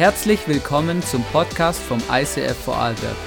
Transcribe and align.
Herzlich 0.00 0.48
willkommen 0.48 1.02
zum 1.02 1.22
Podcast 1.24 1.78
vom 1.78 1.98
ICF 2.10 2.56
Vorarlberg. 2.56 3.18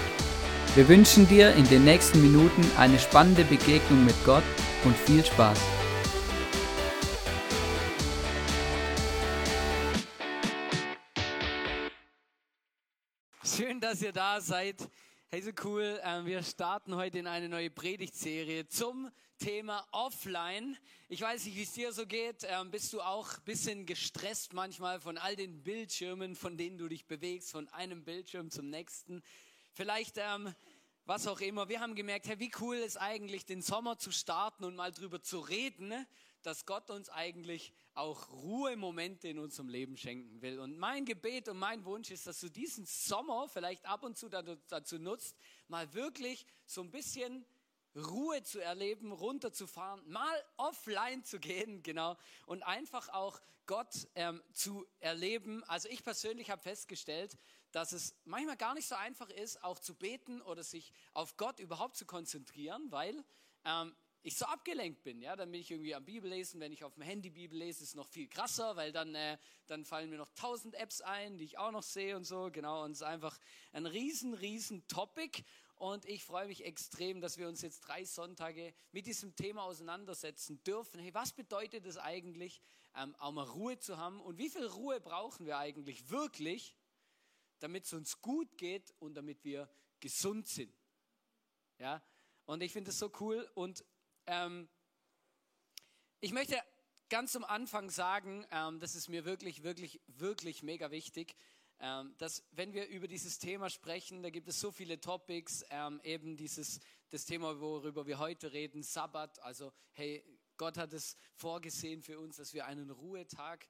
Wir 0.74 0.88
wünschen 0.90 1.28
dir 1.28 1.54
in 1.54 1.66
den 1.66 1.84
nächsten 1.84 2.20
Minuten 2.20 2.64
eine 2.76 2.98
spannende 2.98 3.44
Begegnung 3.44 4.04
mit 4.04 4.16
Gott 4.26 4.42
und 4.84 4.98
viel 4.98 5.24
Spaß. 5.24 5.60
Schön, 13.46 13.80
dass 13.80 14.02
ihr 14.02 14.12
da 14.12 14.42
seid. 14.42 14.78
Hey, 15.30 15.44
so 15.44 15.52
cool. 15.64 16.00
Ähm, 16.04 16.26
wir 16.26 16.42
starten 16.42 16.96
heute 16.96 17.20
in 17.20 17.28
eine 17.28 17.50
neue 17.50 17.70
Predigtserie 17.70 18.68
zum 18.68 19.12
Thema 19.44 19.86
Offline. 19.92 20.78
Ich 21.10 21.20
weiß 21.20 21.44
nicht, 21.44 21.58
wie 21.58 21.64
es 21.64 21.74
dir 21.74 21.92
so 21.92 22.08
geht. 22.08 22.46
Ähm, 22.48 22.72
bist 22.72 22.94
du 22.94 23.02
auch 23.02 23.34
ein 23.34 23.44
bisschen 23.44 23.86
gestresst 23.86 24.54
manchmal 24.54 25.02
von 25.02 25.18
all 25.18 25.36
den 25.36 25.64
Bildschirmen, 25.64 26.38
von 26.38 26.56
denen 26.56 26.78
du 26.78 26.88
dich 26.88 27.08
bewegst, 27.08 27.52
von 27.52 27.68
einem 27.68 28.06
Bildschirm 28.06 28.52
zum 28.52 28.70
nächsten? 28.70 29.22
Vielleicht 29.74 30.18
ähm, 30.18 30.56
was 31.04 31.28
auch 31.28 31.42
immer. 31.42 31.68
Wir 31.68 31.82
haben 31.82 31.94
gemerkt, 31.94 32.28
hey, 32.28 32.40
wie 32.40 32.54
cool 32.62 32.78
ist 32.78 32.96
eigentlich, 32.96 33.46
den 33.46 33.62
Sommer 33.62 33.98
zu 33.98 34.12
starten 34.12 34.64
und 34.64 34.78
mal 34.78 34.94
drüber 34.94 35.22
zu 35.22 35.42
reden, 35.42 35.90
ne? 35.90 36.08
dass 36.44 36.66
Gott 36.66 36.90
uns 36.90 37.10
eigentlich 37.10 37.74
auch 37.96 38.30
Ruhemomente 38.30 39.28
in 39.28 39.40
unserem 39.40 39.68
Leben 39.68 39.98
schenken 39.98 40.42
will. 40.42 40.58
Und 40.58 40.78
mein 40.78 41.04
Gebet 41.04 41.50
und 41.50 41.58
mein 41.58 41.84
Wunsch 41.84 42.12
ist, 42.12 42.28
dass 42.28 42.40
du 42.40 42.48
diesen 42.48 42.86
Sommer 42.86 43.50
vielleicht 43.50 43.86
ab 43.86 44.04
und 44.04 44.18
zu 44.18 44.30
dazu 44.30 45.00
nutzt, 45.00 45.36
mal 45.68 45.94
wirklich 45.94 46.46
so 46.66 46.82
ein 46.82 46.92
bisschen 46.92 47.46
Ruhe 47.96 48.42
zu 48.44 48.60
erleben, 48.60 49.12
runterzufahren, 49.12 50.08
mal 50.10 50.46
offline 50.58 51.24
zu 51.24 51.40
gehen, 51.40 51.84
genau, 51.84 52.18
und 52.46 52.64
einfach 52.64 53.10
auch 53.10 53.40
Gott 53.66 54.08
ähm, 54.16 54.42
zu 54.52 54.86
erleben. 55.00 55.64
Also 55.66 55.88
ich 55.90 56.04
persönlich 56.04 56.50
habe 56.50 56.62
festgestellt, 56.62 57.38
dass 57.72 57.92
es 57.92 58.16
manchmal 58.26 58.58
gar 58.58 58.74
nicht 58.74 58.88
so 58.88 58.96
einfach 58.96 59.30
ist, 59.30 59.64
auch 59.64 59.80
zu 59.80 59.96
beten 59.96 60.42
oder 60.42 60.64
sich 60.64 60.94
auf 61.14 61.38
Gott 61.38 61.60
überhaupt 61.60 61.96
zu 61.96 62.06
konzentrieren, 62.06 62.92
weil 62.92 63.24
ähm, 63.66 63.96
ich 64.22 64.38
so 64.38 64.46
abgelenkt 64.46 65.04
bin. 65.04 65.22
Ja, 65.22 65.36
dann 65.36 65.52
bin 65.52 65.60
ich 65.60 65.70
irgendwie 65.70 65.94
am 65.94 66.06
Bibel 66.06 66.30
lesen. 66.30 66.60
Wenn 66.62 66.72
ich 66.72 66.84
auf 66.84 66.94
dem 66.94 67.04
Handy 67.04 67.30
Bibel 67.30 67.58
lese, 67.58 67.84
ist 67.84 67.90
es 67.90 67.96
noch 67.96 68.08
viel 68.08 68.28
krasser, 68.28 68.76
weil 68.78 68.92
dann, 68.92 69.14
äh, 69.16 69.38
dann 69.68 69.84
fallen 69.84 70.10
mir 70.10 70.18
noch 70.18 70.30
tausend 70.30 70.76
Apps 70.76 71.02
ein, 71.02 71.38
die 71.38 71.44
ich 71.44 71.58
auch 71.58 71.72
noch 71.72 71.84
sehe 71.84 72.16
und 72.16 72.24
so. 72.24 72.50
Genau, 72.52 72.84
und 72.84 72.92
es 72.92 73.00
ist 73.00 73.04
einfach 73.04 73.38
ein 73.74 73.86
riesen, 73.86 74.34
riesen 74.34 74.88
Topic. 74.88 75.44
Und 75.84 76.06
ich 76.06 76.24
freue 76.24 76.48
mich 76.48 76.64
extrem, 76.64 77.20
dass 77.20 77.38
wir 77.38 77.50
uns 77.50 77.62
jetzt 77.62 77.82
drei 77.82 78.06
Sonntage 78.06 78.74
mit 78.94 79.06
diesem 79.06 79.36
Thema 79.36 79.64
auseinandersetzen 79.64 80.64
dürfen. 80.64 80.98
Hey, 80.98 81.14
was 81.14 81.34
bedeutet 81.34 81.86
es 81.86 81.98
eigentlich, 81.98 82.62
ähm, 82.96 83.14
auch 83.18 83.34
mal 83.34 83.44
Ruhe 83.44 83.78
zu 83.78 83.98
haben? 83.98 84.22
Und 84.22 84.38
wie 84.38 84.50
viel 84.50 84.66
Ruhe 84.66 85.02
brauchen 85.02 85.46
wir 85.46 85.58
eigentlich 85.58 86.10
wirklich, 86.10 86.74
damit 87.60 87.84
es 87.84 87.92
uns 87.92 88.22
gut 88.22 88.58
geht 88.58 88.94
und 89.00 89.16
damit 89.16 89.44
wir 89.44 89.70
gesund 90.00 90.48
sind? 90.48 90.74
Ja, 91.80 92.02
und 92.46 92.64
ich 92.64 92.72
finde 92.72 92.92
es 92.92 93.00
so 93.00 93.12
cool. 93.20 93.46
Und 93.54 93.84
ähm, 94.26 94.70
ich 96.22 96.32
möchte 96.32 96.64
ganz 97.10 97.36
am 97.36 97.44
Anfang 97.44 97.90
sagen, 97.90 98.48
ähm, 98.52 98.80
das 98.80 98.96
ist 98.96 99.10
mir 99.10 99.26
wirklich, 99.26 99.64
wirklich, 99.64 100.00
wirklich 100.08 100.64
mega 100.64 100.92
wichtig, 100.92 101.36
dass 102.18 102.44
wenn 102.52 102.74
wir 102.74 102.88
über 102.88 103.08
dieses 103.08 103.40
Thema 103.40 103.70
sprechen, 103.70 104.24
da 104.24 104.30
gibt 104.30 104.48
es 104.48 104.60
so 104.60 104.72
viele 104.72 105.02
Topics, 105.02 105.66
ähm, 105.70 106.00
eben 106.04 106.38
dieses, 106.38 106.80
das 107.10 107.26
Thema, 107.26 107.60
worüber 107.60 108.08
wir 108.08 108.20
heute 108.20 108.54
reden, 108.54 108.84
Sabbat, 108.84 109.40
also 109.40 109.74
hey, 109.92 110.24
Gott 110.56 110.78
hat 110.78 110.94
es 110.94 111.18
vorgesehen 111.36 112.02
für 112.02 112.20
uns, 112.20 112.38
dass 112.38 112.54
wir 112.54 112.68
einen 112.68 112.90
Ruhetag 112.90 113.68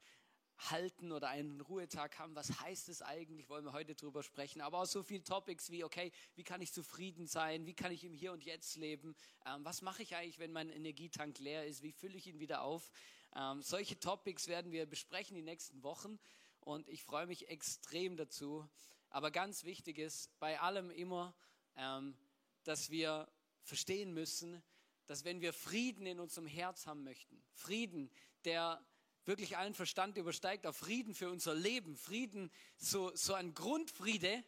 halten 0.70 1.12
oder 1.12 1.30
einen 1.30 1.60
Ruhetag 1.62 2.20
haben. 2.20 2.36
Was 2.36 2.60
heißt 2.62 2.88
es 2.90 3.02
eigentlich? 3.02 3.50
Wollen 3.50 3.66
wir 3.66 3.74
heute 3.74 3.96
drüber 3.96 4.22
sprechen. 4.22 4.62
Aber 4.62 4.82
auch 4.82 4.86
so 4.86 5.02
viele 5.02 5.24
Topics 5.24 5.72
wie, 5.72 5.84
okay, 5.84 6.12
wie 6.36 6.44
kann 6.44 6.62
ich 6.62 6.72
zufrieden 6.72 7.26
sein? 7.26 7.66
Wie 7.66 7.74
kann 7.74 7.92
ich 7.92 8.04
im 8.04 8.14
Hier 8.14 8.32
und 8.32 8.44
Jetzt 8.44 8.76
leben? 8.76 9.16
Ähm, 9.46 9.66
was 9.66 9.82
mache 9.82 10.04
ich 10.04 10.16
eigentlich, 10.16 10.38
wenn 10.38 10.52
mein 10.52 10.70
Energietank 10.70 11.40
leer 11.40 11.66
ist? 11.66 11.82
Wie 11.82 11.92
fülle 11.92 12.18
ich 12.18 12.28
ihn 12.28 12.40
wieder 12.40 12.62
auf? 12.62 12.92
Ähm, 13.36 13.64
solche 13.64 14.00
Topics 14.00 14.48
werden 14.48 14.72
wir 14.72 14.86
besprechen 14.86 15.36
die 15.36 15.42
nächsten 15.42 15.82
Wochen 15.82 16.20
und 16.66 16.88
ich 16.90 17.04
freue 17.04 17.28
mich 17.28 17.50
extrem 17.50 18.18
dazu. 18.18 18.68
Aber 19.10 19.32
ganz 19.32 19.64
wichtig 19.64 20.00
ist 20.00 20.38
bei 20.40 20.60
allem 20.60 20.90
immer, 20.90 21.36
ähm, 21.76 22.18
dass 22.64 22.90
wir 22.90 23.32
verstehen 23.62 24.14
müssen, 24.14 24.64
dass 25.06 25.24
wenn 25.24 25.42
wir 25.42 25.54
Frieden 25.54 26.06
in 26.06 26.20
unserem 26.20 26.48
Herz 26.48 26.88
haben 26.88 27.04
möchten, 27.04 27.44
Frieden, 27.54 28.10
der 28.46 28.86
wirklich 29.26 29.58
allen 29.58 29.74
Verstand 29.74 30.18
übersteigt, 30.18 30.66
auf 30.66 30.78
Frieden 30.78 31.14
für 31.14 31.30
unser 31.30 31.54
Leben, 31.54 31.96
Frieden, 31.96 32.52
so, 32.78 33.16
so 33.16 33.34
ein 33.34 33.54
Grundfriede, 33.54 34.44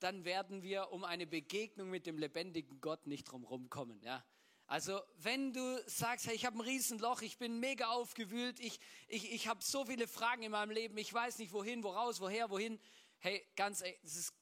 dann 0.00 0.24
werden 0.24 0.62
wir 0.62 0.90
um 0.90 1.04
eine 1.04 1.26
Begegnung 1.26 1.90
mit 1.90 2.06
dem 2.06 2.18
lebendigen 2.18 2.80
Gott 2.80 3.06
nicht 3.06 3.24
drumherum 3.24 3.70
kommen. 3.70 4.00
Ja? 4.02 4.24
Also 4.66 5.00
wenn 5.18 5.52
du 5.52 5.82
sagst, 5.86 6.26
hey, 6.26 6.34
ich 6.34 6.46
habe 6.46 6.58
ein 6.58 6.62
Riesenloch, 6.62 7.22
ich 7.22 7.38
bin 7.38 7.60
mega 7.60 7.88
aufgewühlt, 7.88 8.58
ich, 8.60 8.80
ich, 9.08 9.32
ich 9.32 9.48
habe 9.48 9.62
so 9.62 9.84
viele 9.84 10.08
Fragen 10.08 10.42
in 10.42 10.52
meinem 10.52 10.70
Leben, 10.70 10.96
ich 10.96 11.12
weiß 11.12 11.38
nicht 11.38 11.52
wohin, 11.52 11.82
woraus, 11.82 12.20
woher, 12.20 12.50
wohin. 12.50 12.80
Hey, 13.18 13.46
ganz 13.54 13.82
ehrlich, 13.82 14.02
ist 14.02 14.32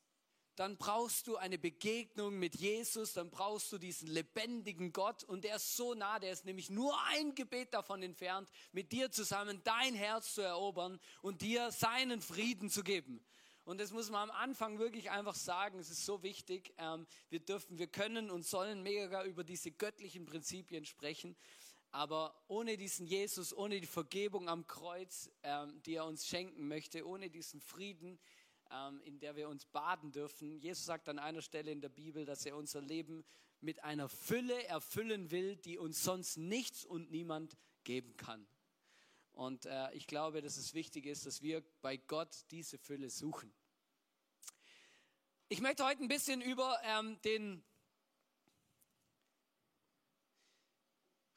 dann 0.60 0.76
brauchst 0.76 1.26
du 1.26 1.38
eine 1.38 1.56
Begegnung 1.56 2.38
mit 2.38 2.54
Jesus, 2.54 3.14
dann 3.14 3.30
brauchst 3.30 3.72
du 3.72 3.78
diesen 3.78 4.08
lebendigen 4.08 4.92
Gott 4.92 5.24
und 5.24 5.44
der 5.44 5.56
ist 5.56 5.74
so 5.74 5.94
nah, 5.94 6.18
der 6.18 6.32
ist 6.32 6.44
nämlich 6.44 6.68
nur 6.68 6.94
ein 7.06 7.34
Gebet 7.34 7.72
davon 7.72 8.02
entfernt, 8.02 8.50
mit 8.72 8.92
dir 8.92 9.10
zusammen 9.10 9.62
dein 9.64 9.94
Herz 9.94 10.34
zu 10.34 10.42
erobern 10.42 11.00
und 11.22 11.40
dir 11.40 11.70
seinen 11.72 12.20
Frieden 12.20 12.68
zu 12.68 12.82
geben. 12.82 13.24
Und 13.70 13.78
das 13.78 13.92
muss 13.92 14.10
man 14.10 14.28
am 14.28 14.34
Anfang 14.34 14.80
wirklich 14.80 15.12
einfach 15.12 15.36
sagen, 15.36 15.78
es 15.78 15.90
ist 15.90 16.04
so 16.04 16.24
wichtig. 16.24 16.74
Ähm, 16.76 17.06
wir 17.28 17.38
dürfen, 17.38 17.78
wir 17.78 17.86
können 17.86 18.28
und 18.28 18.44
sollen 18.44 18.82
mega 18.82 19.22
über 19.22 19.44
diese 19.44 19.70
göttlichen 19.70 20.26
Prinzipien 20.26 20.84
sprechen. 20.84 21.36
Aber 21.92 22.34
ohne 22.48 22.76
diesen 22.76 23.06
Jesus, 23.06 23.56
ohne 23.56 23.80
die 23.80 23.86
Vergebung 23.86 24.48
am 24.48 24.66
Kreuz, 24.66 25.30
ähm, 25.44 25.80
die 25.82 25.94
er 25.94 26.06
uns 26.06 26.26
schenken 26.26 26.66
möchte, 26.66 27.06
ohne 27.06 27.30
diesen 27.30 27.60
Frieden, 27.60 28.18
ähm, 28.72 29.00
in 29.04 29.20
der 29.20 29.36
wir 29.36 29.48
uns 29.48 29.66
baden 29.66 30.10
dürfen. 30.10 30.58
Jesus 30.58 30.84
sagt 30.84 31.08
an 31.08 31.20
einer 31.20 31.40
Stelle 31.40 31.70
in 31.70 31.80
der 31.80 31.90
Bibel, 31.90 32.24
dass 32.24 32.44
er 32.46 32.56
unser 32.56 32.80
Leben 32.80 33.24
mit 33.60 33.84
einer 33.84 34.08
Fülle 34.08 34.64
erfüllen 34.64 35.30
will, 35.30 35.54
die 35.54 35.78
uns 35.78 36.02
sonst 36.02 36.38
nichts 36.38 36.84
und 36.84 37.12
niemand 37.12 37.56
geben 37.84 38.16
kann. 38.16 38.44
Und 39.30 39.66
äh, 39.66 39.92
ich 39.92 40.08
glaube, 40.08 40.42
dass 40.42 40.56
es 40.56 40.74
wichtig 40.74 41.06
ist, 41.06 41.24
dass 41.24 41.40
wir 41.40 41.62
bei 41.82 41.96
Gott 41.96 42.46
diese 42.50 42.76
Fülle 42.76 43.10
suchen. 43.10 43.52
Ich 45.52 45.60
möchte 45.60 45.84
heute 45.84 46.00
ein 46.00 46.06
bisschen 46.06 46.40
über 46.42 46.78
ähm, 46.84 47.20
den 47.22 47.64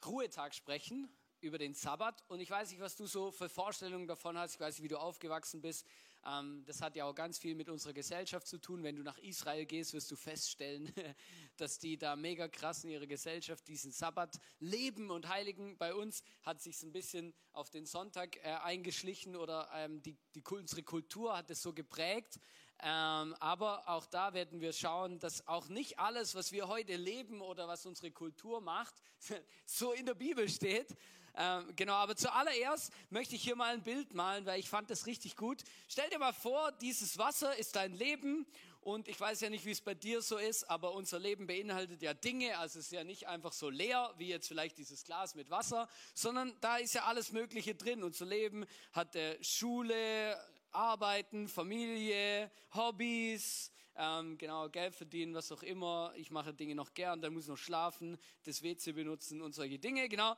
Ruhetag 0.06 0.54
sprechen, 0.54 1.08
über 1.40 1.58
den 1.58 1.74
Sabbat. 1.74 2.22
Und 2.28 2.38
ich 2.38 2.48
weiß 2.48 2.70
nicht, 2.70 2.80
was 2.80 2.94
du 2.94 3.06
so 3.06 3.32
für 3.32 3.48
Vorstellungen 3.48 4.06
davon 4.06 4.38
hast. 4.38 4.54
Ich 4.54 4.60
weiß 4.60 4.78
nicht, 4.78 4.84
wie 4.84 4.88
du 4.88 5.00
aufgewachsen 5.00 5.60
bist. 5.62 5.84
Ähm, 6.24 6.62
das 6.64 6.80
hat 6.80 6.94
ja 6.94 7.06
auch 7.06 7.14
ganz 7.16 7.38
viel 7.40 7.56
mit 7.56 7.68
unserer 7.68 7.92
Gesellschaft 7.92 8.46
zu 8.46 8.58
tun. 8.58 8.84
Wenn 8.84 8.94
du 8.94 9.02
nach 9.02 9.18
Israel 9.18 9.66
gehst, 9.66 9.92
wirst 9.94 10.12
du 10.12 10.14
feststellen, 10.14 10.92
dass 11.56 11.80
die 11.80 11.98
da 11.98 12.14
mega 12.14 12.46
krass 12.46 12.84
in 12.84 12.90
ihrer 12.90 13.08
Gesellschaft 13.08 13.66
diesen 13.66 13.90
Sabbat 13.90 14.38
leben 14.60 15.10
und 15.10 15.28
heiligen. 15.28 15.76
Bei 15.76 15.92
uns 15.92 16.22
hat 16.44 16.62
sich 16.62 16.80
ein 16.84 16.92
bisschen 16.92 17.34
auf 17.52 17.68
den 17.68 17.84
Sonntag 17.84 18.36
äh, 18.36 18.58
eingeschlichen 18.62 19.34
oder 19.34 19.68
ähm, 19.74 20.02
die, 20.02 20.16
die, 20.36 20.42
unsere 20.48 20.84
Kultur 20.84 21.36
hat 21.36 21.50
es 21.50 21.62
so 21.62 21.72
geprägt. 21.72 22.38
Ähm, 22.86 23.34
aber 23.40 23.88
auch 23.88 24.04
da 24.04 24.34
werden 24.34 24.60
wir 24.60 24.74
schauen, 24.74 25.18
dass 25.18 25.48
auch 25.48 25.68
nicht 25.68 25.98
alles, 25.98 26.34
was 26.34 26.52
wir 26.52 26.68
heute 26.68 26.96
leben 26.96 27.40
oder 27.40 27.66
was 27.66 27.86
unsere 27.86 28.10
Kultur 28.10 28.60
macht, 28.60 28.94
so 29.64 29.92
in 29.92 30.04
der 30.04 30.12
Bibel 30.12 30.46
steht, 30.50 30.94
ähm, 31.36 31.72
genau, 31.74 31.94
aber 31.94 32.14
zuallererst 32.14 32.92
möchte 33.10 33.34
ich 33.34 33.42
hier 33.42 33.56
mal 33.56 33.72
ein 33.72 33.82
Bild 33.82 34.14
malen, 34.14 34.46
weil 34.46 34.60
ich 34.60 34.68
fand 34.68 34.88
das 34.90 35.06
richtig 35.06 35.34
gut. 35.34 35.64
Stell 35.88 36.08
dir 36.10 36.18
mal 36.18 36.32
vor, 36.32 36.70
dieses 36.72 37.18
Wasser 37.18 37.56
ist 37.56 37.74
dein 37.74 37.92
Leben 37.94 38.46
und 38.82 39.08
ich 39.08 39.18
weiß 39.18 39.40
ja 39.40 39.50
nicht, 39.50 39.64
wie 39.64 39.72
es 39.72 39.80
bei 39.80 39.94
dir 39.94 40.22
so 40.22 40.36
ist, 40.36 40.70
aber 40.70 40.92
unser 40.92 41.18
Leben 41.18 41.46
beinhaltet 41.46 42.02
ja 42.02 42.14
Dinge, 42.14 42.58
also 42.58 42.78
es 42.78 42.86
ist 42.86 42.92
ja 42.92 43.02
nicht 43.02 43.26
einfach 43.26 43.52
so 43.52 43.68
leer, 43.68 44.14
wie 44.18 44.28
jetzt 44.28 44.46
vielleicht 44.46 44.78
dieses 44.78 45.04
Glas 45.04 45.34
mit 45.34 45.50
Wasser, 45.50 45.88
sondern 46.12 46.54
da 46.60 46.76
ist 46.76 46.94
ja 46.94 47.04
alles 47.04 47.32
Mögliche 47.32 47.74
drin. 47.74 48.04
Unser 48.04 48.26
Leben 48.26 48.66
hat 48.92 49.16
äh, 49.16 49.42
Schule, 49.42 50.38
Arbeiten, 50.74 51.48
Familie, 51.48 52.50
Hobbys, 52.74 53.70
ähm, 53.96 54.36
genau, 54.38 54.68
Geld 54.68 54.94
verdienen, 54.94 55.34
was 55.34 55.52
auch 55.52 55.62
immer. 55.62 56.12
Ich 56.16 56.30
mache 56.30 56.52
Dinge 56.52 56.74
noch 56.74 56.94
gern, 56.94 57.20
dann 57.20 57.32
muss 57.32 57.44
ich 57.44 57.48
noch 57.48 57.58
schlafen, 57.58 58.18
das 58.42 58.62
WC 58.62 58.92
benutzen 58.92 59.40
und 59.40 59.54
solche 59.54 59.78
Dinge, 59.78 60.08
genau. 60.08 60.36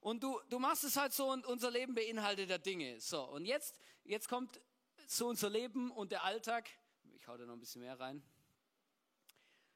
Und 0.00 0.22
du, 0.22 0.40
du 0.50 0.58
machst 0.58 0.84
es 0.84 0.96
halt 0.96 1.12
so 1.12 1.30
und 1.30 1.46
unser 1.46 1.70
Leben 1.70 1.94
beinhaltet 1.94 2.50
der 2.50 2.58
Dinge. 2.58 3.00
So, 3.00 3.22
und 3.24 3.44
jetzt, 3.44 3.78
jetzt 4.04 4.28
kommt 4.28 4.60
so 5.06 5.28
unser 5.28 5.50
Leben 5.50 5.90
und 5.90 6.12
der 6.12 6.24
Alltag. 6.24 6.68
Ich 7.14 7.26
hau 7.28 7.36
da 7.36 7.46
noch 7.46 7.54
ein 7.54 7.60
bisschen 7.60 7.82
mehr 7.82 7.98
rein. 7.98 8.22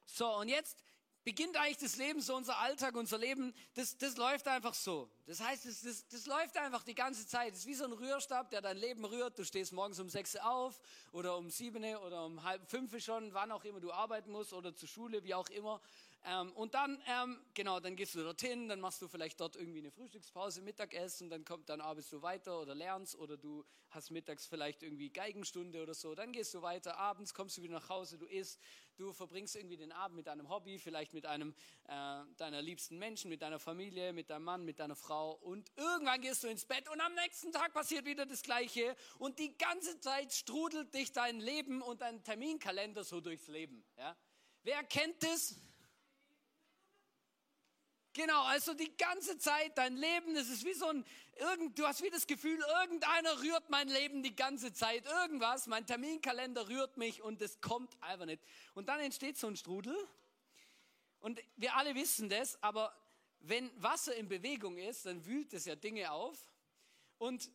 So, 0.06 0.36
und 0.38 0.48
jetzt 0.48 0.82
beginnt 1.24 1.56
eigentlich 1.56 1.78
das 1.78 1.96
Leben, 1.96 2.20
so 2.20 2.34
unser 2.34 2.58
Alltag, 2.58 2.94
unser 2.94 3.18
Leben, 3.18 3.54
das, 3.74 3.96
das 3.98 4.16
läuft 4.16 4.48
einfach 4.48 4.74
so. 4.74 5.10
Das 5.26 5.40
heißt, 5.40 5.66
das, 5.66 5.82
das, 5.82 6.08
das 6.08 6.26
läuft 6.26 6.56
einfach 6.56 6.82
die 6.82 6.94
ganze 6.94 7.26
Zeit. 7.26 7.52
Das 7.52 7.60
ist 7.60 7.66
wie 7.66 7.74
so 7.74 7.84
ein 7.84 7.92
Rührstab, 7.92 8.50
der 8.50 8.62
dein 8.62 8.76
Leben 8.76 9.04
rührt. 9.04 9.38
Du 9.38 9.44
stehst 9.44 9.72
morgens 9.72 10.00
um 10.00 10.08
sechs 10.08 10.36
auf 10.36 10.80
oder 11.12 11.36
um 11.36 11.50
sieben 11.50 11.84
oder 11.96 12.24
um 12.24 12.42
halb 12.42 12.68
fünf 12.70 12.98
schon, 13.02 13.32
wann 13.34 13.52
auch 13.52 13.64
immer 13.64 13.80
du 13.80 13.92
arbeiten 13.92 14.30
musst 14.30 14.52
oder 14.52 14.74
zur 14.74 14.88
Schule, 14.88 15.22
wie 15.24 15.34
auch 15.34 15.48
immer. 15.50 15.80
Ähm, 16.24 16.52
und 16.52 16.74
dann, 16.74 17.02
ähm, 17.06 17.40
genau, 17.54 17.80
dann 17.80 17.96
gehst 17.96 18.14
du 18.14 18.22
dorthin, 18.22 18.68
dann 18.68 18.80
machst 18.80 19.00
du 19.00 19.08
vielleicht 19.08 19.40
dort 19.40 19.56
irgendwie 19.56 19.78
eine 19.78 19.90
Frühstückspause, 19.90 20.60
Mittagessen, 20.60 21.30
dann 21.30 21.46
kommt, 21.46 21.70
dann 21.70 21.80
arbeitest 21.80 22.12
du 22.12 22.20
weiter 22.20 22.60
oder 22.60 22.74
lernst 22.74 23.16
oder 23.16 23.38
du 23.38 23.64
hast 23.88 24.10
mittags 24.10 24.46
vielleicht 24.46 24.82
irgendwie 24.82 25.10
Geigenstunde 25.10 25.82
oder 25.82 25.94
so, 25.94 26.14
dann 26.14 26.32
gehst 26.32 26.52
du 26.52 26.60
weiter, 26.60 26.98
abends 26.98 27.32
kommst 27.32 27.56
du 27.56 27.62
wieder 27.62 27.72
nach 27.72 27.88
Hause, 27.88 28.18
du 28.18 28.26
isst, 28.26 28.60
du 28.96 29.14
verbringst 29.14 29.56
irgendwie 29.56 29.78
den 29.78 29.92
Abend 29.92 30.16
mit 30.16 30.26
deinem 30.26 30.50
Hobby, 30.50 30.78
vielleicht 30.78 31.14
mit 31.14 31.24
einem 31.24 31.54
äh, 31.84 32.22
deiner 32.36 32.60
liebsten 32.60 32.98
Menschen, 32.98 33.30
mit 33.30 33.40
deiner 33.40 33.58
Familie, 33.58 34.12
mit 34.12 34.28
deinem 34.28 34.44
Mann, 34.44 34.64
mit 34.66 34.78
deiner 34.78 34.96
Frau 34.96 35.32
und 35.32 35.72
irgendwann 35.76 36.20
gehst 36.20 36.44
du 36.44 36.48
ins 36.48 36.66
Bett 36.66 36.86
und 36.90 37.00
am 37.00 37.14
nächsten 37.14 37.50
Tag 37.50 37.72
passiert 37.72 38.04
wieder 38.04 38.26
das 38.26 38.42
Gleiche 38.42 38.94
und 39.18 39.38
die 39.38 39.56
ganze 39.56 39.98
Zeit 40.00 40.34
strudelt 40.34 40.92
dich 40.92 41.12
dein 41.12 41.40
Leben 41.40 41.80
und 41.80 42.02
dein 42.02 42.22
Terminkalender 42.22 43.04
so 43.04 43.22
durchs 43.22 43.48
Leben. 43.48 43.82
Ja? 43.96 44.14
Wer 44.62 44.84
kennt 44.84 45.22
das? 45.22 45.56
Genau, 48.20 48.42
also 48.42 48.74
die 48.74 48.94
ganze 48.98 49.38
Zeit 49.38 49.78
dein 49.78 49.96
Leben, 49.96 50.34
das 50.34 50.50
ist 50.50 50.62
wie 50.66 50.74
so 50.74 50.88
ein, 50.88 51.06
irgend, 51.36 51.78
du 51.78 51.86
hast 51.86 52.02
wie 52.02 52.10
das 52.10 52.26
Gefühl, 52.26 52.62
irgendeiner 52.82 53.40
rührt 53.40 53.70
mein 53.70 53.88
Leben 53.88 54.22
die 54.22 54.36
ganze 54.36 54.74
Zeit, 54.74 55.06
irgendwas, 55.06 55.66
mein 55.66 55.86
Terminkalender 55.86 56.68
rührt 56.68 56.98
mich 56.98 57.22
und 57.22 57.40
es 57.40 57.62
kommt 57.62 57.96
einfach 58.02 58.26
nicht. 58.26 58.42
Und 58.74 58.90
dann 58.90 59.00
entsteht 59.00 59.38
so 59.38 59.46
ein 59.46 59.56
Strudel 59.56 59.96
und 61.20 61.40
wir 61.56 61.74
alle 61.76 61.94
wissen 61.94 62.28
das, 62.28 62.62
aber 62.62 62.94
wenn 63.38 63.70
Wasser 63.82 64.14
in 64.14 64.28
Bewegung 64.28 64.76
ist, 64.76 65.06
dann 65.06 65.24
wühlt 65.24 65.54
es 65.54 65.64
ja 65.64 65.74
Dinge 65.74 66.12
auf 66.12 66.52
und 67.16 67.50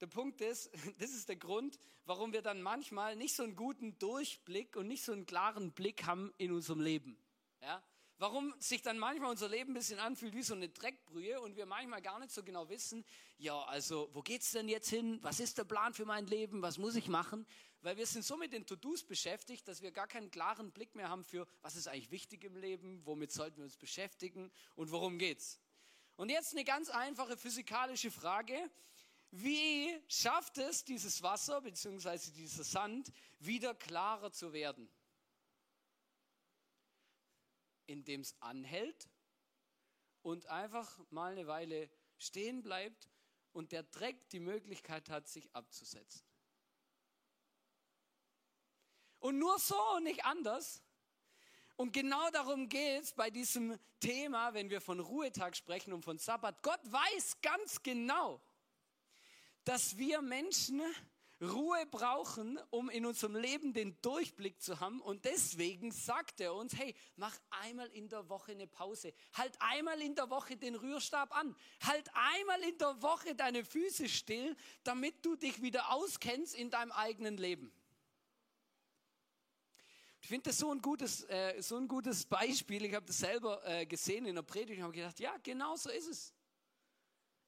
der 0.00 0.06
Punkt 0.06 0.40
ist, 0.40 0.70
das 0.98 1.10
ist 1.10 1.28
der 1.28 1.36
Grund, 1.36 1.78
warum 2.06 2.32
wir 2.32 2.40
dann 2.40 2.62
manchmal 2.62 3.16
nicht 3.16 3.36
so 3.36 3.42
einen 3.42 3.54
guten 3.54 3.98
Durchblick 3.98 4.76
und 4.76 4.88
nicht 4.88 5.04
so 5.04 5.12
einen 5.12 5.26
klaren 5.26 5.72
Blick 5.72 6.06
haben 6.06 6.32
in 6.38 6.52
unserem 6.52 6.80
Leben. 6.80 7.18
Ja? 7.60 7.82
Warum 8.18 8.54
sich 8.58 8.82
dann 8.82 8.98
manchmal 8.98 9.30
unser 9.30 9.48
Leben 9.48 9.72
ein 9.72 9.74
bisschen 9.74 9.98
anfühlt 9.98 10.34
wie 10.34 10.42
so 10.42 10.54
eine 10.54 10.68
Dreckbrühe 10.68 11.40
und 11.40 11.56
wir 11.56 11.66
manchmal 11.66 12.02
gar 12.02 12.18
nicht 12.18 12.32
so 12.32 12.42
genau 12.42 12.68
wissen, 12.68 13.04
ja, 13.38 13.58
also 13.64 14.10
wo 14.12 14.22
geht's 14.22 14.50
denn 14.50 14.68
jetzt 14.68 14.90
hin? 14.90 15.18
Was 15.22 15.40
ist 15.40 15.58
der 15.58 15.64
Plan 15.64 15.94
für 15.94 16.04
mein 16.04 16.26
Leben? 16.26 16.60
Was 16.62 16.78
muss 16.78 16.96
ich 16.96 17.08
machen? 17.08 17.46
Weil 17.82 17.96
wir 17.96 18.06
sind 18.06 18.24
so 18.24 18.36
mit 18.36 18.52
den 18.52 18.66
To-Dos 18.66 19.04
beschäftigt, 19.04 19.68
dass 19.68 19.82
wir 19.82 19.92
gar 19.92 20.08
keinen 20.08 20.30
klaren 20.30 20.72
Blick 20.72 20.96
mehr 20.96 21.08
haben 21.08 21.24
für, 21.24 21.46
was 21.62 21.76
ist 21.76 21.86
eigentlich 21.86 22.10
wichtig 22.10 22.42
im 22.42 22.56
Leben? 22.56 23.00
Womit 23.04 23.30
sollten 23.30 23.58
wir 23.58 23.64
uns 23.64 23.76
beschäftigen? 23.76 24.50
Und 24.74 24.90
worum 24.90 25.18
geht's? 25.18 25.60
Und 26.16 26.30
jetzt 26.30 26.52
eine 26.52 26.64
ganz 26.64 26.90
einfache 26.90 27.36
physikalische 27.36 28.10
Frage. 28.10 28.68
Wie 29.30 29.96
schafft 30.08 30.58
es 30.58 30.84
dieses 30.84 31.22
Wasser 31.22 31.60
bzw. 31.60 32.32
dieser 32.32 32.64
Sand 32.64 33.12
wieder 33.38 33.74
klarer 33.74 34.32
zu 34.32 34.52
werden? 34.52 34.88
Indem 37.88 38.20
es 38.20 38.40
anhält 38.40 39.08
und 40.22 40.46
einfach 40.46 40.98
mal 41.10 41.32
eine 41.32 41.46
Weile 41.46 41.90
stehen 42.18 42.62
bleibt 42.62 43.08
und 43.52 43.72
der 43.72 43.82
Dreck 43.82 44.28
die 44.30 44.40
Möglichkeit 44.40 45.08
hat, 45.08 45.28
sich 45.28 45.54
abzusetzen. 45.54 46.22
Und 49.20 49.38
nur 49.38 49.58
so 49.58 49.76
und 49.96 50.04
nicht 50.04 50.24
anders. 50.24 50.82
Und 51.76 51.92
genau 51.92 52.30
darum 52.30 52.68
geht 52.68 53.04
es 53.04 53.12
bei 53.12 53.30
diesem 53.30 53.78
Thema, 54.00 54.52
wenn 54.54 54.70
wir 54.70 54.80
von 54.80 55.00
Ruhetag 55.00 55.56
sprechen 55.56 55.92
und 55.92 56.04
von 56.04 56.18
Sabbat. 56.18 56.62
Gott 56.62 56.80
weiß 56.84 57.40
ganz 57.40 57.82
genau, 57.82 58.40
dass 59.64 59.96
wir 59.96 60.22
Menschen 60.22 60.82
Ruhe 61.40 61.86
brauchen, 61.86 62.58
um 62.70 62.90
in 62.90 63.06
unserem 63.06 63.36
Leben 63.36 63.72
den 63.72 64.00
Durchblick 64.02 64.60
zu 64.60 64.80
haben. 64.80 65.00
Und 65.00 65.24
deswegen 65.24 65.92
sagt 65.92 66.40
er 66.40 66.54
uns, 66.54 66.76
hey, 66.76 66.94
mach 67.16 67.36
einmal 67.50 67.88
in 67.88 68.08
der 68.08 68.28
Woche 68.28 68.52
eine 68.52 68.66
Pause. 68.66 69.12
Halt 69.34 69.56
einmal 69.60 70.00
in 70.00 70.14
der 70.14 70.30
Woche 70.30 70.56
den 70.56 70.74
Rührstab 70.74 71.34
an. 71.36 71.54
Halt 71.84 72.10
einmal 72.14 72.60
in 72.62 72.76
der 72.78 73.00
Woche 73.02 73.34
deine 73.34 73.64
Füße 73.64 74.08
still, 74.08 74.56
damit 74.82 75.24
du 75.24 75.36
dich 75.36 75.62
wieder 75.62 75.92
auskennst 75.92 76.54
in 76.56 76.70
deinem 76.70 76.92
eigenen 76.92 77.36
Leben. 77.36 77.72
Ich 80.20 80.28
finde 80.28 80.50
das 80.50 80.58
so 80.58 80.72
ein 80.72 80.82
gutes, 80.82 81.22
äh, 81.24 81.62
so 81.62 81.76
ein 81.76 81.86
gutes 81.86 82.26
Beispiel. 82.26 82.84
Ich 82.84 82.94
habe 82.94 83.06
das 83.06 83.18
selber 83.18 83.64
äh, 83.64 83.86
gesehen 83.86 84.26
in 84.26 84.34
der 84.34 84.42
Predigt 84.42 84.78
und 84.78 84.84
habe 84.84 84.94
gedacht, 84.94 85.20
ja, 85.20 85.36
genau 85.42 85.76
so 85.76 85.90
ist 85.90 86.08
es. 86.08 86.34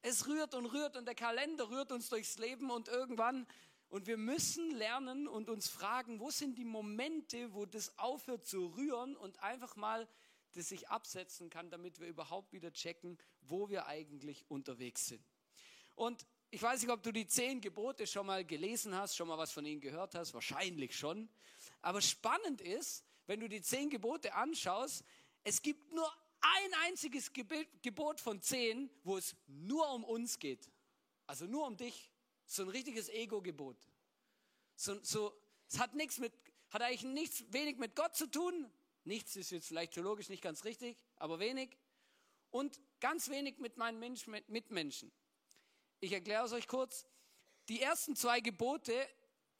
Es 0.01 0.27
rührt 0.27 0.55
und 0.55 0.65
rührt 0.65 0.97
und 0.97 1.05
der 1.05 1.13
Kalender 1.13 1.69
rührt 1.69 1.91
uns 1.91 2.09
durchs 2.09 2.39
Leben 2.39 2.71
und 2.71 2.87
irgendwann 2.87 3.45
und 3.91 4.07
wir 4.07 4.17
müssen 4.17 4.71
lernen 4.71 5.27
und 5.27 5.49
uns 5.49 5.67
fragen, 5.67 6.19
wo 6.21 6.31
sind 6.31 6.57
die 6.57 6.65
Momente, 6.65 7.53
wo 7.53 7.65
das 7.65 7.97
aufhört 7.99 8.45
zu 8.45 8.67
rühren 8.67 9.17
und 9.17 9.37
einfach 9.43 9.75
mal 9.75 10.07
das 10.53 10.69
sich 10.69 10.89
absetzen 10.89 11.49
kann, 11.49 11.69
damit 11.69 11.99
wir 11.99 12.07
überhaupt 12.07 12.53
wieder 12.53 12.71
checken, 12.71 13.17
wo 13.41 13.69
wir 13.69 13.87
eigentlich 13.87 14.45
unterwegs 14.49 15.07
sind. 15.07 15.23
Und 15.95 16.25
ich 16.51 16.61
weiß 16.61 16.81
nicht, 16.81 16.91
ob 16.91 17.03
du 17.03 17.11
die 17.11 17.27
zehn 17.27 17.59
Gebote 17.59 18.07
schon 18.07 18.25
mal 18.25 18.45
gelesen 18.45 18.95
hast, 18.95 19.15
schon 19.15 19.27
mal 19.27 19.37
was 19.37 19.51
von 19.51 19.65
ihnen 19.65 19.81
gehört 19.81 20.15
hast, 20.15 20.33
wahrscheinlich 20.33 20.97
schon. 20.97 21.29
Aber 21.81 22.01
spannend 22.01 22.61
ist, 22.61 23.05
wenn 23.27 23.39
du 23.39 23.47
die 23.47 23.61
zehn 23.61 23.89
Gebote 23.89 24.33
anschaust, 24.33 25.03
es 25.43 25.61
gibt 25.61 25.91
nur 25.93 26.09
ein 26.39 26.73
einziges 26.85 27.31
Gebot 27.33 28.19
von 28.19 28.41
zehn, 28.41 28.89
wo 29.03 29.17
es 29.17 29.35
nur 29.47 29.89
um 29.93 30.03
uns 30.03 30.39
geht. 30.39 30.69
Also 31.27 31.45
nur 31.45 31.67
um 31.67 31.77
dich. 31.77 32.10
So 32.51 32.63
ein 32.63 32.67
richtiges 32.67 33.07
Ego-Gebot. 33.07 33.77
So, 34.75 35.01
so, 35.03 35.41
es 35.69 35.79
hat 35.79 35.95
nichts 35.95 36.17
mit, 36.17 36.33
hat 36.69 36.81
eigentlich 36.81 37.03
nichts, 37.03 37.45
wenig 37.53 37.77
mit 37.77 37.95
Gott 37.95 38.13
zu 38.13 38.27
tun. 38.27 38.69
Nichts 39.05 39.37
ist 39.37 39.51
jetzt 39.51 39.69
vielleicht 39.69 39.93
theologisch 39.93 40.27
nicht 40.27 40.43
ganz 40.43 40.65
richtig, 40.65 40.97
aber 41.15 41.39
wenig. 41.39 41.77
Und 42.49 42.77
ganz 42.99 43.29
wenig 43.29 43.59
mit 43.59 43.77
meinen 43.77 43.99
Mensch, 43.99 44.27
mit 44.27 44.49
Mitmenschen. 44.49 45.13
Ich 46.01 46.11
erkläre 46.11 46.45
es 46.45 46.51
euch 46.51 46.67
kurz. 46.67 47.05
Die 47.69 47.81
ersten 47.81 48.17
zwei 48.17 48.41
Gebote 48.41 49.07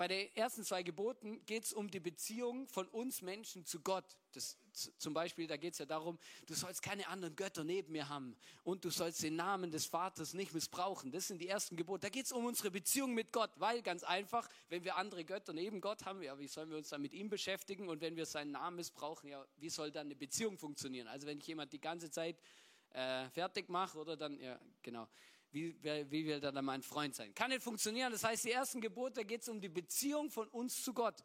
bei 0.02 0.08
den 0.08 0.36
ersten 0.36 0.64
zwei 0.64 0.82
Geboten 0.82 1.46
geht 1.46 1.66
es 1.66 1.74
um 1.74 1.88
die 1.88 2.00
Beziehung 2.00 2.68
von 2.68 2.88
uns 2.88 3.22
Menschen 3.22 3.68
zu 3.68 3.82
Gott. 3.82 4.18
Das, 4.32 4.58
zum 4.98 5.14
Beispiel, 5.14 5.46
da 5.46 5.58
geht 5.58 5.74
es 5.74 5.78
ja 5.78 5.86
darum, 5.86 6.18
du 6.48 6.56
sollst 6.56 6.82
keine 6.82 7.08
anderen 7.08 7.36
Götter 7.36 7.64
neben 7.64 7.92
mir 7.92 8.10
haben 8.10 8.36
und 8.64 8.84
du 8.84 8.90
sollst 8.90 9.22
den 9.22 9.36
Namen 9.36 9.70
des 9.70 9.86
Vaters 9.86 10.34
nicht 10.34 10.56
missbrauchen. 10.56 11.12
Das 11.12 11.28
sind 11.28 11.40
die 11.40 11.48
ersten 11.48 11.76
Gebote. 11.76 12.02
Da 12.02 12.10
geht 12.10 12.26
es 12.26 12.32
um 12.32 12.46
unsere 12.46 12.72
Beziehung 12.72 13.14
mit 13.14 13.32
Gott, 13.32 13.52
weil 13.58 13.84
ganz 13.84 14.02
einfach, 14.04 14.50
wenn 14.70 14.84
wir 14.84 14.96
andere 14.96 15.24
Götter 15.24 15.54
neben 15.54 15.82
Gott 15.82 16.04
haben, 16.04 16.24
ja, 16.24 16.40
wie 16.40 16.48
sollen 16.48 16.72
wir 16.72 16.78
uns 16.78 16.90
dann 16.90 17.04
mit 17.04 17.14
ihm 17.14 17.30
beschäftigen? 17.30 17.88
Und 17.88 18.02
wenn 18.02 18.16
wir 18.16 18.26
seinen 18.26 18.54
Namen 18.54 18.78
missbrauchen, 18.78 19.30
ja, 19.30 19.46
wie 19.58 19.70
soll 19.70 19.92
dann 19.92 20.08
eine 20.08 20.16
Beziehung 20.16 20.58
funktionieren? 20.58 21.10
Also 21.10 21.28
wenn 21.28 21.38
ich 21.38 21.46
jemand 21.46 21.74
die 21.74 21.80
ganze 21.80 22.10
Zeit 22.10 22.42
äh, 22.90 23.30
fertig 23.30 23.70
mache 23.70 24.00
oder 24.00 24.18
dann, 24.18 24.40
ja, 24.40 24.60
genau 24.82 25.08
wie, 25.52 25.76
wie 25.84 26.26
will 26.26 26.40
dann 26.40 26.64
mein 26.64 26.82
Freund 26.82 27.16
sein? 27.16 27.34
Kann 27.34 27.50
nicht 27.50 27.64
funktionieren. 27.64 28.12
Das 28.12 28.24
heißt, 28.24 28.46
die 28.46 28.52
ersten 28.52 28.82
Gebote, 28.82 29.16
da 29.16 29.24
geht 29.24 29.42
es 29.42 29.50
um 29.50 29.60
die 29.60 29.70
Beziehung 29.70 30.30
von 30.30 30.48
uns 30.48 30.84
zu 30.84 30.94
Gott. 30.94 31.24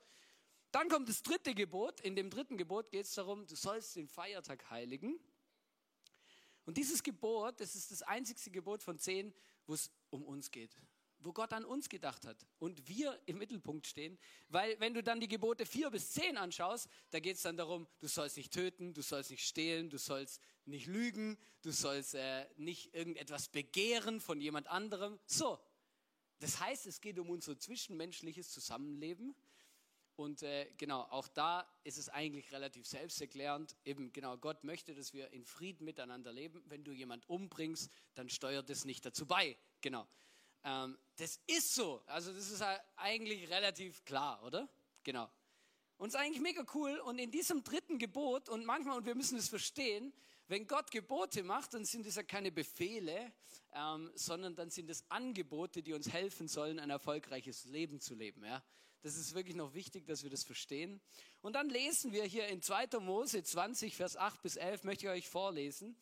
Dann 0.72 0.88
kommt 0.88 1.08
das 1.08 1.22
dritte 1.22 1.54
Gebot. 1.54 2.00
In 2.00 2.16
dem 2.16 2.30
dritten 2.30 2.56
Gebot 2.56 2.90
geht 2.90 3.06
es 3.06 3.14
darum, 3.14 3.46
du 3.46 3.54
sollst 3.54 3.96
den 3.96 4.08
Feiertag 4.08 4.68
heiligen. 4.70 5.18
Und 6.64 6.76
dieses 6.76 7.02
Gebot, 7.02 7.60
das 7.60 7.76
ist 7.76 7.92
das 7.92 8.02
einzigste 8.02 8.50
Gebot 8.50 8.82
von 8.82 8.98
zehn, 8.98 9.32
wo 9.66 9.74
es 9.74 9.90
um 10.10 10.24
uns 10.24 10.50
geht 10.50 10.76
wo 11.26 11.32
Gott 11.32 11.52
an 11.52 11.64
uns 11.64 11.88
gedacht 11.88 12.24
hat 12.24 12.46
und 12.58 12.88
wir 12.88 13.20
im 13.26 13.38
Mittelpunkt 13.38 13.86
stehen. 13.86 14.18
Weil 14.48 14.78
wenn 14.80 14.94
du 14.94 15.02
dann 15.02 15.20
die 15.20 15.28
Gebote 15.28 15.66
4 15.66 15.90
bis 15.90 16.12
10 16.12 16.36
anschaust, 16.36 16.88
da 17.10 17.18
geht 17.18 17.36
es 17.36 17.42
dann 17.42 17.56
darum, 17.56 17.88
du 17.98 18.06
sollst 18.06 18.36
nicht 18.36 18.52
töten, 18.52 18.94
du 18.94 19.02
sollst 19.02 19.30
nicht 19.30 19.44
stehlen, 19.44 19.90
du 19.90 19.98
sollst 19.98 20.40
nicht 20.64 20.86
lügen, 20.86 21.36
du 21.62 21.72
sollst 21.72 22.14
äh, 22.14 22.46
nicht 22.56 22.94
irgendetwas 22.94 23.48
begehren 23.48 24.20
von 24.20 24.40
jemand 24.40 24.68
anderem. 24.68 25.18
So, 25.26 25.58
das 26.38 26.60
heißt, 26.60 26.86
es 26.86 27.00
geht 27.00 27.18
um 27.18 27.28
unser 27.28 27.58
zwischenmenschliches 27.58 28.50
Zusammenleben. 28.50 29.34
Und 30.16 30.42
äh, 30.42 30.70
genau, 30.78 31.02
auch 31.02 31.28
da 31.28 31.68
ist 31.84 31.98
es 31.98 32.08
eigentlich 32.08 32.50
relativ 32.52 32.86
selbsterklärend. 32.86 33.76
Eben 33.84 34.12
genau, 34.12 34.38
Gott 34.38 34.64
möchte, 34.64 34.94
dass 34.94 35.12
wir 35.12 35.30
in 35.32 35.44
Frieden 35.44 35.84
miteinander 35.84 36.32
leben. 36.32 36.62
Wenn 36.66 36.84
du 36.84 36.92
jemand 36.92 37.28
umbringst, 37.28 37.90
dann 38.14 38.30
steuert 38.30 38.70
es 38.70 38.86
nicht 38.86 39.04
dazu 39.04 39.26
bei. 39.26 39.58
Genau. 39.82 40.08
Ähm, 40.66 40.98
das 41.16 41.40
ist 41.46 41.74
so. 41.74 42.02
Also 42.06 42.32
das 42.32 42.50
ist 42.50 42.62
eigentlich 42.96 43.48
relativ 43.48 44.04
klar, 44.04 44.42
oder? 44.42 44.68
Genau. 45.04 45.30
Und 45.96 46.08
es 46.08 46.14
ist 46.14 46.20
eigentlich 46.20 46.42
mega 46.42 46.66
cool. 46.74 46.98
Und 46.98 47.18
in 47.18 47.30
diesem 47.30 47.62
dritten 47.62 47.98
Gebot, 47.98 48.48
und 48.48 48.66
manchmal, 48.66 48.98
und 48.98 49.06
wir 49.06 49.14
müssen 49.14 49.38
es 49.38 49.48
verstehen, 49.48 50.12
wenn 50.48 50.66
Gott 50.66 50.90
Gebote 50.90 51.42
macht, 51.42 51.74
dann 51.74 51.84
sind 51.84 52.04
es 52.06 52.16
ja 52.16 52.22
keine 52.22 52.52
Befehle, 52.52 53.32
ähm, 53.74 54.10
sondern 54.14 54.54
dann 54.56 54.70
sind 54.70 54.90
es 54.90 55.08
Angebote, 55.08 55.82
die 55.82 55.92
uns 55.92 56.12
helfen 56.12 56.48
sollen, 56.48 56.78
ein 56.78 56.90
erfolgreiches 56.90 57.64
Leben 57.66 58.00
zu 58.00 58.14
leben. 58.14 58.44
Ja? 58.44 58.62
Das 59.02 59.16
ist 59.16 59.34
wirklich 59.34 59.56
noch 59.56 59.72
wichtig, 59.74 60.04
dass 60.06 60.24
wir 60.24 60.30
das 60.30 60.42
verstehen. 60.42 61.00
Und 61.42 61.54
dann 61.54 61.68
lesen 61.68 62.12
wir 62.12 62.24
hier 62.24 62.48
in 62.48 62.60
2. 62.60 62.98
Mose 63.00 63.42
20, 63.42 63.94
Vers 63.94 64.16
8 64.16 64.42
bis 64.42 64.56
11, 64.56 64.84
möchte 64.84 65.06
ich 65.06 65.12
euch 65.12 65.28
vorlesen, 65.28 65.96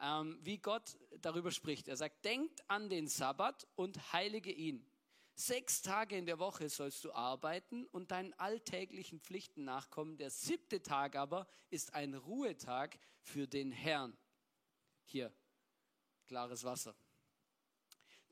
ähm, 0.00 0.38
wie 0.42 0.58
Gott 0.58 0.98
darüber 1.20 1.50
spricht. 1.50 1.88
Er 1.88 1.96
sagt, 1.96 2.24
denkt 2.24 2.62
an 2.68 2.88
den 2.88 3.08
Sabbat 3.08 3.66
und 3.74 4.12
heilige 4.12 4.52
ihn. 4.52 4.86
Sechs 5.34 5.82
Tage 5.82 6.16
in 6.16 6.24
der 6.24 6.38
Woche 6.38 6.70
sollst 6.70 7.04
du 7.04 7.12
arbeiten 7.12 7.84
und 7.86 8.10
deinen 8.10 8.32
alltäglichen 8.34 9.20
Pflichten 9.20 9.64
nachkommen. 9.64 10.16
Der 10.16 10.30
siebte 10.30 10.82
Tag 10.82 11.14
aber 11.14 11.46
ist 11.68 11.92
ein 11.94 12.14
Ruhetag 12.14 12.98
für 13.20 13.46
den 13.46 13.70
Herrn. 13.70 14.16
Hier, 15.04 15.30
klares 16.26 16.64
Wasser. 16.64 16.96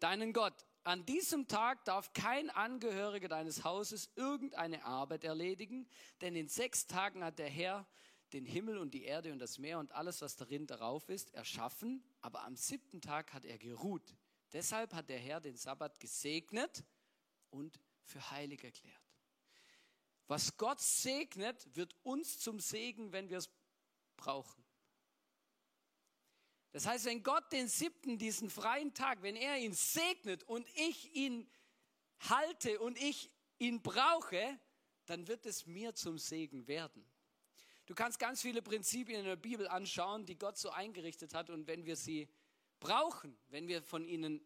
Deinen 0.00 0.32
Gott. 0.32 0.66
An 0.82 1.06
diesem 1.06 1.46
Tag 1.48 1.84
darf 1.86 2.12
kein 2.12 2.50
Angehöriger 2.50 3.28
deines 3.28 3.64
Hauses 3.64 4.10
irgendeine 4.16 4.84
Arbeit 4.84 5.24
erledigen, 5.24 5.88
denn 6.20 6.36
in 6.36 6.48
sechs 6.48 6.86
Tagen 6.86 7.24
hat 7.24 7.38
der 7.38 7.48
Herr 7.48 7.86
den 8.34 8.44
Himmel 8.44 8.78
und 8.78 8.92
die 8.92 9.04
Erde 9.04 9.32
und 9.32 9.38
das 9.38 9.58
Meer 9.58 9.78
und 9.78 9.92
alles, 9.92 10.20
was 10.20 10.34
darin 10.36 10.66
darauf 10.66 11.08
ist, 11.08 11.32
erschaffen, 11.34 12.04
aber 12.20 12.42
am 12.42 12.56
siebten 12.56 13.00
Tag 13.00 13.32
hat 13.32 13.44
er 13.44 13.58
geruht. 13.58 14.16
Deshalb 14.52 14.92
hat 14.92 15.08
der 15.08 15.20
Herr 15.20 15.40
den 15.40 15.56
Sabbat 15.56 16.00
gesegnet 16.00 16.84
und 17.50 17.80
für 18.02 18.30
heilig 18.32 18.64
erklärt. 18.64 19.00
Was 20.26 20.56
Gott 20.56 20.80
segnet, 20.80 21.76
wird 21.76 21.94
uns 22.02 22.40
zum 22.40 22.58
Segen, 22.58 23.12
wenn 23.12 23.28
wir 23.28 23.38
es 23.38 23.48
brauchen. 24.16 24.64
Das 26.72 26.86
heißt, 26.86 27.04
wenn 27.04 27.22
Gott 27.22 27.52
den 27.52 27.68
siebten, 27.68 28.18
diesen 28.18 28.50
freien 28.50 28.92
Tag, 28.94 29.22
wenn 29.22 29.36
er 29.36 29.58
ihn 29.58 29.74
segnet 29.74 30.42
und 30.42 30.68
ich 30.74 31.14
ihn 31.14 31.48
halte 32.18 32.80
und 32.80 32.98
ich 32.98 33.30
ihn 33.58 33.80
brauche, 33.80 34.58
dann 35.06 35.28
wird 35.28 35.46
es 35.46 35.66
mir 35.66 35.94
zum 35.94 36.18
Segen 36.18 36.66
werden. 36.66 37.06
Du 37.86 37.94
kannst 37.94 38.18
ganz 38.18 38.40
viele 38.40 38.62
Prinzipien 38.62 39.20
in 39.20 39.26
der 39.26 39.36
Bibel 39.36 39.68
anschauen, 39.68 40.24
die 40.24 40.38
Gott 40.38 40.56
so 40.56 40.70
eingerichtet 40.70 41.34
hat 41.34 41.50
und 41.50 41.66
wenn 41.66 41.84
wir 41.84 41.96
sie 41.96 42.28
brauchen, 42.80 43.36
wenn 43.48 43.68
wir 43.68 43.82
von 43.82 44.04
ihnen 44.06 44.40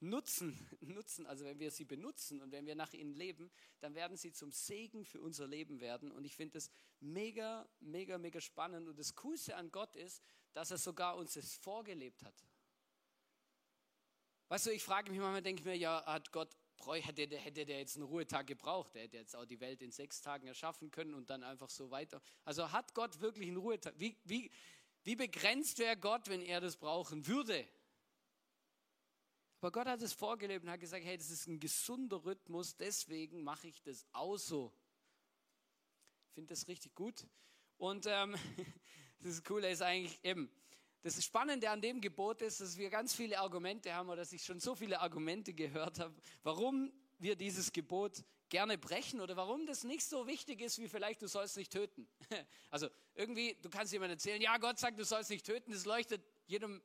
nutzen, 0.00 0.68
nutzen, 0.80 1.26
also 1.26 1.44
wenn 1.44 1.58
wir 1.58 1.70
sie 1.70 1.84
benutzen 1.84 2.40
und 2.40 2.52
wenn 2.52 2.66
wir 2.66 2.74
nach 2.74 2.92
ihnen 2.92 3.14
leben, 3.14 3.50
dann 3.80 3.94
werden 3.94 4.16
sie 4.16 4.32
zum 4.32 4.52
Segen 4.52 5.04
für 5.04 5.20
unser 5.20 5.46
Leben 5.46 5.80
werden. 5.80 6.12
Und 6.12 6.24
ich 6.24 6.36
finde 6.36 6.54
das 6.54 6.70
mega, 7.00 7.68
mega, 7.80 8.18
mega 8.18 8.40
spannend. 8.40 8.88
Und 8.88 8.98
das 8.98 9.14
Coolste 9.14 9.56
an 9.56 9.70
Gott 9.70 9.96
ist, 9.96 10.22
dass 10.52 10.70
er 10.70 10.78
sogar 10.78 11.16
uns 11.16 11.36
es 11.36 11.54
vorgelebt 11.56 12.22
hat. 12.22 12.34
Weißt 14.48 14.66
du, 14.66 14.70
ich 14.70 14.84
frage 14.84 15.10
mich 15.10 15.20
manchmal, 15.20 15.42
denke 15.42 15.60
ich 15.60 15.66
mir, 15.66 15.76
ja, 15.76 16.04
hat 16.06 16.30
Gott, 16.30 16.56
hätte 16.84 17.36
hätte 17.36 17.66
der 17.66 17.78
jetzt 17.78 17.96
einen 17.96 18.06
Ruhetag 18.06 18.46
gebraucht? 18.46 18.94
Der 18.94 19.02
hätte 19.02 19.16
jetzt 19.16 19.34
auch 19.34 19.44
die 19.44 19.60
Welt 19.60 19.82
in 19.82 19.90
sechs 19.90 20.20
Tagen 20.20 20.46
erschaffen 20.46 20.90
können 20.90 21.14
und 21.14 21.30
dann 21.30 21.42
einfach 21.42 21.70
so 21.70 21.90
weiter. 21.90 22.20
Also 22.44 22.72
hat 22.72 22.94
Gott 22.94 23.20
wirklich 23.20 23.48
einen 23.48 23.56
Ruhetag? 23.56 23.94
Wie, 23.98 24.16
wie, 24.24 24.50
wie 25.04 25.16
begrenzt 25.16 25.78
wäre 25.78 25.96
Gott, 25.96 26.28
wenn 26.28 26.42
er 26.42 26.60
das 26.60 26.76
brauchen 26.76 27.26
würde? 27.26 27.66
Aber 29.60 29.72
Gott 29.72 29.86
hat 29.86 30.02
es 30.02 30.12
vorgelebt 30.12 30.64
und 30.64 30.70
hat 30.70 30.80
gesagt, 30.80 31.04
hey, 31.04 31.16
das 31.16 31.30
ist 31.30 31.48
ein 31.48 31.58
gesunder 31.58 32.24
Rhythmus, 32.24 32.76
deswegen 32.76 33.42
mache 33.42 33.66
ich 33.66 33.82
das 33.82 34.06
auch 34.12 34.36
so. 34.36 34.72
Ich 36.28 36.34
finde 36.34 36.54
das 36.54 36.68
richtig 36.68 36.94
gut. 36.94 37.26
Und 37.78 38.06
ähm, 38.06 38.36
das 39.20 39.42
Coole 39.42 39.70
ist 39.70 39.82
eigentlich 39.82 40.22
eben, 40.22 40.50
das 41.06 41.24
Spannende 41.24 41.70
an 41.70 41.80
dem 41.80 42.00
Gebot 42.00 42.42
ist, 42.42 42.60
dass 42.60 42.76
wir 42.76 42.90
ganz 42.90 43.14
viele 43.14 43.38
Argumente 43.38 43.94
haben 43.94 44.08
oder 44.08 44.16
dass 44.16 44.32
ich 44.32 44.42
schon 44.42 44.58
so 44.58 44.74
viele 44.74 45.00
Argumente 45.00 45.54
gehört 45.54 46.00
habe, 46.00 46.12
warum 46.42 46.92
wir 47.18 47.36
dieses 47.36 47.72
Gebot 47.72 48.24
gerne 48.48 48.76
brechen 48.76 49.20
oder 49.20 49.36
warum 49.36 49.66
das 49.66 49.84
nicht 49.84 50.04
so 50.04 50.26
wichtig 50.26 50.60
ist, 50.60 50.78
wie 50.78 50.88
vielleicht 50.88 51.22
du 51.22 51.28
sollst 51.28 51.56
nicht 51.56 51.72
töten. 51.72 52.08
Also 52.70 52.88
irgendwie, 53.14 53.56
du 53.62 53.70
kannst 53.70 53.92
jemandem 53.92 54.16
erzählen, 54.16 54.42
ja, 54.42 54.58
Gott 54.58 54.78
sagt, 54.80 54.98
du 54.98 55.04
sollst 55.04 55.30
nicht 55.30 55.46
töten, 55.46 55.70
das 55.70 55.84
leuchtet 55.84 56.22
jedem 56.46 56.82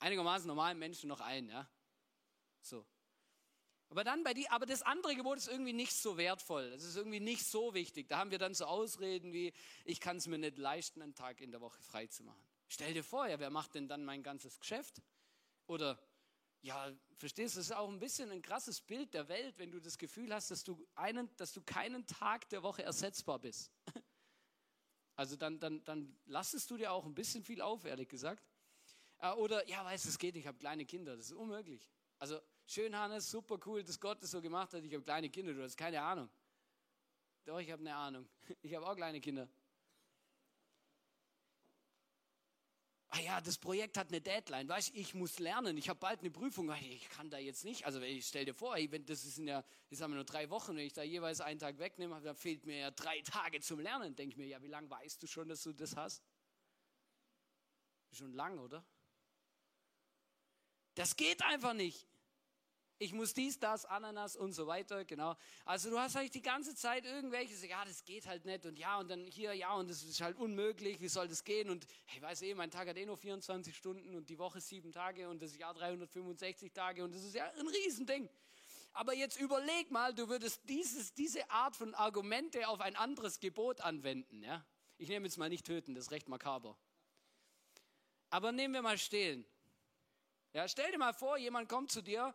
einigermaßen 0.00 0.48
normalen 0.48 0.78
Menschen 0.78 1.08
noch 1.08 1.20
ein, 1.20 1.48
ja. 1.48 1.68
So. 2.60 2.84
Aber 3.88 4.02
dann 4.02 4.24
bei 4.24 4.34
die, 4.34 4.48
aber 4.50 4.66
das 4.66 4.82
andere 4.82 5.14
Gebot 5.14 5.38
ist 5.38 5.48
irgendwie 5.48 5.72
nicht 5.72 5.94
so 5.94 6.18
wertvoll. 6.18 6.70
Das 6.70 6.82
ist 6.82 6.96
irgendwie 6.96 7.20
nicht 7.20 7.46
so 7.46 7.72
wichtig. 7.72 8.08
Da 8.08 8.18
haben 8.18 8.30
wir 8.30 8.38
dann 8.38 8.52
so 8.52 8.66
Ausreden 8.66 9.32
wie, 9.32 9.52
ich 9.84 10.00
kann 10.00 10.16
es 10.16 10.26
mir 10.26 10.38
nicht 10.38 10.58
leisten, 10.58 11.00
einen 11.00 11.14
Tag 11.14 11.40
in 11.40 11.52
der 11.52 11.60
Woche 11.60 11.80
frei 11.80 12.06
zu 12.08 12.24
machen. 12.24 12.44
Stell 12.68 12.94
dir 12.94 13.04
vor, 13.04 13.26
ja, 13.26 13.38
wer 13.38 13.50
macht 13.50 13.74
denn 13.74 13.88
dann 13.88 14.04
mein 14.04 14.22
ganzes 14.22 14.60
Geschäft? 14.60 15.02
Oder, 15.66 15.98
ja, 16.60 16.92
verstehst 17.16 17.54
du, 17.54 17.60
das 17.60 17.66
ist 17.66 17.72
auch 17.72 17.88
ein 17.88 17.98
bisschen 17.98 18.30
ein 18.30 18.42
krasses 18.42 18.80
Bild 18.80 19.14
der 19.14 19.28
Welt, 19.28 19.58
wenn 19.58 19.70
du 19.70 19.80
das 19.80 19.96
Gefühl 19.96 20.34
hast, 20.34 20.50
dass 20.50 20.64
du, 20.64 20.86
einen, 20.94 21.34
dass 21.36 21.52
du 21.52 21.62
keinen 21.62 22.06
Tag 22.06 22.48
der 22.50 22.62
Woche 22.62 22.82
ersetzbar 22.82 23.38
bist. 23.38 23.72
Also 25.16 25.34
dann, 25.34 25.58
dann, 25.58 25.82
dann 25.82 26.16
lastest 26.26 26.70
du 26.70 26.76
dir 26.76 26.92
auch 26.92 27.04
ein 27.04 27.12
bisschen 27.12 27.42
viel 27.42 27.60
auf, 27.60 27.84
ehrlich 27.84 28.08
gesagt. 28.08 28.46
Äh, 29.18 29.32
oder, 29.32 29.68
ja, 29.68 29.84
weißt 29.84 30.04
du, 30.04 30.10
es 30.10 30.18
geht 30.18 30.36
ich 30.36 30.46
habe 30.46 30.56
kleine 30.58 30.86
Kinder, 30.86 31.16
das 31.16 31.26
ist 31.26 31.32
unmöglich. 31.32 31.90
Also 32.20 32.40
schön, 32.66 32.96
Hannes, 32.96 33.28
super 33.28 33.58
cool, 33.66 33.82
dass 33.82 33.98
Gott 33.98 34.22
das 34.22 34.30
so 34.30 34.40
gemacht 34.40 34.72
hat. 34.74 34.84
Ich 34.84 34.94
habe 34.94 35.02
kleine 35.02 35.28
Kinder, 35.28 35.52
du 35.54 35.62
hast 35.64 35.76
keine 35.76 36.00
Ahnung. 36.00 36.30
Doch, 37.44 37.58
ich 37.58 37.70
habe 37.70 37.80
eine 37.80 37.96
Ahnung. 37.96 38.28
Ich 38.62 38.72
habe 38.74 38.86
auch 38.86 38.94
kleine 38.94 39.20
Kinder. 39.20 39.48
Ah 43.18 43.20
ja, 43.20 43.40
das 43.40 43.58
Projekt 43.58 43.98
hat 43.98 44.08
eine 44.08 44.20
Deadline. 44.20 44.68
Weißt 44.68 44.92
ich 44.94 45.12
muss 45.12 45.40
lernen. 45.40 45.76
Ich 45.76 45.88
habe 45.88 45.98
bald 45.98 46.20
eine 46.20 46.30
Prüfung. 46.30 46.72
Ich 46.80 47.08
kann 47.08 47.28
da 47.28 47.38
jetzt 47.38 47.64
nicht. 47.64 47.84
Also 47.84 48.00
ich 48.00 48.26
stell 48.26 48.44
dir 48.44 48.54
vor, 48.54 48.76
wenn 48.76 49.04
das 49.06 49.24
ist 49.24 49.38
in 49.38 49.46
der, 49.46 49.64
jetzt 49.90 50.00
haben 50.00 50.12
wir 50.12 50.16
nur 50.16 50.24
drei 50.24 50.48
Wochen, 50.50 50.76
wenn 50.76 50.86
ich 50.86 50.92
da 50.92 51.02
jeweils 51.02 51.40
einen 51.40 51.58
Tag 51.58 51.78
wegnehme, 51.78 52.20
dann 52.20 52.36
fehlt 52.36 52.64
mir 52.64 52.78
ja 52.78 52.90
drei 52.92 53.20
Tage 53.24 53.60
zum 53.60 53.80
Lernen. 53.80 54.14
Denke 54.14 54.34
ich 54.34 54.36
mir, 54.36 54.46
ja, 54.46 54.62
wie 54.62 54.68
lange 54.68 54.88
weißt 54.88 55.20
du 55.20 55.26
schon, 55.26 55.48
dass 55.48 55.64
du 55.64 55.72
das 55.72 55.96
hast? 55.96 56.22
Schon 58.12 58.32
lang, 58.34 58.58
oder? 58.58 58.84
Das 60.94 61.16
geht 61.16 61.42
einfach 61.42 61.74
nicht. 61.74 62.06
Ich 63.00 63.12
muss 63.12 63.32
dies, 63.32 63.60
das, 63.60 63.84
Ananas 63.84 64.34
und 64.34 64.52
so 64.52 64.66
weiter, 64.66 65.04
genau. 65.04 65.36
Also 65.64 65.88
du 65.88 65.98
hast 66.00 66.16
halt 66.16 66.34
die 66.34 66.42
ganze 66.42 66.74
Zeit 66.74 67.04
irgendwelche, 67.04 67.54
ja, 67.66 67.84
das 67.84 68.04
geht 68.04 68.26
halt 68.26 68.44
nicht 68.44 68.66
und 68.66 68.76
ja 68.76 68.98
und 68.98 69.08
dann 69.08 69.24
hier, 69.24 69.54
ja 69.54 69.72
und 69.74 69.88
das 69.88 70.02
ist 70.02 70.20
halt 70.20 70.36
unmöglich, 70.36 71.00
wie 71.00 71.06
soll 71.06 71.28
das 71.28 71.44
gehen 71.44 71.70
und 71.70 71.86
ich 72.12 72.20
weiß 72.20 72.42
eh, 72.42 72.54
mein 72.54 72.72
Tag 72.72 72.88
hat 72.88 72.96
eh 72.96 73.06
nur 73.06 73.16
24 73.16 73.76
Stunden 73.76 74.16
und 74.16 74.28
die 74.28 74.38
Woche 74.38 74.60
sieben 74.60 74.90
Tage 74.90 75.28
und 75.28 75.40
das 75.40 75.56
Jahr 75.56 75.74
365 75.74 76.72
Tage 76.72 77.04
und 77.04 77.14
das 77.14 77.22
ist 77.22 77.36
ja 77.36 77.48
ein 77.52 77.68
Riesending. 77.68 78.28
Aber 78.94 79.14
jetzt 79.14 79.38
überleg 79.38 79.92
mal, 79.92 80.12
du 80.12 80.28
würdest 80.28 80.68
dieses, 80.68 81.14
diese 81.14 81.48
Art 81.52 81.76
von 81.76 81.94
Argumente 81.94 82.66
auf 82.66 82.80
ein 82.80 82.96
anderes 82.96 83.38
Gebot 83.38 83.80
anwenden, 83.80 84.42
ja. 84.42 84.64
Ich 84.96 85.08
nehme 85.08 85.26
jetzt 85.26 85.38
mal 85.38 85.48
nicht 85.48 85.64
töten, 85.64 85.94
das 85.94 86.06
ist 86.06 86.10
recht 86.10 86.28
makaber. 86.28 86.76
Aber 88.30 88.50
nehmen 88.50 88.74
wir 88.74 88.82
mal 88.82 88.98
stehlen. 88.98 89.46
Ja, 90.52 90.66
stell 90.66 90.90
dir 90.90 90.98
mal 90.98 91.12
vor, 91.12 91.38
jemand 91.38 91.68
kommt 91.68 91.92
zu 91.92 92.02
dir 92.02 92.34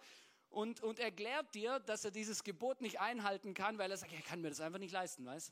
und, 0.53 0.81
und 0.81 0.99
erklärt 0.99 1.53
dir, 1.55 1.79
dass 1.79 2.05
er 2.05 2.11
dieses 2.11 2.43
Gebot 2.43 2.81
nicht 2.81 2.99
einhalten 2.99 3.53
kann, 3.53 3.77
weil 3.77 3.91
er 3.91 3.97
sagt, 3.97 4.13
er 4.13 4.21
kann 4.21 4.41
mir 4.41 4.49
das 4.49 4.61
einfach 4.61 4.79
nicht 4.79 4.93
leisten, 4.93 5.25
weißt 5.25 5.51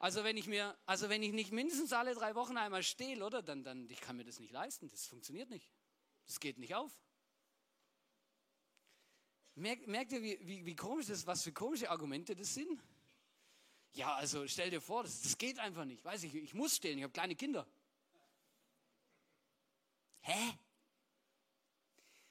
also 0.00 0.24
wenn 0.24 0.38
ich 0.38 0.46
mir, 0.46 0.74
also 0.86 1.10
wenn 1.10 1.22
ich 1.22 1.32
nicht 1.32 1.52
mindestens 1.52 1.92
alle 1.92 2.14
drei 2.14 2.34
Wochen 2.34 2.56
einmal 2.56 2.82
stehle, 2.82 3.22
oder, 3.22 3.42
dann, 3.42 3.62
dann, 3.64 3.88
ich 3.90 4.00
kann 4.00 4.16
mir 4.16 4.24
das 4.24 4.40
nicht 4.40 4.50
leisten, 4.50 4.88
das 4.88 5.06
funktioniert 5.06 5.50
nicht. 5.50 5.70
Das 6.26 6.40
geht 6.40 6.56
nicht 6.56 6.74
auf. 6.74 6.90
Merkt, 9.56 9.86
merkt 9.88 10.12
ihr, 10.12 10.22
wie, 10.22 10.38
wie, 10.40 10.64
wie 10.64 10.74
komisch 10.74 11.08
das, 11.08 11.26
was 11.26 11.42
für 11.42 11.52
komische 11.52 11.90
Argumente 11.90 12.34
das 12.34 12.54
sind? 12.54 12.82
Ja, 13.92 14.14
also 14.14 14.48
stell 14.48 14.70
dir 14.70 14.80
vor, 14.80 15.02
das, 15.02 15.20
das 15.20 15.36
geht 15.36 15.58
einfach 15.58 15.84
nicht. 15.84 16.02
Weiß 16.02 16.22
ich, 16.22 16.34
ich 16.34 16.54
muss 16.54 16.76
stehlen, 16.76 16.96
ich 16.96 17.04
habe 17.04 17.12
kleine 17.12 17.36
Kinder. 17.36 17.66
Hä? 20.22 20.58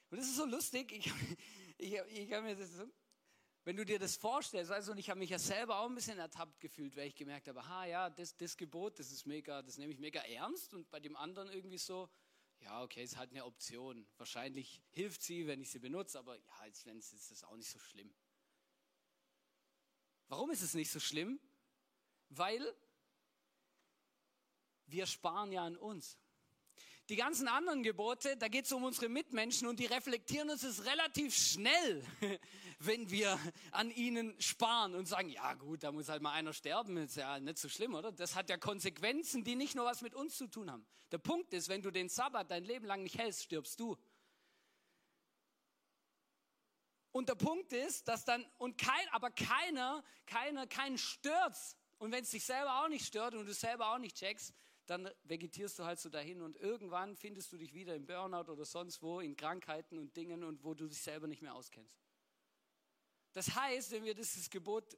Und 0.10 0.18
das 0.18 0.26
ist 0.26 0.38
so 0.38 0.46
lustig. 0.46 0.92
Ich, 0.92 1.14
ich, 1.80 1.94
ich 1.94 2.34
habe 2.34 2.44
mir 2.44 2.56
das 2.56 2.72
so, 2.74 2.86
wenn 3.64 3.76
du 3.76 3.86
dir 3.86 4.00
das 4.00 4.16
vorstellst, 4.16 4.72
also 4.72 4.92
und 4.92 4.98
ich 4.98 5.10
habe 5.10 5.20
mich 5.20 5.30
ja 5.30 5.40
selber 5.40 5.80
auch 5.80 5.88
ein 5.88 5.96
bisschen 5.96 6.18
ertappt 6.18 6.60
gefühlt, 6.60 6.96
weil 6.96 7.08
ich 7.08 7.16
gemerkt 7.16 7.48
habe, 7.48 7.68
ha 7.68 7.86
ja, 7.86 8.10
das, 8.10 8.36
das 8.36 8.58
Gebot, 8.58 9.00
das 9.00 9.12
ist 9.12 9.26
mega, 9.26 9.62
das 9.62 9.78
nehme 9.78 9.94
ich 9.94 10.00
mega 10.00 10.22
ernst 10.22 10.74
und 10.74 10.90
bei 10.90 11.00
dem 11.00 11.16
anderen 11.16 11.50
irgendwie 11.50 11.78
so, 11.78 12.10
ja, 12.60 12.84
okay, 12.84 13.04
ist 13.04 13.18
halt 13.18 13.32
eine 13.32 13.46
Option. 13.46 14.06
Wahrscheinlich 14.18 14.82
hilft 14.90 15.22
sie, 15.22 15.48
wenn 15.48 15.62
ich 15.62 15.70
sie 15.72 15.80
benutze, 15.80 16.20
aber 16.20 16.36
ja, 16.36 16.66
jetzt 16.66 16.86
ist 16.86 17.32
es 17.32 17.44
auch 17.44 17.56
nicht 17.56 17.70
so 17.70 17.80
schlimm. 17.80 18.14
Warum 20.28 20.52
ist 20.52 20.62
es 20.62 20.74
nicht 20.74 20.92
so 20.92 21.00
schlimm? 21.00 21.40
Weil 22.30 22.76
wir 24.88 25.06
sparen 25.06 25.52
ja 25.52 25.64
an 25.64 25.78
uns. 25.78 26.18
Die 27.10 27.16
ganzen 27.16 27.48
anderen 27.48 27.82
Gebote, 27.82 28.38
da 28.38 28.48
geht 28.50 28.66
es 28.66 28.72
um 28.72 28.84
unsere 28.84 29.10
Mitmenschen 29.10 29.68
und 29.68 29.80
die 29.80 29.88
reflektieren 29.88 30.52
uns 30.52 30.62
es 30.62 30.86
relativ 30.86 31.36
schnell, 31.36 32.06
wenn 32.80 33.10
wir 33.10 33.40
an 33.72 33.90
ihnen 33.90 34.40
sparen 34.40 34.94
und 34.94 35.08
sagen, 35.08 35.30
ja 35.30 35.56
gut, 35.56 35.82
da 35.82 35.92
muss 35.92 36.08
halt 36.08 36.22
mal 36.22 36.34
einer 36.34 36.54
sterben, 36.54 36.98
ist 36.98 37.18
ja 37.18 37.40
nicht 37.40 37.58
so 37.58 37.68
schlimm, 37.68 37.96
oder? 37.96 38.12
Das 38.12 38.36
hat 38.36 38.52
ja 38.52 38.58
Konsequenzen, 38.58 39.44
die 39.44 39.56
nicht 39.56 39.74
nur 39.74 39.86
was 39.86 40.04
mit 40.04 40.14
uns 40.14 40.38
zu 40.38 40.46
tun 40.46 40.70
haben. 40.70 40.86
Der 41.12 41.18
Punkt 41.18 41.52
ist, 41.52 41.68
wenn 41.68 41.82
du 41.82 41.90
den 41.90 42.10
Sabbat 42.10 42.52
dein 42.52 42.64
Leben 42.64 42.86
lang 42.86 43.02
nicht 43.02 43.18
hältst, 43.18 43.42
stirbst 43.42 43.80
du. 43.80 43.98
Und 47.12 47.28
der 47.28 47.36
Punkt 47.36 47.74
ist, 47.74 48.08
dass 48.08 48.24
dann, 48.24 48.46
und 48.60 48.78
kein, 48.78 49.10
aber 49.10 49.32
keiner, 49.32 50.04
keiner, 50.28 50.68
keinen 50.68 51.00
stört's. 51.00 51.76
Und 51.98 52.12
wenn 52.12 52.24
es 52.24 52.30
dich 52.30 52.46
selber 52.46 52.84
auch 52.84 52.88
nicht 52.88 53.08
stört 53.08 53.34
und 53.34 53.48
du 53.48 53.54
selber 53.54 53.94
auch 53.94 53.98
nicht 53.98 54.16
checkst, 54.16 54.54
dann 54.90 55.10
vegetierst 55.24 55.78
du 55.78 55.86
halt 55.86 56.00
so 56.00 56.10
dahin 56.10 56.42
und 56.42 56.58
irgendwann 56.58 57.16
findest 57.16 57.52
du 57.54 57.58
dich 57.58 57.74
wieder 57.74 57.96
im 57.96 58.06
Burnout 58.06 58.52
oder 58.52 58.66
sonst 58.66 59.02
wo, 59.02 59.20
in 59.20 59.36
Krankheiten 59.36 60.00
und 60.00 60.16
Dingen 60.18 60.44
und 60.44 60.64
wo 60.64 60.74
du 60.74 60.88
dich 60.88 61.02
selber 61.02 61.28
nicht 61.28 61.42
mehr 61.42 61.54
auskennst. 61.54 62.02
Das 63.34 63.56
heißt, 63.56 63.92
wenn 63.92 64.04
wir 64.04 64.16
dieses 64.16 64.50
Gebot 64.50 64.98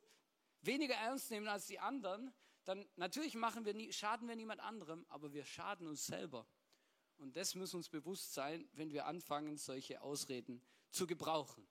weniger 0.61 0.95
ernst 0.95 1.29
nehmen 1.29 1.47
als 1.47 1.67
die 1.67 1.79
anderen, 1.79 2.33
dann 2.63 2.87
natürlich 2.95 3.35
machen 3.35 3.65
wir 3.65 3.73
nie, 3.73 3.91
schaden 3.91 4.27
wir 4.27 4.35
niemand 4.35 4.61
anderem, 4.61 5.05
aber 5.09 5.33
wir 5.33 5.43
schaden 5.43 5.87
uns 5.87 6.05
selber. 6.05 6.47
Und 7.17 7.35
das 7.35 7.55
muss 7.55 7.73
uns 7.73 7.89
bewusst 7.89 8.33
sein, 8.33 8.69
wenn 8.73 8.91
wir 8.91 9.05
anfangen, 9.05 9.57
solche 9.57 10.01
Ausreden 10.01 10.63
zu 10.89 11.05
gebrauchen. 11.05 11.67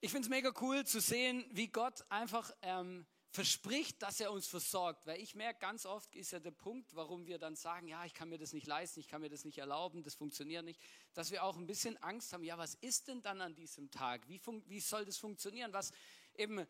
Ich 0.00 0.10
finde 0.10 0.26
es 0.26 0.30
mega 0.30 0.52
cool 0.60 0.86
zu 0.86 1.00
sehen, 1.00 1.44
wie 1.50 1.68
Gott 1.68 2.04
einfach 2.10 2.52
ähm, 2.62 3.06
verspricht, 3.34 4.00
dass 4.00 4.20
er 4.20 4.30
uns 4.30 4.46
versorgt. 4.46 5.06
Weil 5.06 5.20
ich 5.20 5.34
merke, 5.34 5.58
ganz 5.58 5.86
oft 5.86 6.14
ist 6.14 6.30
ja 6.30 6.38
der 6.38 6.52
Punkt, 6.52 6.94
warum 6.94 7.26
wir 7.26 7.38
dann 7.38 7.56
sagen, 7.56 7.88
ja, 7.88 8.04
ich 8.04 8.14
kann 8.14 8.28
mir 8.28 8.38
das 8.38 8.52
nicht 8.52 8.68
leisten, 8.68 9.00
ich 9.00 9.08
kann 9.08 9.20
mir 9.20 9.28
das 9.28 9.44
nicht 9.44 9.58
erlauben, 9.58 10.04
das 10.04 10.14
funktioniert 10.14 10.64
nicht, 10.64 10.80
dass 11.14 11.32
wir 11.32 11.42
auch 11.42 11.56
ein 11.56 11.66
bisschen 11.66 12.00
Angst 12.00 12.32
haben, 12.32 12.44
ja, 12.44 12.56
was 12.56 12.76
ist 12.76 13.08
denn 13.08 13.22
dann 13.22 13.40
an 13.40 13.56
diesem 13.56 13.90
Tag? 13.90 14.28
Wie, 14.28 14.40
wie 14.66 14.78
soll 14.78 15.04
das 15.04 15.18
funktionieren? 15.18 15.72
Was 15.72 15.90
eben, 16.36 16.64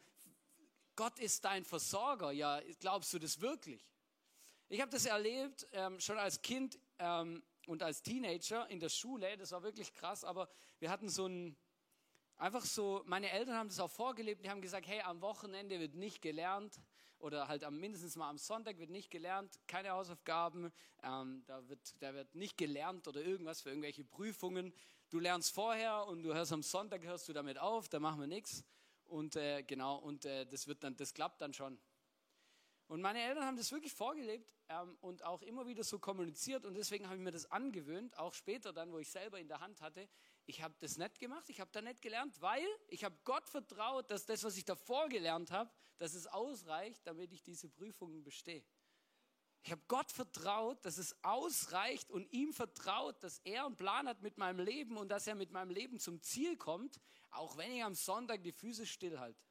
Gott 0.97 1.19
ist 1.19 1.45
dein 1.45 1.67
Versorger, 1.67 2.33
ja, 2.33 2.63
glaubst 2.81 3.13
du 3.13 3.19
das 3.19 3.43
wirklich? 3.43 3.87
Ich 4.71 4.81
habe 4.81 4.91
das 4.91 5.05
erlebt, 5.05 5.67
ähm, 5.73 6.01
schon 6.01 6.17
als 6.17 6.41
Kind 6.41 6.79
ähm, 6.99 7.43
und 7.67 7.83
als 7.83 8.03
Teenager 8.03 8.67
in 8.71 8.81
der 8.81 8.89
Schule, 8.89 9.37
das 9.37 9.53
war 9.53 9.63
wirklich 9.63 9.93
krass, 9.93 10.25
aber 10.25 10.49
wir 10.79 10.89
hatten 10.89 11.11
so 11.11 11.27
ein, 11.27 11.59
Einfach 12.37 12.65
so, 12.65 13.03
meine 13.07 13.31
Eltern 13.31 13.55
haben 13.55 13.69
das 13.69 13.79
auch 13.79 13.91
vorgelebt, 13.91 14.45
die 14.45 14.51
haben 14.51 14.61
gesagt, 14.61 14.87
hey, 14.89 15.01
am 15.03 15.21
Wochenende 15.21 15.79
wird 15.79 15.95
nicht 15.95 16.21
gelernt 16.21 16.81
oder 17.19 17.47
halt 17.47 17.63
am, 17.63 17.79
mindestens 17.79 18.17
mal 18.17 18.29
am 18.29 18.39
Sonntag 18.39 18.79
wird 18.79 18.91
nicht 18.91 19.11
gelernt, 19.11 19.59
keine 19.69 19.91
Hausaufgaben, 19.91 20.73
ähm, 21.05 21.45
da, 21.47 21.67
wird, 21.69 21.95
da 22.01 22.13
wird 22.13 22.35
nicht 22.35 22.59
gelernt 22.59 23.07
oder 23.07 23.23
irgendwas 23.23 23.61
für 23.61 23.71
irgendwelche 23.71 24.05
Prüfungen. 24.05 24.75
Du 25.11 25.21
lernst 25.21 25.55
vorher 25.55 26.07
und 26.07 26.23
du 26.23 26.35
hörst 26.35 26.53
am 26.53 26.63
Sonntag, 26.63 27.05
hörst 27.05 27.29
du 27.29 27.33
damit 27.33 27.59
auf, 27.59 27.89
da 27.89 28.01
machen 28.01 28.21
wir 28.21 28.27
nichts. 28.27 28.65
Und 29.05 29.37
äh, 29.37 29.63
genau, 29.63 29.97
und 29.99 30.25
äh, 30.25 30.45
das, 30.45 30.67
wird 30.67 30.83
dann, 30.83 30.97
das 30.97 31.15
klappt 31.15 31.41
dann 31.41 31.53
schon. 31.53 31.79
Und 32.89 33.01
meine 33.01 33.23
Eltern 33.23 33.45
haben 33.45 33.57
das 33.57 33.71
wirklich 33.73 33.95
vorgelebt 33.95 34.53
ähm, 34.69 34.97
und 35.01 35.25
auch 35.25 35.43
immer 35.43 35.67
wieder 35.67 35.85
so 35.85 35.99
kommuniziert 35.99 36.67
und 36.67 36.75
deswegen 36.75 37.07
habe 37.07 37.17
ich 37.17 37.23
mir 37.23 37.31
das 37.31 37.51
angewöhnt, 37.51 38.19
auch 38.19 38.35
später 38.35 38.73
dann, 38.73 38.93
wo 38.93 38.99
ich 38.99 39.09
selber 39.09 39.39
in 39.39 39.49
der 39.49 39.61
Hand 39.61 39.81
hatte, 39.81 40.09
ich 40.47 40.63
habe 40.63 40.75
das 40.81 40.99
nicht 40.99 41.19
gemacht, 41.19 41.49
ich 41.49 41.61
habe 41.61 41.71
da 41.73 41.81
nicht 41.81 42.03
gelernt, 42.03 42.41
weil 42.41 42.67
ich 42.89 43.05
habe 43.05 43.17
Gott 43.25 43.49
vertraut, 43.49 44.11
dass 44.11 44.27
das, 44.27 44.45
was 44.45 44.57
ich 44.57 44.65
davor 44.65 45.09
gelernt 45.09 45.51
habe, 45.51 45.71
dass 45.99 46.15
es 46.15 46.27
ausreicht, 46.27 47.07
damit 47.07 47.33
ich 47.33 47.43
diese 47.43 47.69
Prüfungen 47.69 48.23
bestehe. 48.23 48.65
Ich 49.63 49.73
habe 49.73 49.83
Gott 49.89 50.13
vertraut, 50.13 50.85
dass 50.85 50.99
es 50.99 51.17
ausreicht 51.25 52.11
und 52.11 52.31
ihm 52.31 52.53
vertraut, 52.53 53.23
dass 53.23 53.39
er 53.45 53.65
einen 53.65 53.77
Plan 53.77 54.07
hat 54.07 54.21
mit 54.21 54.37
meinem 54.37 54.61
Leben 54.61 54.99
und 54.99 55.09
dass 55.09 55.27
er 55.27 55.35
mit 55.35 55.53
meinem 55.53 55.71
Leben 55.71 55.99
zum 55.99 56.21
Ziel 56.21 56.59
kommt, 56.59 57.01
auch 57.31 57.57
wenn 57.57 57.73
ich 57.73 57.83
am 57.83 57.95
Sonntag 57.95 58.43
die 58.43 58.53
Füße 58.53 58.85
stillhalte. 58.85 59.43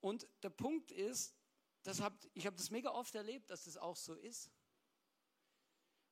Und 0.00 0.28
der 0.42 0.50
Punkt 0.50 0.92
ist, 0.92 1.34
das 1.82 2.00
habt, 2.00 2.28
ich 2.34 2.46
habe 2.46 2.56
das 2.56 2.70
mega 2.70 2.90
oft 2.90 3.14
erlebt, 3.16 3.50
dass 3.50 3.64
das 3.64 3.76
auch 3.76 3.96
so 3.96 4.14
ist. 4.14 4.52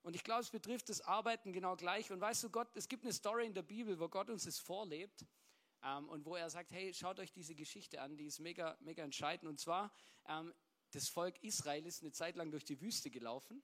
Und 0.02 0.16
ich 0.16 0.24
glaube, 0.24 0.42
es 0.42 0.50
betrifft 0.50 0.88
das 0.88 1.00
Arbeiten 1.00 1.52
genau 1.52 1.76
gleich. 1.76 2.10
Und 2.10 2.20
weißt 2.20 2.44
du, 2.44 2.50
Gott, 2.50 2.68
es 2.74 2.88
gibt 2.88 3.04
eine 3.04 3.12
Story 3.12 3.46
in 3.46 3.54
der 3.54 3.62
Bibel, 3.62 3.98
wo 3.98 4.08
Gott 4.08 4.30
uns 4.30 4.44
das 4.44 4.58
vorlebt 4.58 5.24
ähm, 5.82 6.08
und 6.08 6.24
wo 6.24 6.36
er 6.36 6.50
sagt, 6.50 6.72
hey, 6.72 6.92
schaut 6.92 7.18
euch 7.20 7.32
diese 7.32 7.54
Geschichte 7.54 8.00
an, 8.00 8.16
die 8.16 8.26
ist 8.26 8.40
mega, 8.40 8.76
mega 8.80 9.04
entscheidend. 9.04 9.48
Und 9.48 9.60
zwar, 9.60 9.92
ähm, 10.26 10.52
das 10.90 11.08
Volk 11.08 11.42
Israel 11.42 11.86
ist 11.86 12.02
eine 12.02 12.12
Zeit 12.12 12.36
lang 12.36 12.50
durch 12.50 12.64
die 12.64 12.80
Wüste 12.80 13.10
gelaufen 13.10 13.62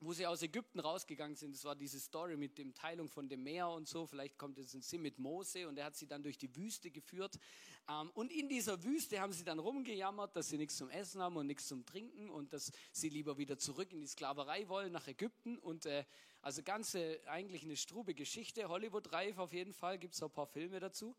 wo 0.00 0.12
sie 0.12 0.26
aus 0.26 0.42
Ägypten 0.42 0.80
rausgegangen 0.80 1.36
sind, 1.36 1.54
das 1.54 1.64
war 1.64 1.74
diese 1.74 1.98
Story 1.98 2.36
mit 2.36 2.56
dem 2.58 2.72
Teilung 2.74 3.08
von 3.08 3.28
dem 3.28 3.42
Meer 3.42 3.68
und 3.68 3.88
so, 3.88 4.06
vielleicht 4.06 4.38
kommt 4.38 4.58
es 4.58 4.74
in 4.74 4.82
Sinn 4.82 5.02
mit 5.02 5.18
Mose 5.18 5.66
und 5.68 5.76
er 5.76 5.86
hat 5.86 5.96
sie 5.96 6.06
dann 6.06 6.22
durch 6.22 6.38
die 6.38 6.54
Wüste 6.54 6.90
geführt. 6.90 7.38
Ähm, 7.88 8.10
und 8.14 8.30
in 8.32 8.48
dieser 8.48 8.82
Wüste 8.84 9.20
haben 9.20 9.32
sie 9.32 9.44
dann 9.44 9.58
rumgejammert, 9.58 10.36
dass 10.36 10.50
sie 10.50 10.58
nichts 10.58 10.76
zum 10.76 10.90
Essen 10.90 11.20
haben 11.20 11.36
und 11.36 11.46
nichts 11.46 11.66
zum 11.66 11.84
Trinken 11.84 12.30
und 12.30 12.52
dass 12.52 12.70
sie 12.92 13.08
lieber 13.08 13.38
wieder 13.38 13.58
zurück 13.58 13.92
in 13.92 14.00
die 14.00 14.06
Sklaverei 14.06 14.68
wollen 14.68 14.92
nach 14.92 15.08
Ägypten. 15.08 15.58
Und 15.58 15.86
äh, 15.86 16.04
also 16.42 16.62
ganze, 16.62 17.20
eigentlich 17.26 17.64
eine 17.64 17.76
strube 17.76 18.14
Geschichte, 18.14 18.68
Hollywood-reif 18.68 19.38
auf 19.38 19.52
jeden 19.52 19.72
Fall, 19.72 19.98
gibt 19.98 20.14
es 20.14 20.22
ein 20.22 20.30
paar 20.30 20.46
Filme 20.46 20.78
dazu. 20.80 21.16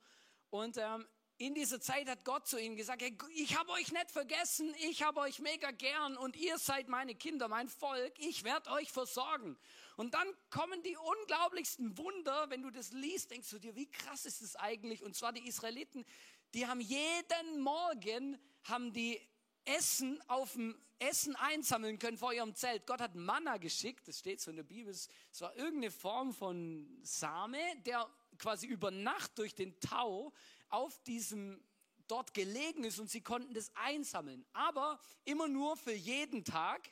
Und 0.51 0.77
ähm, 0.77 1.05
in 1.39 1.55
dieser 1.55 1.79
Zeit 1.79 2.09
hat 2.09 2.25
Gott 2.25 2.47
zu 2.47 2.59
ihnen 2.59 2.75
gesagt, 2.75 3.01
hey, 3.01 3.17
ich 3.33 3.57
habe 3.57 3.71
euch 3.71 3.93
nicht 3.93 4.11
vergessen, 4.11 4.75
ich 4.89 5.03
habe 5.03 5.21
euch 5.21 5.39
mega 5.39 5.71
gern 5.71 6.17
und 6.17 6.35
ihr 6.35 6.57
seid 6.57 6.89
meine 6.89 7.15
Kinder, 7.15 7.47
mein 7.47 7.69
Volk, 7.69 8.13
ich 8.19 8.43
werde 8.43 8.69
euch 8.71 8.91
versorgen. 8.91 9.57
Und 9.95 10.13
dann 10.13 10.27
kommen 10.49 10.83
die 10.83 10.97
unglaublichsten 10.97 11.97
Wunder, 11.97 12.49
wenn 12.49 12.61
du 12.61 12.69
das 12.69 12.91
liest, 12.91 13.31
denkst 13.31 13.49
du 13.51 13.57
dir, 13.57 13.73
wie 13.73 13.89
krass 13.89 14.25
ist 14.25 14.41
das 14.41 14.57
eigentlich? 14.57 15.01
Und 15.01 15.15
zwar 15.15 15.31
die 15.31 15.47
Israeliten, 15.47 16.05
die 16.53 16.67
haben 16.67 16.81
jeden 16.81 17.61
Morgen, 17.61 18.37
haben 18.65 18.91
die 18.91 19.21
Essen 19.63 20.21
auf 20.27 20.53
dem 20.53 20.77
Essen 20.99 21.37
einsammeln 21.37 21.99
können 21.99 22.17
vor 22.17 22.33
ihrem 22.33 22.53
Zelt. 22.53 22.85
Gott 22.85 22.99
hat 22.99 23.15
Manna 23.15 23.55
geschickt, 23.55 24.09
das 24.09 24.19
steht 24.19 24.41
so 24.41 24.51
in 24.51 24.57
der 24.57 24.63
Bibel, 24.63 24.91
es 24.91 25.09
war 25.39 25.55
irgendeine 25.55 25.91
Form 25.91 26.33
von 26.33 26.99
Same, 27.01 27.77
der 27.85 28.09
quasi 28.37 28.67
über 28.67 28.91
Nacht 28.91 29.37
durch 29.37 29.55
den 29.55 29.79
Tau 29.79 30.33
auf 30.69 31.01
diesem 31.03 31.63
dort 32.07 32.33
gelegen 32.33 32.83
ist 32.83 32.99
und 32.99 33.09
sie 33.09 33.21
konnten 33.21 33.53
das 33.53 33.71
einsammeln. 33.75 34.45
Aber 34.53 34.99
immer 35.25 35.47
nur 35.47 35.77
für 35.77 35.93
jeden 35.93 36.43
Tag. 36.43 36.91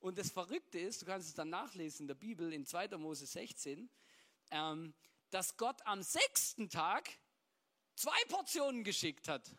Und 0.00 0.18
das 0.18 0.30
Verrückte 0.30 0.78
ist, 0.78 1.02
du 1.02 1.06
kannst 1.06 1.28
es 1.28 1.34
dann 1.34 1.50
nachlesen 1.50 2.04
in 2.04 2.08
der 2.08 2.14
Bibel 2.14 2.52
in 2.52 2.66
2. 2.66 2.88
Mose 2.98 3.26
16, 3.26 3.88
ähm, 4.50 4.94
dass 5.30 5.56
Gott 5.56 5.80
am 5.86 6.02
sechsten 6.02 6.68
Tag 6.68 7.08
zwei 7.94 8.24
Portionen 8.28 8.84
geschickt 8.84 9.28
hat. 9.28 9.50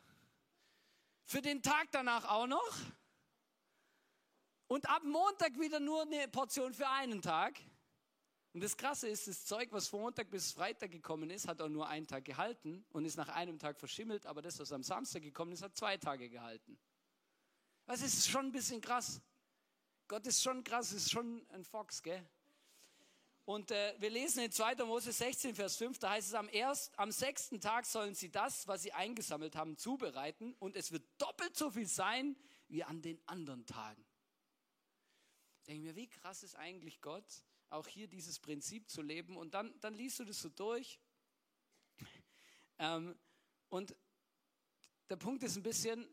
Für 1.25 1.41
den 1.41 1.61
Tag 1.61 1.87
danach 1.91 2.25
auch 2.25 2.47
noch. 2.47 2.77
Und 4.67 4.89
ab 4.89 5.03
Montag 5.03 5.59
wieder 5.59 5.79
nur 5.79 6.01
eine 6.03 6.27
Portion 6.27 6.73
für 6.73 6.89
einen 6.89 7.21
Tag. 7.21 7.59
Und 8.53 8.61
das 8.61 8.77
Krasse 8.77 9.09
ist, 9.09 9.27
das 9.27 9.45
Zeug, 9.45 9.69
was 9.71 9.87
von 9.87 10.01
Montag 10.01 10.29
bis 10.29 10.51
Freitag 10.51 10.91
gekommen 10.91 11.31
ist, 11.31 11.47
hat 11.47 11.59
auch 11.59 11.69
nur 11.69 11.87
einen 11.87 12.05
Tag 12.05 12.23
gehalten 12.23 12.85
und 12.91 13.03
ist 13.03 13.17
nach 13.17 13.29
einem 13.29 13.57
Tag 13.57 13.79
verschimmelt, 13.79 14.27
aber 14.27 14.43
das, 14.43 14.59
was 14.59 14.71
am 14.71 14.83
Samstag 14.83 15.23
gekommen 15.23 15.53
ist, 15.53 15.63
hat 15.63 15.75
zwei 15.75 15.97
Tage 15.97 16.29
gehalten. 16.29 16.77
Das 17.85 18.01
ist 18.01 18.29
schon 18.29 18.45
ein 18.47 18.51
bisschen 18.51 18.79
krass. 18.79 19.21
Gott 20.07 20.27
ist 20.27 20.43
schon 20.43 20.63
krass, 20.63 20.91
ist 20.91 21.09
schon 21.09 21.43
ein 21.49 21.63
Fox, 21.63 22.03
gell? 22.03 22.23
Und 23.45 23.71
äh, 23.71 23.95
wir 23.99 24.11
lesen 24.11 24.43
in 24.43 24.51
2. 24.51 24.75
Mose 24.85 25.11
16, 25.11 25.55
Vers 25.55 25.75
5, 25.77 25.97
da 25.97 26.11
heißt 26.11 26.29
es, 26.29 26.33
am, 26.33 26.47
erst, 26.49 26.97
am 26.97 27.11
sechsten 27.11 27.59
Tag 27.59 27.85
sollen 27.87 28.13
sie 28.13 28.29
das, 28.29 28.67
was 28.67 28.83
sie 28.83 28.93
eingesammelt 28.93 29.55
haben, 29.55 29.77
zubereiten 29.77 30.53
und 30.59 30.77
es 30.77 30.91
wird 30.91 31.03
doppelt 31.17 31.57
so 31.57 31.71
viel 31.71 31.87
sein 31.87 32.37
wie 32.69 32.83
an 32.83 33.01
den 33.01 33.19
anderen 33.27 33.65
Tagen. 33.65 34.05
Ich 35.57 35.63
denke 35.63 35.83
mir, 35.83 35.95
wie 35.95 36.07
krass 36.07 36.43
ist 36.43 36.55
eigentlich 36.55 37.01
Gott, 37.01 37.25
auch 37.73 37.87
hier 37.87 38.07
dieses 38.07 38.39
Prinzip 38.39 38.89
zu 38.89 39.01
leben. 39.01 39.35
Und 39.35 39.53
dann, 39.53 39.77
dann 39.81 39.95
liest 39.95 40.19
du 40.19 40.25
das 40.25 40.39
so 40.39 40.49
durch. 40.49 40.99
Ähm, 42.77 43.17
und 43.69 43.95
der 45.09 45.15
Punkt 45.17 45.43
ist 45.43 45.57
ein 45.57 45.63
bisschen, 45.63 46.07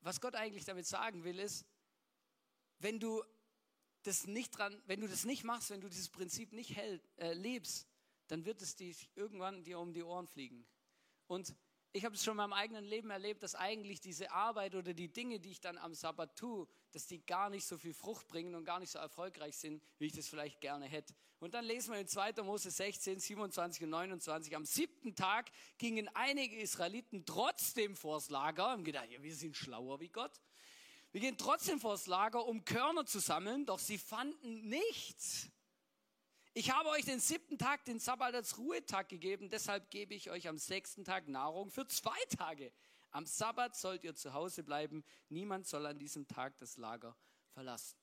was 0.00 0.20
Gott 0.20 0.34
eigentlich 0.34 0.64
damit 0.64 0.86
sagen 0.86 1.24
will, 1.24 1.38
ist, 1.38 1.64
wenn 2.78 2.98
du 2.98 3.22
das 4.02 4.26
nicht 4.26 4.50
dran, 4.50 4.82
wenn 4.86 5.00
du 5.00 5.08
das 5.08 5.24
nicht 5.24 5.44
machst, 5.44 5.70
wenn 5.70 5.80
du 5.80 5.88
dieses 5.88 6.08
Prinzip 6.08 6.52
nicht 6.52 6.74
hält, 6.74 7.08
äh, 7.16 7.32
lebst, 7.32 7.86
dann 8.28 8.44
wird 8.44 8.62
es 8.62 8.76
dich 8.76 9.10
irgendwann 9.14 9.64
dir 9.64 9.78
um 9.78 9.92
die 9.92 10.02
Ohren 10.02 10.26
fliegen. 10.26 10.66
Und 11.26 11.54
ich 11.92 12.04
habe 12.04 12.14
es 12.14 12.22
schon 12.22 12.32
in 12.32 12.36
meinem 12.36 12.52
eigenen 12.52 12.84
Leben 12.84 13.10
erlebt, 13.10 13.42
dass 13.42 13.54
eigentlich 13.54 14.00
diese 14.00 14.30
Arbeit 14.30 14.74
oder 14.74 14.94
die 14.94 15.12
Dinge, 15.12 15.40
die 15.40 15.50
ich 15.50 15.60
dann 15.60 15.76
am 15.76 15.94
Sabbat 15.94 16.36
tue, 16.36 16.68
dass 16.92 17.06
die 17.06 17.24
gar 17.24 17.50
nicht 17.50 17.66
so 17.66 17.78
viel 17.78 17.94
Frucht 17.94 18.28
bringen 18.28 18.54
und 18.54 18.64
gar 18.64 18.78
nicht 18.78 18.90
so 18.90 18.98
erfolgreich 18.98 19.56
sind, 19.56 19.82
wie 19.98 20.06
ich 20.06 20.12
das 20.12 20.28
vielleicht 20.28 20.60
gerne 20.60 20.86
hätte. 20.86 21.14
Und 21.40 21.54
dann 21.54 21.64
lesen 21.64 21.92
wir 21.92 22.00
in 22.00 22.06
2. 22.06 22.42
Mose 22.42 22.70
16, 22.70 23.18
27 23.18 23.84
und 23.84 23.90
29. 23.90 24.54
Am 24.54 24.64
siebten 24.64 25.14
Tag 25.14 25.50
gingen 25.78 26.08
einige 26.14 26.56
Israeliten 26.60 27.24
trotzdem 27.24 27.96
vors 27.96 28.30
Lager, 28.30 28.70
haben 28.70 28.84
gedacht, 28.84 29.10
ja, 29.10 29.22
wir 29.22 29.34
sind 29.34 29.56
schlauer 29.56 30.00
wie 30.00 30.10
Gott. 30.10 30.40
Wir 31.12 31.20
gehen 31.22 31.36
trotzdem 31.36 31.80
vors 31.80 32.06
Lager, 32.06 32.46
um 32.46 32.64
Körner 32.64 33.04
zu 33.04 33.18
sammeln, 33.18 33.66
doch 33.66 33.80
sie 33.80 33.98
fanden 33.98 34.68
nichts. 34.68 35.50
Ich 36.60 36.70
habe 36.70 36.90
euch 36.90 37.06
den 37.06 37.20
siebten 37.20 37.56
Tag, 37.56 37.86
den 37.86 37.98
Sabbat 37.98 38.34
als 38.34 38.58
Ruhetag 38.58 39.08
gegeben, 39.08 39.48
deshalb 39.48 39.90
gebe 39.90 40.12
ich 40.12 40.28
euch 40.28 40.46
am 40.46 40.58
sechsten 40.58 41.06
Tag 41.06 41.26
Nahrung 41.26 41.70
für 41.70 41.86
zwei 41.86 42.22
Tage. 42.36 42.70
Am 43.12 43.24
Sabbat 43.24 43.74
sollt 43.74 44.04
ihr 44.04 44.14
zu 44.14 44.34
Hause 44.34 44.62
bleiben, 44.62 45.02
niemand 45.30 45.66
soll 45.66 45.86
an 45.86 45.98
diesem 45.98 46.28
Tag 46.28 46.58
das 46.58 46.76
Lager 46.76 47.16
verlassen. 47.54 47.98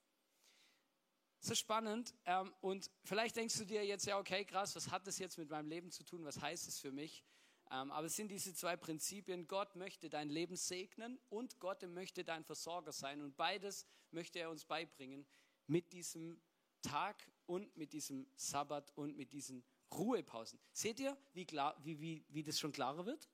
So 1.40 1.54
spannend. 1.54 2.16
Ähm, 2.26 2.52
und 2.60 2.90
vielleicht 3.04 3.36
denkst 3.36 3.60
du 3.60 3.66
dir 3.66 3.86
jetzt, 3.86 4.08
ja, 4.08 4.18
okay, 4.18 4.44
krass, 4.44 4.76
was 4.76 4.90
hat 4.90 5.06
das 5.06 5.20
jetzt 5.20 5.38
mit 5.38 5.52
meinem 5.52 5.68
Leben 5.68 5.92
zu 5.92 6.04
tun? 6.04 6.26
Was 6.26 6.42
heißt 6.42 6.68
es 6.68 6.80
für 6.80 6.92
mich? 6.92 7.24
Ähm, 7.70 7.92
aber 7.92 8.08
es 8.08 8.16
sind 8.16 8.30
diese 8.30 8.56
zwei 8.56 8.76
Prinzipien. 8.76 9.48
Gott 9.48 9.76
möchte 9.76 10.10
dein 10.10 10.30
Leben 10.30 10.56
segnen 10.56 11.20
und 11.30 11.60
Gott 11.60 11.84
möchte 11.84 12.24
dein 12.24 12.44
Versorger 12.44 12.92
sein. 12.92 13.22
Und 13.22 13.38
beides 13.38 13.86
möchte 14.10 14.40
er 14.40 14.50
uns 14.50 14.66
beibringen 14.66 15.28
mit 15.68 15.94
diesem 15.94 16.42
Tag 16.82 17.30
und 17.46 17.76
mit 17.78 17.94
diesem 17.94 18.28
Sabbat 18.36 18.92
und 18.96 19.18
mit 19.18 19.34
diesen 19.34 19.64
Ruhepausen. 19.92 20.60
Seht 20.74 21.00
ihr, 21.00 21.18
wie, 21.34 21.46
klar, 21.46 21.76
wie, 21.84 22.00
wie, 22.00 22.26
wie 22.30 22.44
das 22.44 22.60
schon 22.60 22.72
klarer 22.72 23.06
wird? 23.06 23.30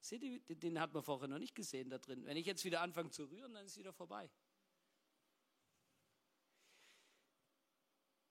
Seht 0.00 0.22
ihr, 0.22 0.40
den 0.48 0.80
hat 0.80 0.92
man 0.92 1.02
vorher 1.02 1.28
noch 1.28 1.38
nicht 1.38 1.54
gesehen 1.54 1.90
da 1.90 1.98
drin. 1.98 2.24
Wenn 2.24 2.36
ich 2.36 2.46
jetzt 2.46 2.64
wieder 2.64 2.80
anfange 2.80 3.10
zu 3.10 3.24
rühren, 3.24 3.52
dann 3.54 3.66
ist 3.66 3.76
wieder 3.76 3.92
vorbei. 3.92 4.30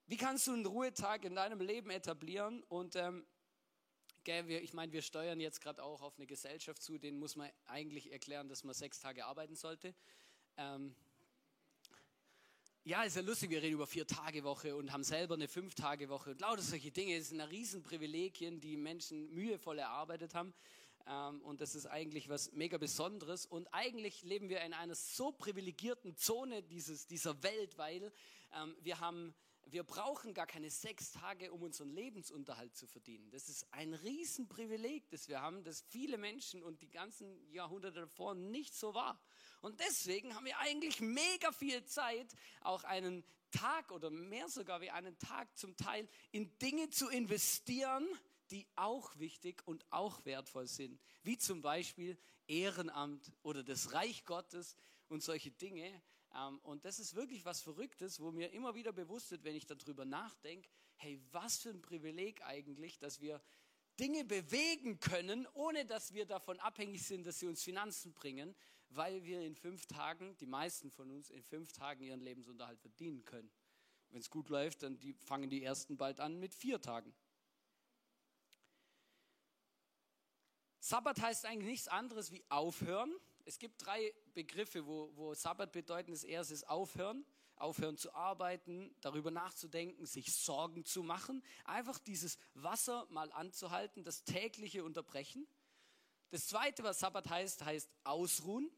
Wie 0.07 0.17
kannst 0.17 0.47
du 0.47 0.53
einen 0.53 0.65
Ruhetag 0.65 1.23
in 1.23 1.35
deinem 1.35 1.61
Leben 1.61 1.91
etablieren? 1.91 2.63
Und 2.63 2.95
ähm, 2.95 3.27
ich 4.25 4.73
meine, 4.73 4.91
wir 4.91 5.01
steuern 5.01 5.39
jetzt 5.39 5.61
gerade 5.61 5.83
auch 5.83 6.01
auf 6.01 6.17
eine 6.17 6.25
Gesellschaft 6.25 6.81
zu, 6.81 6.97
denen 6.97 7.19
muss 7.19 7.35
man 7.35 7.51
eigentlich 7.65 8.11
erklären, 8.11 8.49
dass 8.49 8.63
man 8.63 8.73
sechs 8.73 8.99
Tage 8.99 9.25
arbeiten 9.25 9.55
sollte. 9.55 9.93
Ähm, 10.57 10.95
ja, 12.89 13.03
ist 13.03 13.17
ja 13.17 13.21
lustig, 13.21 13.51
wir 13.51 13.61
reden 13.61 13.75
über 13.75 13.85
Vier-Tage-Woche 13.85 14.75
und 14.75 14.91
haben 14.91 15.03
selber 15.03 15.35
eine 15.35 15.47
Fünf-Tage-Woche 15.47 16.31
und 16.31 16.41
lauter 16.41 16.63
solche 16.63 16.89
Dinge. 16.89 17.19
Das 17.19 17.29
sind 17.29 17.39
Riesenprivilegien, 17.39 18.59
die 18.59 18.77
Menschen 18.77 19.31
mühevoll 19.31 19.77
erarbeitet 19.77 20.33
haben. 20.33 20.55
Ähm, 21.05 21.39
und 21.43 21.61
das 21.61 21.75
ist 21.75 21.85
eigentlich 21.85 22.29
was 22.29 22.51
mega 22.51 22.79
Besonderes. 22.79 23.45
Und 23.45 23.67
eigentlich 23.75 24.23
leben 24.23 24.49
wir 24.49 24.61
in 24.61 24.73
einer 24.73 24.95
so 24.95 25.31
privilegierten 25.31 26.15
Zone 26.15 26.63
dieses, 26.63 27.05
dieser 27.05 27.43
Welt, 27.43 27.77
weil 27.77 28.11
ähm, 28.59 28.75
wir 28.81 28.99
haben 28.99 29.35
wir 29.71 29.83
brauchen 29.83 30.33
gar 30.33 30.47
keine 30.47 30.69
sechs 30.69 31.11
Tage, 31.11 31.51
um 31.51 31.61
unseren 31.61 31.89
Lebensunterhalt 31.89 32.75
zu 32.75 32.87
verdienen. 32.87 33.29
Das 33.29 33.49
ist 33.49 33.65
ein 33.71 33.93
Riesenprivileg, 33.93 35.09
das 35.09 35.27
wir 35.27 35.41
haben, 35.41 35.63
das 35.63 35.81
viele 35.81 36.17
Menschen 36.17 36.63
und 36.63 36.81
die 36.81 36.89
ganzen 36.89 37.49
Jahrhunderte 37.51 38.01
davor 38.01 38.35
nicht 38.35 38.73
so 38.73 38.93
war. 38.93 39.19
Und 39.61 39.79
deswegen 39.79 40.35
haben 40.35 40.45
wir 40.45 40.57
eigentlich 40.59 41.01
mega 41.01 41.51
viel 41.51 41.83
Zeit, 41.85 42.33
auch 42.61 42.83
einen 42.83 43.23
Tag 43.51 43.91
oder 43.91 44.09
mehr 44.09 44.47
sogar 44.47 44.81
wie 44.81 44.91
einen 44.91 45.17
Tag 45.19 45.57
zum 45.57 45.75
Teil 45.75 46.07
in 46.31 46.57
Dinge 46.59 46.89
zu 46.89 47.09
investieren, 47.09 48.07
die 48.51 48.67
auch 48.75 49.17
wichtig 49.17 49.61
und 49.65 49.85
auch 49.91 50.25
wertvoll 50.25 50.67
sind, 50.67 50.99
wie 51.23 51.37
zum 51.37 51.61
Beispiel 51.61 52.17
Ehrenamt 52.47 53.31
oder 53.43 53.63
das 53.63 53.93
Reich 53.93 54.25
Gottes 54.25 54.75
und 55.07 55.21
solche 55.21 55.51
Dinge. 55.51 56.01
Ähm, 56.35 56.59
und 56.59 56.85
das 56.85 56.99
ist 56.99 57.15
wirklich 57.15 57.45
was 57.45 57.61
Verrücktes, 57.61 58.19
wo 58.19 58.31
mir 58.31 58.51
immer 58.51 58.75
wieder 58.75 58.91
bewusst 58.91 59.31
wird, 59.31 59.43
wenn 59.43 59.55
ich 59.55 59.65
darüber 59.65 60.05
nachdenke, 60.05 60.69
hey, 60.95 61.21
was 61.31 61.57
für 61.59 61.69
ein 61.69 61.81
Privileg 61.81 62.41
eigentlich, 62.43 62.99
dass 62.99 63.21
wir 63.21 63.41
Dinge 63.99 64.23
bewegen 64.23 64.99
können, 64.99 65.47
ohne 65.53 65.85
dass 65.85 66.13
wir 66.13 66.25
davon 66.25 66.59
abhängig 66.59 67.05
sind, 67.05 67.25
dass 67.25 67.39
sie 67.39 67.47
uns 67.47 67.63
Finanzen 67.63 68.13
bringen, 68.13 68.55
weil 68.89 69.23
wir 69.23 69.41
in 69.41 69.55
fünf 69.55 69.85
Tagen, 69.87 70.35
die 70.37 70.45
meisten 70.45 70.89
von 70.89 71.11
uns, 71.11 71.29
in 71.29 71.43
fünf 71.43 71.73
Tagen 71.73 72.03
ihren 72.03 72.21
Lebensunterhalt 72.21 72.79
verdienen 72.79 73.25
können. 73.25 73.51
Wenn 74.09 74.21
es 74.21 74.29
gut 74.29 74.49
läuft, 74.49 74.83
dann 74.83 74.97
die, 74.97 75.13
fangen 75.13 75.49
die 75.49 75.63
ersten 75.63 75.97
bald 75.97 76.19
an 76.19 76.39
mit 76.39 76.55
vier 76.55 76.81
Tagen. 76.81 77.13
Sabbat 80.79 81.21
heißt 81.21 81.45
eigentlich 81.45 81.69
nichts 81.69 81.87
anderes 81.87 82.31
wie 82.31 82.43
aufhören. 82.49 83.13
Es 83.49 83.57
gibt 83.57 83.83
drei 83.83 84.13
Begriffe, 84.35 84.85
wo, 84.85 85.09
wo 85.15 85.33
Sabbat 85.33 85.71
bedeuten. 85.71 86.11
Das 86.11 86.23
erste 86.23 86.53
ist 86.53 86.69
aufhören, 86.69 87.25
aufhören 87.55 87.97
zu 87.97 88.13
arbeiten, 88.13 88.95
darüber 89.01 89.31
nachzudenken, 89.31 90.05
sich 90.05 90.31
Sorgen 90.31 90.85
zu 90.85 91.01
machen. 91.01 91.43
Einfach 91.65 91.97
dieses 91.97 92.37
Wasser 92.53 93.07
mal 93.09 93.31
anzuhalten, 93.31 94.03
das 94.03 94.23
tägliche 94.23 94.83
Unterbrechen. 94.83 95.47
Das 96.29 96.45
zweite, 96.45 96.83
was 96.83 96.99
Sabbat 96.99 97.27
heißt, 97.27 97.65
heißt 97.65 97.89
ausruhen. 98.03 98.69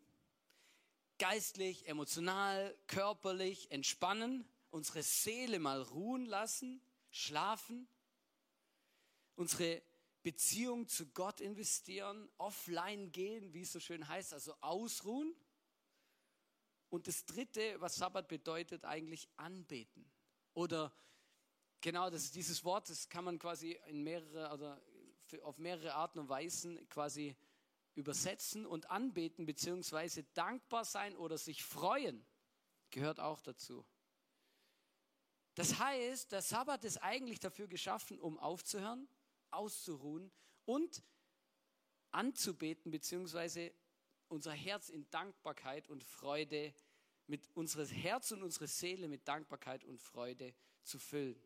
Geistlich, 1.19 1.85
emotional, 1.89 2.73
körperlich 2.87 3.71
entspannen, 3.71 4.47
unsere 4.69 5.03
Seele 5.03 5.59
mal 5.59 5.81
ruhen 5.81 6.25
lassen, 6.25 6.81
schlafen, 7.09 7.89
unsere 9.35 9.81
Beziehung 10.23 10.87
zu 10.87 11.07
Gott 11.07 11.41
investieren, 11.41 12.29
offline 12.37 13.11
gehen, 13.11 13.53
wie 13.53 13.61
es 13.61 13.71
so 13.71 13.79
schön 13.79 14.07
heißt, 14.07 14.33
also 14.33 14.55
ausruhen. 14.61 15.35
Und 16.89 17.07
das 17.07 17.25
Dritte, 17.25 17.79
was 17.79 17.95
Sabbat 17.95 18.27
bedeutet, 18.27 18.85
eigentlich 18.85 19.29
anbeten. 19.37 20.11
Oder 20.53 20.93
genau, 21.79 22.09
das 22.09 22.31
dieses 22.31 22.63
Wort, 22.63 22.89
das 22.89 23.09
kann 23.09 23.23
man 23.23 23.39
quasi 23.39 23.79
in 23.87 24.03
mehrere 24.03 24.53
oder 24.53 24.81
auf 25.43 25.57
mehrere 25.57 25.93
Arten 25.93 26.19
und 26.19 26.29
Weisen 26.29 26.87
quasi 26.89 27.37
übersetzen 27.95 28.65
und 28.65 28.89
anbeten 28.89 29.45
beziehungsweise 29.45 30.23
dankbar 30.33 30.83
sein 30.85 31.15
oder 31.15 31.37
sich 31.37 31.63
freuen 31.63 32.25
gehört 32.91 33.19
auch 33.19 33.41
dazu. 33.41 33.85
Das 35.55 35.79
heißt, 35.79 36.31
der 36.31 36.41
Sabbat 36.41 36.85
ist 36.85 36.97
eigentlich 36.97 37.39
dafür 37.39 37.67
geschaffen, 37.67 38.19
um 38.19 38.37
aufzuhören, 38.37 39.07
auszuruhen 39.51 40.31
und 40.65 41.03
anzubeten, 42.11 42.91
beziehungsweise 42.91 43.73
unser 44.27 44.53
Herz 44.53 44.89
in 44.89 45.09
Dankbarkeit 45.09 45.87
und 45.89 46.03
Freude, 46.03 46.73
mit 47.27 47.49
unseres 47.53 47.93
Herz 47.93 48.31
und 48.31 48.43
unsere 48.43 48.67
Seele 48.67 49.07
mit 49.07 49.25
Dankbarkeit 49.25 49.85
und 49.85 50.01
Freude 50.01 50.53
zu 50.83 50.99
füllen. 50.99 51.41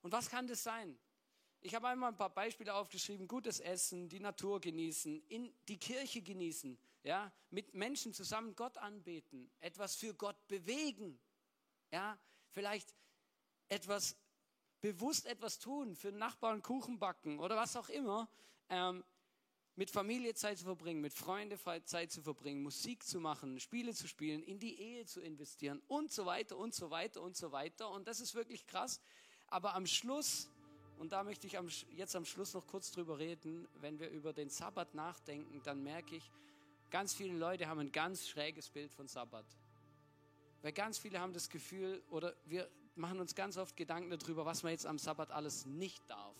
Und 0.00 0.12
was 0.12 0.30
kann 0.30 0.46
das 0.46 0.62
sein? 0.62 0.96
Ich 1.60 1.74
habe 1.74 1.88
einmal 1.88 2.12
ein 2.12 2.16
paar 2.16 2.32
Beispiele 2.32 2.72
aufgeschrieben: 2.72 3.26
gutes 3.26 3.58
Essen, 3.58 4.08
die 4.08 4.20
Natur 4.20 4.60
genießen, 4.60 5.24
in 5.26 5.52
die 5.66 5.78
Kirche 5.78 6.22
genießen, 6.22 6.78
ja, 7.02 7.32
mit 7.50 7.74
Menschen 7.74 8.14
zusammen 8.14 8.54
Gott 8.54 8.78
anbeten, 8.78 9.50
etwas 9.58 9.96
für 9.96 10.14
Gott 10.14 10.46
bewegen, 10.46 11.18
ja, 11.90 12.16
vielleicht 12.50 12.94
etwas 13.68 14.16
bewusst 14.80 15.26
etwas 15.26 15.58
tun, 15.58 15.94
für 15.94 16.10
den 16.10 16.18
Nachbarn 16.18 16.62
Kuchen 16.62 16.98
backen 16.98 17.38
oder 17.38 17.56
was 17.56 17.76
auch 17.76 17.88
immer, 17.88 18.28
ähm, 18.68 19.04
mit 19.78 19.90
Familie 19.92 20.34
Zeit 20.34 20.58
zu 20.58 20.64
verbringen, 20.64 21.00
mit 21.00 21.14
Freunden 21.14 21.56
Zeit 21.84 22.10
zu 22.10 22.20
verbringen, 22.20 22.62
Musik 22.62 23.04
zu 23.04 23.20
machen, 23.20 23.60
Spiele 23.60 23.94
zu 23.94 24.08
spielen, 24.08 24.42
in 24.42 24.58
die 24.58 24.76
Ehe 24.80 25.06
zu 25.06 25.20
investieren 25.20 25.80
und 25.86 26.10
so 26.10 26.26
weiter 26.26 26.56
und 26.56 26.74
so 26.74 26.90
weiter 26.90 27.22
und 27.22 27.36
so 27.36 27.52
weiter. 27.52 27.88
Und 27.90 28.08
das 28.08 28.18
ist 28.18 28.34
wirklich 28.34 28.66
krass. 28.66 29.00
Aber 29.46 29.74
am 29.74 29.86
Schluss, 29.86 30.50
und 30.98 31.12
da 31.12 31.22
möchte 31.22 31.46
ich 31.46 31.58
am, 31.58 31.68
jetzt 31.90 32.16
am 32.16 32.24
Schluss 32.24 32.54
noch 32.54 32.66
kurz 32.66 32.90
drüber 32.90 33.20
reden, 33.20 33.68
wenn 33.80 34.00
wir 34.00 34.10
über 34.10 34.32
den 34.32 34.50
Sabbat 34.50 34.94
nachdenken, 34.94 35.62
dann 35.62 35.82
merke 35.84 36.16
ich, 36.16 36.28
ganz 36.90 37.14
viele 37.14 37.38
Leute 37.38 37.68
haben 37.68 37.78
ein 37.78 37.92
ganz 37.92 38.26
schräges 38.26 38.68
Bild 38.68 38.92
von 38.92 39.06
Sabbat. 39.06 39.46
Weil 40.62 40.72
ganz 40.72 40.98
viele 40.98 41.20
haben 41.20 41.32
das 41.32 41.48
Gefühl, 41.48 42.02
oder 42.10 42.34
wir 42.46 42.68
machen 42.98 43.20
uns 43.20 43.34
ganz 43.34 43.56
oft 43.56 43.76
Gedanken 43.76 44.10
darüber, 44.10 44.44
was 44.44 44.62
man 44.62 44.72
jetzt 44.72 44.86
am 44.86 44.98
Sabbat 44.98 45.30
alles 45.30 45.66
nicht 45.66 46.08
darf. 46.10 46.36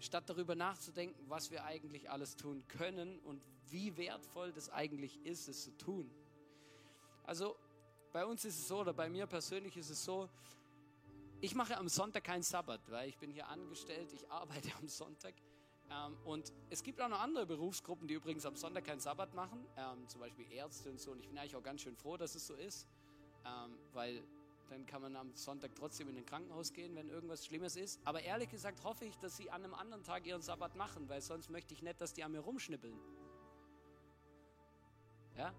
Statt 0.00 0.28
darüber 0.28 0.54
nachzudenken, 0.54 1.28
was 1.28 1.50
wir 1.50 1.64
eigentlich 1.64 2.10
alles 2.10 2.36
tun 2.36 2.62
können 2.68 3.18
und 3.20 3.42
wie 3.68 3.96
wertvoll 3.96 4.52
das 4.52 4.70
eigentlich 4.70 5.24
ist, 5.24 5.48
es 5.48 5.64
zu 5.64 5.76
tun. 5.76 6.10
Also 7.24 7.56
bei 8.12 8.24
uns 8.24 8.44
ist 8.44 8.58
es 8.58 8.68
so, 8.68 8.80
oder 8.80 8.92
bei 8.92 9.08
mir 9.08 9.26
persönlich 9.26 9.76
ist 9.76 9.90
es 9.90 10.04
so, 10.04 10.28
ich 11.40 11.54
mache 11.54 11.76
am 11.76 11.88
Sonntag 11.88 12.24
keinen 12.24 12.42
Sabbat, 12.42 12.80
weil 12.90 13.08
ich 13.08 13.18
bin 13.18 13.30
hier 13.30 13.48
angestellt, 13.48 14.12
ich 14.12 14.30
arbeite 14.30 14.70
am 14.80 14.88
Sonntag. 14.88 15.34
Ähm, 15.90 16.16
und 16.24 16.52
es 16.68 16.82
gibt 16.82 17.00
auch 17.00 17.08
noch 17.08 17.20
andere 17.20 17.46
Berufsgruppen, 17.46 18.08
die 18.08 18.14
übrigens 18.14 18.44
am 18.44 18.56
Sonntag 18.56 18.84
keinen 18.84 19.00
Sabbat 19.00 19.34
machen, 19.34 19.66
ähm, 19.76 20.08
zum 20.08 20.20
Beispiel 20.20 20.50
Ärzte 20.50 20.90
und 20.90 21.00
so. 21.00 21.12
Und 21.12 21.20
ich 21.20 21.28
bin 21.28 21.38
eigentlich 21.38 21.56
auch 21.56 21.62
ganz 21.62 21.82
schön 21.82 21.96
froh, 21.96 22.16
dass 22.16 22.34
es 22.34 22.46
so 22.46 22.54
ist, 22.54 22.88
ähm, 23.44 23.78
weil 23.92 24.22
dann 24.68 24.86
kann 24.86 25.02
man 25.02 25.16
am 25.16 25.34
Sonntag 25.34 25.74
trotzdem 25.74 26.08
in 26.08 26.16
ein 26.16 26.26
Krankenhaus 26.26 26.72
gehen, 26.72 26.94
wenn 26.94 27.08
irgendwas 27.08 27.46
Schlimmes 27.46 27.76
ist. 27.76 28.00
Aber 28.04 28.22
ehrlich 28.22 28.50
gesagt 28.50 28.84
hoffe 28.84 29.04
ich, 29.04 29.16
dass 29.18 29.36
sie 29.36 29.50
an 29.50 29.64
einem 29.64 29.74
anderen 29.74 30.04
Tag 30.04 30.26
ihren 30.26 30.42
Sabbat 30.42 30.76
machen, 30.76 31.08
weil 31.08 31.20
sonst 31.20 31.50
möchte 31.50 31.74
ich 31.74 31.82
nicht, 31.82 32.00
dass 32.00 32.12
die 32.12 32.24
an 32.24 32.32
mir 32.32 32.40
rumschnippeln. 32.40 32.98
Ja? 35.36 35.54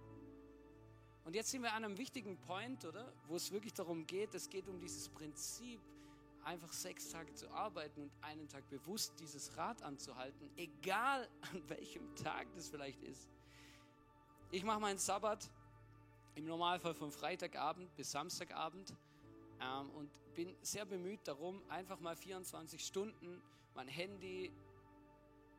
Und 1.25 1.35
jetzt 1.35 1.51
sind 1.51 1.61
wir 1.61 1.73
an 1.73 1.85
einem 1.85 1.97
wichtigen 1.97 2.37
Point, 2.37 2.85
oder? 2.85 3.13
Wo 3.27 3.35
es 3.35 3.51
wirklich 3.51 3.73
darum 3.73 4.07
geht, 4.07 4.33
es 4.33 4.49
geht 4.49 4.67
um 4.67 4.79
dieses 4.79 5.09
Prinzip, 5.09 5.79
einfach 6.43 6.71
sechs 6.71 7.09
Tage 7.09 7.33
zu 7.33 7.49
arbeiten 7.51 8.01
und 8.01 8.11
einen 8.21 8.47
Tag 8.47 8.67
bewusst 8.69 9.13
dieses 9.19 9.55
Rad 9.57 9.81
anzuhalten, 9.83 10.49
egal 10.55 11.27
an 11.51 11.61
welchem 11.69 12.15
Tag 12.15 12.47
das 12.55 12.69
vielleicht 12.69 13.03
ist. 13.03 13.29
Ich 14.51 14.63
mache 14.63 14.79
meinen 14.79 14.97
Sabbat 14.97 15.49
im 16.39 16.45
Normalfall 16.45 16.93
von 16.93 17.11
Freitagabend 17.11 17.93
bis 17.97 18.11
Samstagabend 18.11 18.93
ähm, 19.59 19.89
und 19.89 20.09
bin 20.35 20.55
sehr 20.61 20.85
bemüht 20.85 21.19
darum, 21.25 21.61
einfach 21.67 21.99
mal 21.99 22.15
24 22.15 22.81
Stunden 22.81 23.41
mein 23.75 23.89
Handy 23.89 24.53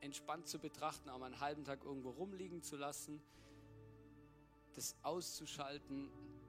entspannt 0.01 0.49
zu 0.49 0.59
betrachten, 0.59 1.11
auch 1.11 1.19
mal 1.19 1.27
einen 1.27 1.41
halben 1.41 1.65
Tag 1.65 1.85
irgendwo 1.85 2.09
rumliegen 2.09 2.63
zu 2.63 2.77
lassen, 2.77 3.21
das 4.75 4.97
auszuschalten, 5.03 6.09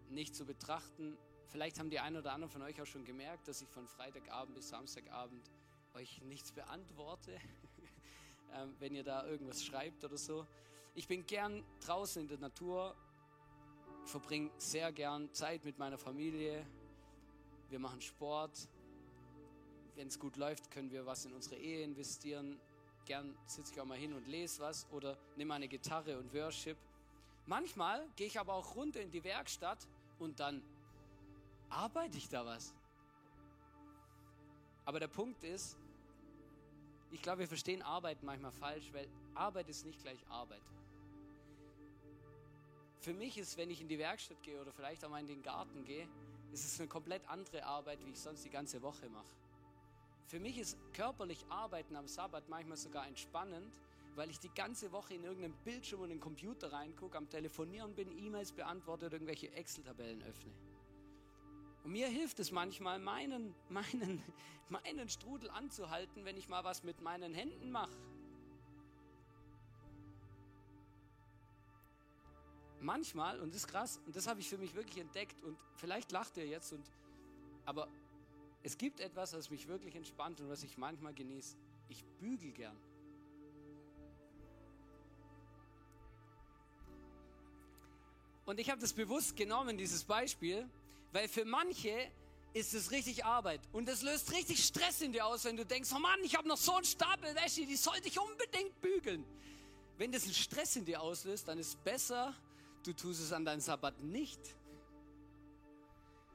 nicht 0.10 0.34
zu 0.34 0.46
betrachten, 0.46 1.18
vielleicht 1.48 1.78
haben 1.78 1.90
die 1.90 2.00
einen 2.00 2.16
oder 2.16 2.32
anderen 2.32 2.52
von 2.52 2.62
euch 2.62 2.82
auch 2.82 2.86
schon 2.86 3.04
gemerkt, 3.04 3.50
dass 3.50 3.62
ich 3.62 3.68
von 3.68 3.86
Freitagabend 3.86 4.56
bis 4.56 4.70
Samstagabend 4.70 5.52
euch 5.94 6.22
nichts 6.22 6.54
beantworte, 6.54 7.38
ähm, 8.54 8.74
wenn 8.80 8.96
ihr 8.96 9.04
da 9.04 9.28
irgendwas 9.28 9.66
schreibt 9.66 10.06
oder 10.06 10.18
so. 10.18 10.48
Ich 10.96 11.10
bin 11.10 11.26
gern 11.26 11.66
draußen 11.82 12.22
in 12.22 12.30
der 12.30 12.38
Natur, 12.38 12.96
verbringe 14.06 14.52
sehr 14.58 14.92
gern 14.92 15.34
Zeit 15.34 15.64
mit 15.64 15.78
meiner 15.78 15.98
Familie. 15.98 16.66
Wir 17.70 17.80
machen 17.80 18.02
Sport. 18.02 18.70
Wenn 19.96 20.08
es 20.08 20.20
gut 20.20 20.38
läuft, 20.38 20.72
können 20.72 20.92
wir 20.92 21.06
was 21.06 21.26
in 21.26 21.34
unsere 21.34 21.56
Ehe 21.56 21.84
investieren. 21.84 22.60
Gern 23.06 23.36
sitze 23.46 23.74
ich 23.74 23.82
auch 23.82 23.86
mal 23.86 23.98
hin 23.98 24.14
und 24.14 24.28
lese 24.28 24.62
was 24.62 24.88
oder 24.92 25.18
nehme 25.36 25.54
eine 25.54 25.68
Gitarre 25.68 26.18
und 26.18 26.34
Worship. 26.34 26.78
Manchmal 27.46 28.08
gehe 28.16 28.28
ich 28.28 28.40
aber 28.40 28.54
auch 28.54 28.76
runter 28.76 29.02
in 29.02 29.12
die 29.12 29.24
Werkstatt 29.24 29.88
und 30.20 30.40
dann 30.40 30.62
arbeite 31.70 32.18
ich 32.18 32.30
da 32.30 32.46
was. 32.46 32.74
Aber 34.86 35.00
der 35.00 35.08
Punkt 35.08 35.44
ist, 35.44 35.78
ich 37.12 37.22
glaube, 37.22 37.40
wir 37.40 37.48
verstehen 37.48 37.82
Arbeit 37.82 38.24
manchmal 38.24 38.52
falsch, 38.52 38.92
weil 38.94 39.08
Arbeit 39.34 39.70
ist 39.70 39.86
nicht 39.86 40.02
gleich 40.02 40.26
Arbeit. 40.30 40.62
Für 43.02 43.14
mich 43.14 43.40
ist, 43.40 43.58
wenn 43.58 43.72
ich 43.72 43.82
in 43.82 43.88
die 43.88 43.98
Werkstatt 43.98 44.44
gehe 44.44 44.62
oder 44.62 44.72
vielleicht 44.72 45.04
auch 45.04 45.10
mal 45.10 45.20
in 45.20 45.26
den 45.26 45.42
Garten 45.42 45.84
gehe, 45.84 46.08
ist 46.54 46.66
es 46.66 46.80
eine 46.80 46.88
komplett 46.88 47.28
andere 47.28 47.66
Arbeit, 47.66 48.06
wie 48.06 48.12
ich 48.12 48.20
sonst 48.20 48.46
die 48.46 48.52
ganze 48.52 48.84
Woche 48.84 49.10
mache. 49.10 49.36
Für 50.28 50.40
mich 50.40 50.60
ist 50.60 50.78
körperlich 50.94 51.44
Arbeiten 51.50 51.96
am 51.96 52.08
Sabbat 52.08 52.48
manchmal 52.48 52.78
sogar 52.78 53.08
entspannend, 53.08 53.82
weil 54.16 54.30
ich 54.30 54.40
die 54.40 54.54
ganze 54.54 54.92
Woche 54.92 55.16
in 55.16 55.24
irgendeinen 55.24 55.56
Bildschirm 55.64 56.02
und 56.02 56.12
in 56.12 56.18
den 56.18 56.22
Computer 56.22 56.72
reingucke, 56.72 57.18
am 57.18 57.28
Telefonieren 57.28 57.96
bin, 57.96 58.12
E-Mails 58.12 58.52
beantworte 58.52 59.08
oder 59.08 59.16
irgendwelche 59.16 59.52
Excel-Tabellen 59.52 60.22
öffne. 60.22 60.52
Und 61.84 61.94
mir 61.94 62.08
hilft 62.08 62.40
es 62.40 62.52
manchmal, 62.52 63.00
meinen, 63.00 63.56
meinen, 63.70 64.22
meinen 64.70 65.10
Strudel 65.10 65.50
anzuhalten, 65.50 66.24
wenn 66.24 66.38
ich 66.38 66.50
mal 66.50 66.64
was 66.64 66.84
mit 66.84 67.02
meinen 67.02 67.34
Händen 67.34 67.72
mache. 67.72 67.98
Manchmal, 72.82 73.40
und 73.40 73.50
das 73.54 73.62
ist 73.62 73.68
krass, 73.68 74.00
und 74.06 74.16
das 74.16 74.28
habe 74.28 74.40
ich 74.40 74.50
für 74.50 74.58
mich 74.58 74.74
wirklich 74.74 74.98
entdeckt, 74.98 75.42
und 75.44 75.58
vielleicht 75.76 76.12
lacht 76.12 76.36
ihr 76.38 76.48
jetzt, 76.48 76.74
und, 76.74 76.84
aber 77.66 77.88
es 78.64 78.78
gibt 78.78 79.00
etwas, 79.00 79.34
was 79.34 79.50
mich 79.50 79.68
wirklich 79.68 79.96
entspannt 79.96 80.40
und 80.42 80.50
was 80.50 80.64
ich 80.64 80.78
manchmal 80.78 81.14
genieße. 81.14 81.56
Ich 81.90 82.04
bügel 82.20 82.52
gern. 82.52 82.78
Und 88.46 88.60
ich 88.60 88.70
habe 88.70 88.82
das 88.82 88.94
bewusst 88.94 89.36
genommen, 89.36 89.78
dieses 89.78 90.04
Beispiel, 90.04 90.68
weil 91.12 91.28
für 91.28 91.46
manche 91.46 92.12
ist 92.54 92.74
es 92.74 92.92
richtig 92.92 93.24
Arbeit 93.24 93.62
und 93.72 93.88
es 93.88 94.02
löst 94.02 94.34
richtig 94.34 94.66
Stress 94.66 95.02
in 95.02 95.14
dir 95.14 95.26
aus, 95.26 95.46
wenn 95.46 95.56
du 95.56 95.66
denkst, 95.66 95.90
oh 95.96 96.00
Mann, 96.00 96.20
ich 96.24 96.36
habe 96.36 96.48
noch 96.48 96.58
so 96.58 96.76
einen 96.76 96.86
Stapel 96.86 97.34
Wäsche, 97.36 97.66
die 97.66 97.76
sollte 97.76 98.08
ich 98.08 98.20
unbedingt 98.20 98.82
bügeln. 98.82 99.24
Wenn 99.98 100.12
das 100.12 100.24
einen 100.24 100.34
Stress 100.34 100.76
in 100.76 100.86
dir 100.86 101.02
auslöst, 101.02 101.48
dann 101.48 101.60
ist 101.60 101.68
es 101.68 101.76
besser, 101.76 102.36
du 102.84 102.94
tust 102.94 103.22
es 103.22 103.32
an 103.32 103.46
deinem 103.46 103.60
Sabbat 103.60 104.02
nicht. 104.02 104.56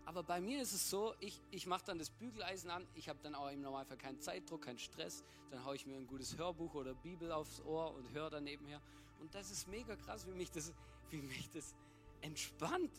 Aber 0.04 0.22
bei 0.22 0.40
mir 0.40 0.62
ist 0.62 0.72
es 0.72 0.88
so, 0.88 1.14
ich, 1.18 1.42
ich 1.50 1.66
mache 1.66 1.84
dann 1.84 1.98
das 1.98 2.10
Bügeleisen 2.10 2.70
an, 2.70 2.86
ich 2.94 3.08
habe 3.08 3.18
dann 3.22 3.34
auch 3.34 3.50
im 3.50 3.60
Normalfall 3.60 3.96
keinen 3.96 4.20
Zeitdruck, 4.20 4.62
keinen 4.62 4.78
Stress, 4.78 5.24
dann 5.50 5.64
haue 5.64 5.74
ich 5.74 5.84
mir 5.84 5.96
ein 5.96 6.06
gutes 6.06 6.38
Hörbuch 6.38 6.74
oder 6.74 6.94
Bibel 6.94 7.32
aufs 7.32 7.60
Ohr 7.62 7.92
und 7.92 8.12
höre 8.12 8.30
dann 8.30 8.44
nebenher. 8.44 8.80
Und 9.18 9.34
das 9.34 9.50
ist 9.50 9.66
mega 9.66 9.96
krass, 9.96 10.26
wie 10.26 10.32
mich 10.32 10.50
das, 10.50 10.72
wie 11.10 11.20
mich 11.22 11.50
das 11.50 11.74
entspannt. 12.20 12.92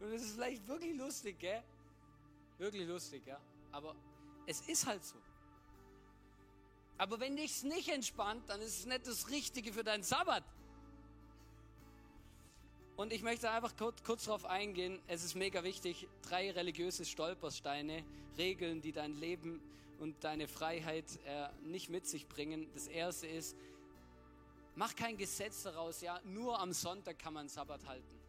Und 0.00 0.12
es 0.12 0.22
ist 0.22 0.34
vielleicht 0.34 0.66
wirklich 0.66 0.96
lustig, 0.96 1.38
gell? 1.38 1.62
Wirklich 2.58 2.88
lustig, 2.88 3.26
ja? 3.26 3.40
Aber 3.70 3.94
es 4.46 4.60
ist 4.68 4.86
halt 4.86 5.04
so. 5.04 5.21
Aber 7.02 7.18
wenn 7.18 7.34
dich 7.34 7.64
nicht 7.64 7.88
entspannt, 7.88 8.44
dann 8.46 8.60
ist 8.60 8.78
es 8.78 8.86
nicht 8.86 9.08
das 9.08 9.28
Richtige 9.28 9.72
für 9.72 9.82
deinen 9.82 10.04
Sabbat. 10.04 10.44
Und 12.94 13.12
ich 13.12 13.22
möchte 13.22 13.50
einfach 13.50 13.76
kurz, 13.76 14.04
kurz 14.04 14.26
darauf 14.26 14.44
eingehen. 14.44 15.00
Es 15.08 15.24
ist 15.24 15.34
mega 15.34 15.64
wichtig. 15.64 16.06
Drei 16.22 16.52
religiöse 16.52 17.04
Stolpersteine, 17.04 18.04
Regeln, 18.38 18.82
die 18.82 18.92
dein 18.92 19.14
Leben 19.14 19.60
und 19.98 20.22
deine 20.22 20.46
Freiheit 20.46 21.06
äh, 21.26 21.48
nicht 21.64 21.90
mit 21.90 22.06
sich 22.06 22.28
bringen. 22.28 22.68
Das 22.72 22.86
erste 22.86 23.26
ist, 23.26 23.56
mach 24.76 24.94
kein 24.94 25.16
Gesetz 25.16 25.64
daraus, 25.64 26.02
ja, 26.02 26.20
nur 26.22 26.60
am 26.60 26.72
Sonntag 26.72 27.18
kann 27.18 27.34
man 27.34 27.48
Sabbat 27.48 27.84
halten. 27.84 28.20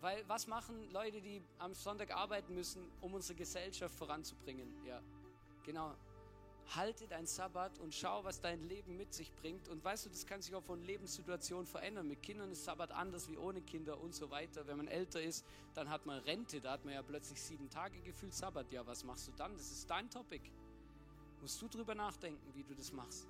Weil 0.00 0.26
was 0.28 0.46
machen 0.46 0.90
Leute, 0.92 1.20
die 1.20 1.42
am 1.58 1.74
Sonntag 1.74 2.16
arbeiten 2.16 2.54
müssen, 2.54 2.90
um 3.02 3.12
unsere 3.12 3.34
Gesellschaft 3.34 3.94
voranzubringen? 3.94 4.82
Ja, 4.86 5.02
genau. 5.62 5.94
Halte 6.74 7.06
dein 7.06 7.26
Sabbat 7.26 7.78
und 7.80 7.94
schau, 7.94 8.24
was 8.24 8.40
dein 8.40 8.66
Leben 8.68 8.96
mit 8.96 9.12
sich 9.12 9.32
bringt. 9.34 9.68
Und 9.68 9.84
weißt 9.84 10.06
du, 10.06 10.10
das 10.10 10.26
kann 10.26 10.40
sich 10.40 10.54
auch 10.54 10.62
von 10.62 10.82
Lebenssituationen 10.82 11.66
verändern. 11.66 12.08
Mit 12.08 12.22
Kindern 12.22 12.50
ist 12.50 12.64
Sabbat 12.64 12.92
anders 12.92 13.28
wie 13.28 13.36
ohne 13.36 13.60
Kinder 13.60 14.00
und 14.00 14.14
so 14.14 14.30
weiter. 14.30 14.66
Wenn 14.66 14.78
man 14.78 14.88
älter 14.88 15.22
ist, 15.22 15.44
dann 15.74 15.90
hat 15.90 16.06
man 16.06 16.20
Rente, 16.20 16.60
da 16.60 16.72
hat 16.72 16.84
man 16.84 16.94
ja 16.94 17.02
plötzlich 17.02 17.40
sieben 17.40 17.68
Tage 17.68 18.00
gefühlt 18.00 18.34
Sabbat. 18.34 18.72
Ja, 18.72 18.86
was 18.86 19.04
machst 19.04 19.28
du 19.28 19.32
dann? 19.32 19.52
Das 19.54 19.70
ist 19.70 19.90
dein 19.90 20.08
Topic. 20.08 20.50
Musst 21.40 21.60
du 21.60 21.68
drüber 21.68 21.94
nachdenken, 21.94 22.54
wie 22.54 22.62
du 22.62 22.74
das 22.74 22.92
machst. 22.92 23.26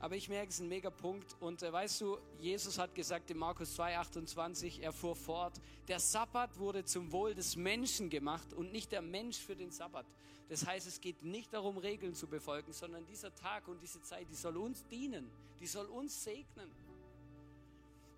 Aber 0.00 0.16
ich 0.16 0.30
merke, 0.30 0.48
es 0.48 0.54
ist 0.54 0.60
ein 0.62 0.68
mega 0.68 0.88
Punkt. 0.88 1.36
Und 1.40 1.62
äh, 1.62 1.70
weißt 1.70 2.00
du, 2.00 2.18
Jesus 2.40 2.78
hat 2.78 2.94
gesagt 2.94 3.30
in 3.30 3.36
Markus 3.36 3.78
2,28, 3.78 4.80
er 4.80 4.92
fuhr 4.92 5.14
fort, 5.14 5.60
der 5.88 6.00
Sabbat 6.00 6.58
wurde 6.58 6.84
zum 6.84 7.12
Wohl 7.12 7.34
des 7.34 7.54
Menschen 7.54 8.08
gemacht 8.08 8.54
und 8.54 8.72
nicht 8.72 8.92
der 8.92 9.02
Mensch 9.02 9.38
für 9.38 9.54
den 9.54 9.70
Sabbat. 9.70 10.06
Das 10.48 10.66
heißt, 10.66 10.86
es 10.86 11.00
geht 11.00 11.22
nicht 11.22 11.52
darum, 11.52 11.76
Regeln 11.76 12.14
zu 12.14 12.26
befolgen, 12.26 12.72
sondern 12.72 13.06
dieser 13.06 13.34
Tag 13.34 13.68
und 13.68 13.80
diese 13.82 14.02
Zeit, 14.02 14.28
die 14.30 14.34
soll 14.34 14.56
uns 14.56 14.84
dienen, 14.86 15.30
die 15.60 15.66
soll 15.66 15.86
uns 15.86 16.24
segnen. 16.24 16.70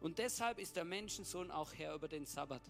Und 0.00 0.18
deshalb 0.18 0.58
ist 0.58 0.76
der 0.76 0.84
Menschensohn 0.84 1.50
auch 1.50 1.74
Herr 1.74 1.94
über 1.94 2.08
den 2.08 2.26
Sabbat. 2.26 2.62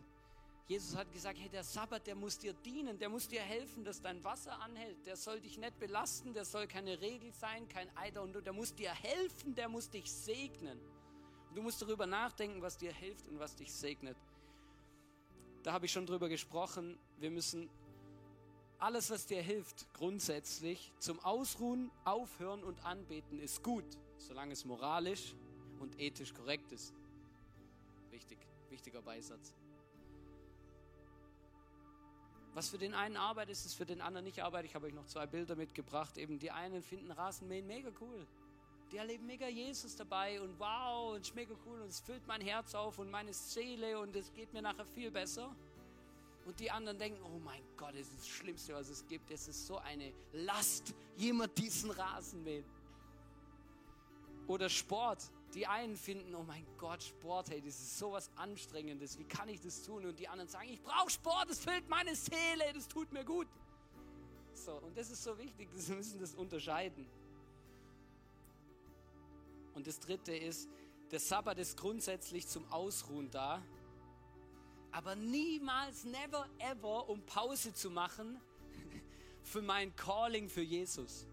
Jesus 0.73 0.97
hat 0.97 1.13
gesagt, 1.13 1.39
hey, 1.39 1.51
der 1.51 1.65
Sabbat, 1.65 2.07
der 2.07 2.15
muss 2.15 2.39
dir 2.39 2.55
dienen, 2.55 2.99
der 2.99 3.11
muss 3.11 3.29
dir 3.29 3.43
helfen, 3.43 3.85
dass 3.85 4.01
dein 4.01 4.25
Wasser 4.25 4.59
anhält. 4.63 5.05
Der 5.05 5.17
soll 5.17 5.39
dich 5.39 5.59
nicht 5.59 5.79
belasten, 5.79 6.33
der 6.33 6.47
soll 6.47 6.67
keine 6.67 6.99
Regel 6.99 7.31
sein, 7.35 7.69
kein 7.69 7.95
Eider 7.95 8.23
und 8.23 8.33
der 8.33 8.55
muss 8.55 8.75
dir 8.75 8.91
helfen, 8.91 9.55
der 9.55 9.69
muss 9.69 9.91
dich 9.91 10.11
segnen. 10.11 10.81
Und 11.51 11.57
du 11.57 11.61
musst 11.61 11.83
darüber 11.83 12.07
nachdenken, 12.07 12.63
was 12.63 12.79
dir 12.79 12.91
hilft 12.91 13.29
und 13.29 13.39
was 13.39 13.55
dich 13.55 13.71
segnet. 13.71 14.17
Da 15.63 15.75
habe 15.75 15.85
ich 15.85 15.93
schon 15.93 16.07
drüber 16.07 16.31
gesprochen. 16.31 16.99
Wir 17.19 17.31
müssen 17.31 17.69
alles, 18.79 19.11
was 19.11 19.27
dir 19.27 19.43
hilft, 19.43 19.93
grundsätzlich 19.93 20.91
zum 20.99 21.21
Ausruhen, 21.21 21.91
Aufhören 22.05 22.65
und 22.65 22.83
Anbeten 22.83 23.39
ist 23.39 23.63
gut, 23.63 23.99
solange 24.17 24.55
es 24.55 24.65
moralisch 24.65 25.35
und 25.81 26.01
ethisch 26.01 26.33
korrekt 26.33 26.73
ist. 26.73 26.95
Wichtig, 28.11 28.39
wichtiger 28.71 29.03
Beisatz. 29.03 29.53
Was 32.55 32.69
für 32.69 32.79
den 32.79 32.95
einen 32.95 33.17
Arbeit 33.17 33.49
ist, 33.49 33.65
ist 33.65 33.75
für 33.75 33.87
den 33.87 34.01
anderen 34.01 34.25
nicht 34.25 34.43
Arbeit. 34.43 34.67
Ich 34.67 34.75
habe 34.75 34.87
euch 34.87 34.93
noch 34.93 35.07
zwei 35.07 35.27
Bilder 35.27 35.57
mitgebracht. 35.57 36.19
Eben 36.19 36.39
die 36.39 36.51
einen 36.51 36.83
finden 36.83 37.11
Rasenmähen 37.11 37.67
mega 37.67 37.91
cool. 38.01 38.27
Die 38.91 38.99
erleben 38.99 39.27
mega 39.27 39.49
Jesus 39.49 39.97
dabei 39.97 40.39
und 40.39 40.59
wow, 40.59 41.15
und 41.15 41.23
ist 41.23 41.35
mega 41.35 41.55
cool 41.65 41.81
und 41.81 41.89
es 41.89 42.01
füllt 42.01 42.27
mein 42.27 42.43
Herz 42.43 42.75
auf 42.75 42.99
und 42.99 43.11
meine 43.11 43.33
Seele 43.33 43.99
und 43.99 44.15
es 44.15 44.31
geht 44.35 44.53
mir 44.53 44.61
nachher 44.61 44.85
viel 44.85 45.11
besser. 45.11 45.57
Und 46.45 46.61
die 46.61 46.71
anderen 46.71 46.99
denken, 46.99 47.23
oh 47.23 47.39
mein 47.39 47.63
Gott, 47.77 47.95
das 47.95 48.01
ist 48.09 48.19
das 48.19 48.29
Schlimmste, 48.29 48.75
was 48.75 48.91
es 48.91 49.07
gibt. 49.07 49.31
Es 49.31 49.49
ist 49.49 49.67
so 49.67 49.79
eine 49.79 50.13
Last, 50.33 50.95
jemand 51.17 51.57
diesen 51.57 51.91
Rasen 51.91 52.43
mähen. 52.45 52.65
Oder 54.47 54.69
Sport. 54.69 55.23
Die 55.55 55.67
einen 55.67 55.97
finden, 55.97 56.35
oh 56.35 56.43
mein 56.45 56.67
Gott, 56.79 57.03
Sport, 57.03 57.51
hey, 57.51 57.61
das 57.61 57.75
ist 57.75 57.99
sowas 57.99 58.31
Anstrengendes, 58.37 59.19
wie 59.19 59.25
kann 59.25 59.49
ich 59.51 59.61
das 59.61 59.83
tun? 59.83 60.07
Und 60.07 60.19
die 60.19 60.27
anderen 60.27 60.49
sagen, 60.49 60.69
ich 60.71 60.83
brauche 60.83 61.11
Sport, 61.11 61.51
das 61.51 61.59
füllt 61.59 61.89
meine 61.89 62.17
Seele, 62.17 62.73
das 62.75 62.89
tut 62.89 63.13
mir 63.13 63.25
gut. 63.25 63.49
So, 64.55 64.77
und 64.77 64.97
das 64.97 65.11
ist 65.11 65.23
so 65.23 65.37
wichtig, 65.39 65.69
wir 65.75 65.97
müssen 65.97 66.19
das 66.21 66.35
unterscheiden. 66.35 67.07
Und 69.75 69.87
das 69.87 70.01
dritte 70.01 70.35
ist, 70.35 70.69
der 71.11 71.21
Sabbat 71.21 71.59
ist 71.59 71.77
grundsätzlich 71.77 72.47
zum 72.47 72.71
Ausruhen 72.73 73.31
da, 73.31 73.63
aber 74.91 75.15
niemals, 75.17 76.05
never 76.05 76.49
ever, 76.59 77.09
um 77.09 77.25
Pause 77.25 77.75
zu 77.75 77.91
machen 77.91 78.41
für 79.43 79.63
mein 79.63 79.95
Calling 79.97 80.49
für 80.49 80.63
Jesus. 80.63 81.27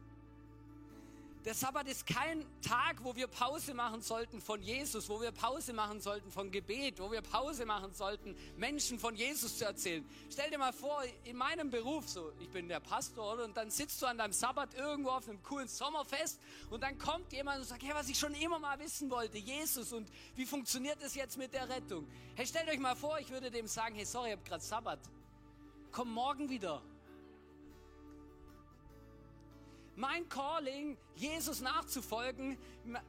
Der 1.45 1.53
Sabbat 1.53 1.87
ist 1.87 2.05
kein 2.05 2.45
Tag, 2.61 3.01
wo 3.01 3.15
wir 3.15 3.27
Pause 3.27 3.73
machen 3.73 4.01
sollten 4.01 4.41
von 4.41 4.61
Jesus, 4.61 5.07
wo 5.07 5.21
wir 5.21 5.31
Pause 5.31 5.71
machen 5.71 6.01
sollten 6.01 6.29
von 6.31 6.51
Gebet, 6.51 6.99
wo 6.99 7.09
wir 7.13 7.21
Pause 7.21 7.65
machen 7.65 7.93
sollten, 7.93 8.35
Menschen 8.57 8.99
von 8.99 9.15
Jesus 9.15 9.57
zu 9.57 9.63
erzählen. 9.63 10.03
Stell 10.29 10.49
dir 10.49 10.57
mal 10.57 10.73
vor, 10.73 11.01
in 11.23 11.37
meinem 11.37 11.69
Beruf 11.69 12.09
so, 12.09 12.33
ich 12.41 12.49
bin 12.49 12.67
der 12.67 12.81
Pastor, 12.81 13.35
oder? 13.35 13.45
Und 13.45 13.55
dann 13.55 13.71
sitzt 13.71 14.01
du 14.01 14.05
an 14.05 14.17
deinem 14.17 14.33
Sabbat 14.33 14.73
irgendwo 14.73 15.11
auf 15.11 15.29
einem 15.29 15.41
coolen 15.41 15.69
Sommerfest 15.69 16.41
und 16.69 16.83
dann 16.83 16.97
kommt 16.97 17.31
jemand 17.31 17.59
und 17.59 17.65
sagt, 17.65 17.83
hey, 17.83 17.93
was 17.93 18.09
ich 18.09 18.19
schon 18.19 18.33
immer 18.33 18.59
mal 18.59 18.77
wissen 18.79 19.09
wollte, 19.09 19.37
Jesus 19.37 19.93
und 19.93 20.09
wie 20.35 20.45
funktioniert 20.45 21.01
es 21.01 21.15
jetzt 21.15 21.37
mit 21.37 21.53
der 21.53 21.69
Rettung? 21.69 22.05
Hey, 22.35 22.45
stellt 22.47 22.67
euch 22.67 22.79
mal 22.79 22.97
vor, 22.97 23.17
ich 23.17 23.29
würde 23.29 23.49
dem 23.49 23.67
sagen, 23.67 23.95
hey, 23.95 24.05
sorry, 24.05 24.31
ich 24.31 24.35
habe 24.35 24.43
gerade 24.43 24.63
Sabbat. 24.63 24.99
Komm 25.93 26.11
morgen 26.11 26.49
wieder. 26.49 26.81
Mein 29.99 30.29
Calling, 30.29 30.97
Jesus 31.15 31.59
nachzufolgen, 31.59 32.57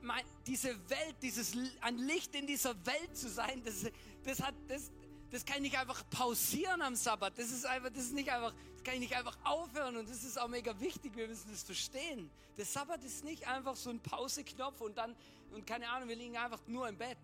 mein, 0.02 0.24
diese 0.44 0.70
Welt, 0.90 1.16
dieses 1.22 1.56
ein 1.80 1.98
Licht 1.98 2.34
in 2.34 2.48
dieser 2.48 2.74
Welt 2.84 3.16
zu 3.16 3.28
sein, 3.28 3.62
das, 3.64 3.86
das 4.24 4.42
hat, 4.42 4.54
das, 4.66 4.90
das 5.30 5.44
kann 5.44 5.58
ich 5.58 5.70
nicht 5.70 5.78
einfach 5.78 6.02
pausieren 6.10 6.82
am 6.82 6.96
Sabbat. 6.96 7.38
Das 7.38 7.52
ist 7.52 7.64
einfach, 7.64 7.90
das 7.90 8.06
ist 8.06 8.14
nicht 8.14 8.30
einfach, 8.30 8.52
das 8.74 8.82
kann 8.82 8.94
ich 8.94 9.00
nicht 9.00 9.16
einfach 9.16 9.38
aufhören 9.44 9.96
und 9.98 10.10
das 10.10 10.24
ist 10.24 10.36
auch 10.36 10.48
mega 10.48 10.78
wichtig. 10.80 11.14
Wir 11.14 11.28
müssen 11.28 11.48
das 11.52 11.62
verstehen. 11.62 12.28
Der 12.56 12.64
Sabbat 12.64 13.04
ist 13.04 13.24
nicht 13.24 13.46
einfach 13.46 13.76
so 13.76 13.90
ein 13.90 14.00
Pauseknopf 14.00 14.80
und 14.80 14.98
dann 14.98 15.14
und 15.52 15.66
keine 15.66 15.88
Ahnung, 15.90 16.08
wir 16.08 16.16
liegen 16.16 16.36
einfach 16.36 16.60
nur 16.66 16.88
im 16.88 16.96
Bett. 16.96 17.18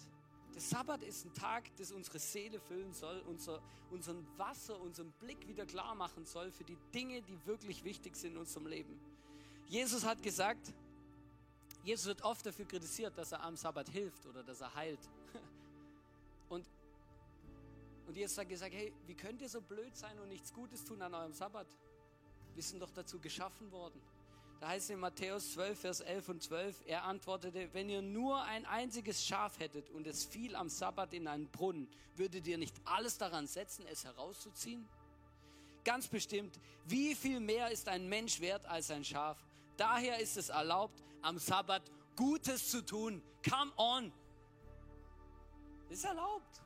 Der 0.55 0.61
Sabbat 0.62 1.02
ist 1.02 1.26
ein 1.26 1.35
Tag, 1.35 1.64
das 1.76 1.90
unsere 1.90 2.20
Seele 2.20 2.61
füllen 2.61 2.94
soll, 2.94 3.20
unser, 3.26 3.61
unseren 3.90 4.26
Wasser, 4.38 4.81
unseren 4.81 5.11
Blick 5.20 5.46
wieder 5.48 5.66
klar 5.66 5.94
machen 5.96 6.24
soll 6.24 6.50
für 6.50 6.64
die 6.64 6.79
Dinge, 6.94 7.20
die 7.22 7.46
wirklich 7.46 7.85
wichtig 7.85 8.16
sind 8.16 8.33
in 8.33 8.38
unserem 8.38 8.66
Leben. 8.66 8.98
Jesus 9.68 10.05
hat 10.05 10.22
gesagt, 10.22 10.72
Jesus 11.83 12.07
wird 12.07 12.22
oft 12.22 12.44
dafür 12.44 12.66
kritisiert, 12.66 13.16
dass 13.16 13.33
er 13.33 13.42
am 13.42 13.57
Sabbat 13.57 13.88
hilft 13.88 14.26
oder 14.26 14.42
dass 14.42 14.61
er 14.61 14.74
heilt. 14.74 15.00
Und, 16.48 16.64
und 18.07 18.16
Jesus 18.16 18.38
hat 18.38 18.48
gesagt, 18.48 18.72
hey, 18.72 18.92
wie 19.07 19.14
könnt 19.14 19.40
ihr 19.40 19.48
so 19.48 19.61
blöd 19.61 19.96
sein 19.96 20.16
und 20.20 20.29
nichts 20.29 20.52
Gutes 20.52 20.85
tun 20.85 21.02
an 21.02 21.12
eurem 21.12 21.33
Sabbat? 21.33 21.66
Wir 22.55 22.62
sind 22.62 22.81
doch 22.81 22.90
dazu 22.92 23.18
geschaffen 23.18 23.72
worden. 23.72 24.00
Da 24.61 24.68
heißt 24.68 24.85
es 24.85 24.90
in 24.90 25.00
Matthäus 25.00 25.52
12, 25.52 25.81
Vers 25.81 26.00
11 26.00 26.29
und 26.29 26.42
12, 26.42 26.83
er 26.87 27.05
antwortete, 27.05 27.68
wenn 27.74 27.90
ihr 27.90 28.00
nur 28.00 28.42
ein 28.42 28.64
einziges 28.64 29.24
Schaf 29.24 29.59
hättet 29.59 29.90
und 29.90 30.07
es 30.07 30.24
fiel 30.24 30.57
am 30.57 30.68
Sabbat 30.68 31.12
in 31.12 31.29
einen 31.29 31.50
Brunnen, 31.50 31.88
würdet 32.14 32.46
ihr 32.46 32.59
nicht 32.59 32.74
alles 32.85 33.18
daran 33.18 33.46
setzen, 33.46 33.85
es 33.90 34.05
herauszuziehen? 34.05 34.88
Ganz 35.85 36.09
bestimmt, 36.09 36.59
wie 36.87 37.14
viel 37.14 37.40
mehr 37.40 37.70
ist 37.70 37.88
ein 37.88 38.09
Mensch 38.09 38.40
wert 38.40 38.64
als 38.66 38.90
ein 38.90 39.05
Schaf? 39.05 39.45
Daher 39.77 40.19
ist 40.21 40.37
es 40.37 40.49
erlaubt, 40.49 41.03
am 41.23 41.39
Sabbat 41.39 41.91
Gutes 42.17 42.71
zu 42.71 42.85
tun. 42.85 43.23
Come 43.49 43.73
on. 43.77 44.12
ist 45.91 46.05
erlaubt. 46.05 46.62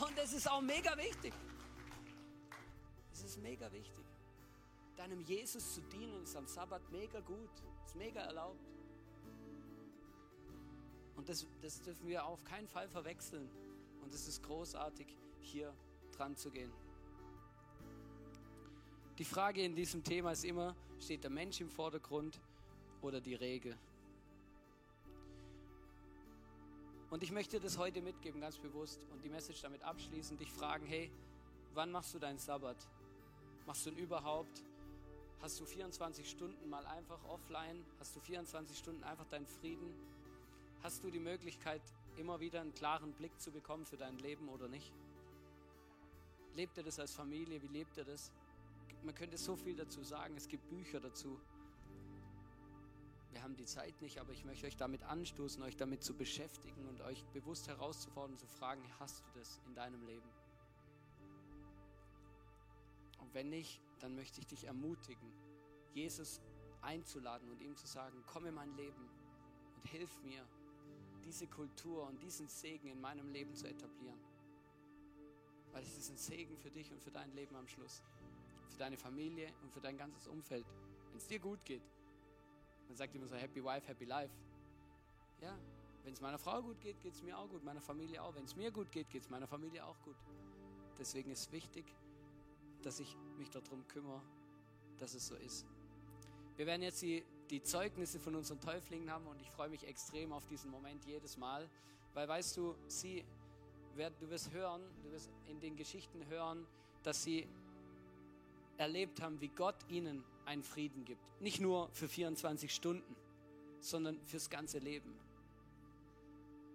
Und 0.00 0.16
es 0.18 0.32
ist 0.32 0.50
auch 0.50 0.60
mega 0.60 0.96
wichtig. 0.96 1.34
Es 3.12 3.22
ist 3.22 3.38
mega 3.38 3.70
wichtig. 3.72 4.04
Deinem 4.96 5.20
Jesus 5.22 5.74
zu 5.74 5.80
dienen 5.82 6.22
ist 6.22 6.36
am 6.36 6.46
Sabbat 6.46 6.82
mega 6.90 7.20
gut. 7.20 7.50
Ist 7.84 7.96
mega 7.96 8.20
erlaubt. 8.20 8.72
Und 11.16 11.28
das, 11.28 11.46
das 11.60 11.80
dürfen 11.82 12.08
wir 12.08 12.24
auf 12.24 12.42
keinen 12.44 12.68
Fall 12.68 12.88
verwechseln. 12.88 13.48
Und 14.00 14.12
es 14.14 14.26
ist 14.28 14.42
großartig, 14.42 15.06
hier 15.40 15.74
dran 16.12 16.36
zu 16.36 16.50
gehen. 16.50 16.72
Die 19.18 19.24
Frage 19.24 19.62
in 19.62 19.76
diesem 19.76 20.02
Thema 20.02 20.32
ist 20.32 20.44
immer, 20.44 20.74
steht 20.98 21.22
der 21.22 21.30
Mensch 21.30 21.60
im 21.60 21.68
Vordergrund 21.68 22.40
oder 23.02 23.20
die 23.20 23.34
Regel? 23.34 23.76
Und 27.10 27.22
ich 27.22 27.30
möchte 27.30 27.60
das 27.60 27.76
heute 27.76 28.00
mitgeben, 28.00 28.40
ganz 28.40 28.56
bewusst, 28.56 29.06
und 29.12 29.22
die 29.22 29.28
Message 29.28 29.60
damit 29.60 29.82
abschließen, 29.82 30.38
dich 30.38 30.50
fragen, 30.50 30.86
hey, 30.86 31.10
wann 31.74 31.92
machst 31.92 32.14
du 32.14 32.18
deinen 32.18 32.38
Sabbat? 32.38 32.88
Machst 33.66 33.84
du 33.84 33.90
ihn 33.90 33.98
überhaupt? 33.98 34.64
Hast 35.42 35.60
du 35.60 35.66
24 35.66 36.30
Stunden 36.30 36.70
mal 36.70 36.86
einfach 36.86 37.22
offline? 37.24 37.84
Hast 38.00 38.16
du 38.16 38.20
24 38.20 38.78
Stunden 38.78 39.04
einfach 39.04 39.26
deinen 39.26 39.46
Frieden? 39.46 39.92
Hast 40.82 41.04
du 41.04 41.10
die 41.10 41.20
Möglichkeit, 41.20 41.82
immer 42.16 42.40
wieder 42.40 42.62
einen 42.62 42.72
klaren 42.72 43.12
Blick 43.12 43.38
zu 43.38 43.50
bekommen 43.50 43.84
für 43.84 43.98
dein 43.98 44.16
Leben 44.18 44.48
oder 44.48 44.68
nicht? 44.68 44.90
Lebt 46.54 46.78
ihr 46.78 46.82
das 46.82 46.98
als 46.98 47.12
Familie? 47.14 47.60
Wie 47.60 47.68
lebt 47.68 47.98
ihr 47.98 48.04
das? 48.04 48.32
Man 49.04 49.14
könnte 49.14 49.36
so 49.36 49.56
viel 49.56 49.76
dazu 49.76 50.02
sagen. 50.02 50.36
Es 50.36 50.48
gibt 50.48 50.68
Bücher 50.68 51.00
dazu. 51.00 51.40
Wir 53.30 53.42
haben 53.42 53.56
die 53.56 53.64
Zeit 53.64 54.00
nicht, 54.02 54.18
aber 54.18 54.32
ich 54.32 54.44
möchte 54.44 54.66
euch 54.66 54.76
damit 54.76 55.02
anstoßen, 55.04 55.62
euch 55.62 55.76
damit 55.76 56.02
zu 56.02 56.14
beschäftigen 56.14 56.86
und 56.86 57.00
euch 57.00 57.24
bewusst 57.32 57.66
herauszufordern, 57.66 58.36
zu 58.38 58.46
fragen, 58.46 58.82
hast 58.98 59.20
du 59.20 59.38
das 59.38 59.60
in 59.66 59.74
deinem 59.74 60.04
Leben? 60.04 60.28
Und 63.20 63.32
wenn 63.32 63.48
nicht, 63.48 63.80
dann 64.00 64.14
möchte 64.14 64.40
ich 64.40 64.46
dich 64.46 64.64
ermutigen, 64.64 65.32
Jesus 65.94 66.42
einzuladen 66.82 67.48
und 67.50 67.62
ihm 67.62 67.74
zu 67.76 67.86
sagen, 67.86 68.22
komm 68.26 68.46
in 68.46 68.54
mein 68.54 68.76
Leben 68.76 69.08
und 69.76 69.88
hilf 69.88 70.20
mir, 70.22 70.46
diese 71.24 71.46
Kultur 71.46 72.06
und 72.06 72.22
diesen 72.22 72.48
Segen 72.48 72.88
in 72.88 73.00
meinem 73.00 73.30
Leben 73.30 73.54
zu 73.54 73.66
etablieren. 73.66 74.20
Weil 75.70 75.84
es 75.84 75.96
ist 75.96 76.10
ein 76.10 76.18
Segen 76.18 76.58
für 76.58 76.70
dich 76.70 76.92
und 76.92 77.00
für 77.00 77.10
dein 77.10 77.32
Leben 77.32 77.56
am 77.56 77.66
Schluss 77.66 78.02
für 78.72 78.78
deine 78.78 78.96
Familie 78.96 79.52
und 79.62 79.72
für 79.72 79.80
dein 79.80 79.96
ganzes 79.96 80.26
Umfeld. 80.26 80.66
Wenn 81.10 81.18
es 81.18 81.26
dir 81.26 81.38
gut 81.38 81.64
geht, 81.64 81.82
man 82.88 82.96
sagt 82.96 83.14
immer 83.14 83.26
so 83.26 83.36
Happy 83.36 83.62
Wife, 83.62 83.86
Happy 83.86 84.04
Life. 84.04 84.34
Ja, 85.40 85.56
wenn 86.04 86.12
es 86.12 86.20
meiner 86.20 86.38
Frau 86.38 86.62
gut 86.62 86.80
geht, 86.80 87.00
geht 87.00 87.14
es 87.14 87.22
mir 87.22 87.38
auch 87.38 87.48
gut, 87.48 87.62
meiner 87.64 87.80
Familie 87.80 88.22
auch. 88.22 88.34
Wenn 88.34 88.44
es 88.44 88.56
mir 88.56 88.70
gut 88.70 88.90
geht, 88.90 89.08
geht 89.10 89.22
es 89.22 89.30
meiner 89.30 89.46
Familie 89.46 89.84
auch 89.84 90.00
gut. 90.02 90.16
Deswegen 90.98 91.30
ist 91.30 91.50
wichtig, 91.52 91.84
dass 92.82 92.98
ich 93.00 93.16
mich 93.38 93.50
darum 93.50 93.86
kümmere, 93.88 94.20
dass 94.98 95.14
es 95.14 95.26
so 95.26 95.36
ist. 95.36 95.66
Wir 96.56 96.66
werden 96.66 96.82
jetzt 96.82 97.02
die, 97.02 97.24
die 97.50 97.62
Zeugnisse 97.62 98.18
von 98.20 98.34
unseren 98.34 98.60
Täuflingen 98.60 99.10
haben 99.10 99.26
und 99.26 99.40
ich 99.40 99.50
freue 99.50 99.68
mich 99.68 99.86
extrem 99.86 100.32
auf 100.32 100.46
diesen 100.46 100.70
Moment 100.70 101.04
jedes 101.04 101.36
Mal, 101.36 101.68
weil 102.14 102.28
weißt 102.28 102.56
du, 102.56 102.74
sie, 102.88 103.24
du 103.96 104.30
wirst 104.30 104.52
hören, 104.52 104.82
du 105.02 105.12
wirst 105.12 105.30
in 105.46 105.60
den 105.60 105.76
Geschichten 105.76 106.26
hören, 106.26 106.66
dass 107.02 107.22
sie 107.22 107.48
erlebt 108.78 109.20
haben, 109.20 109.40
wie 109.40 109.48
Gott 109.48 109.76
ihnen 109.88 110.24
einen 110.44 110.62
Frieden 110.62 111.04
gibt. 111.04 111.22
Nicht 111.40 111.60
nur 111.60 111.88
für 111.92 112.08
24 112.08 112.74
Stunden, 112.74 113.16
sondern 113.80 114.20
fürs 114.24 114.50
ganze 114.50 114.78
Leben. 114.78 115.14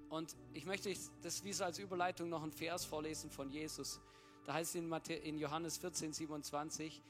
Und 0.10 0.36
ich 0.54 0.66
möchte 0.66 0.94
das 1.22 1.44
wie 1.44 1.54
so 1.54 1.66
als 1.66 1.80
Überleitung 1.80 2.30
noch 2.30 2.44
einen 2.44 2.54
Vers 2.54 2.86
vorlesen 2.86 3.30
von 3.30 3.50
Jesus. 3.50 4.00
Da 4.46 4.54
heißt 4.54 4.76
es 4.76 5.12
in 5.24 5.38
Johannes 5.38 5.78
14, 5.78 6.14
27, 6.14 7.02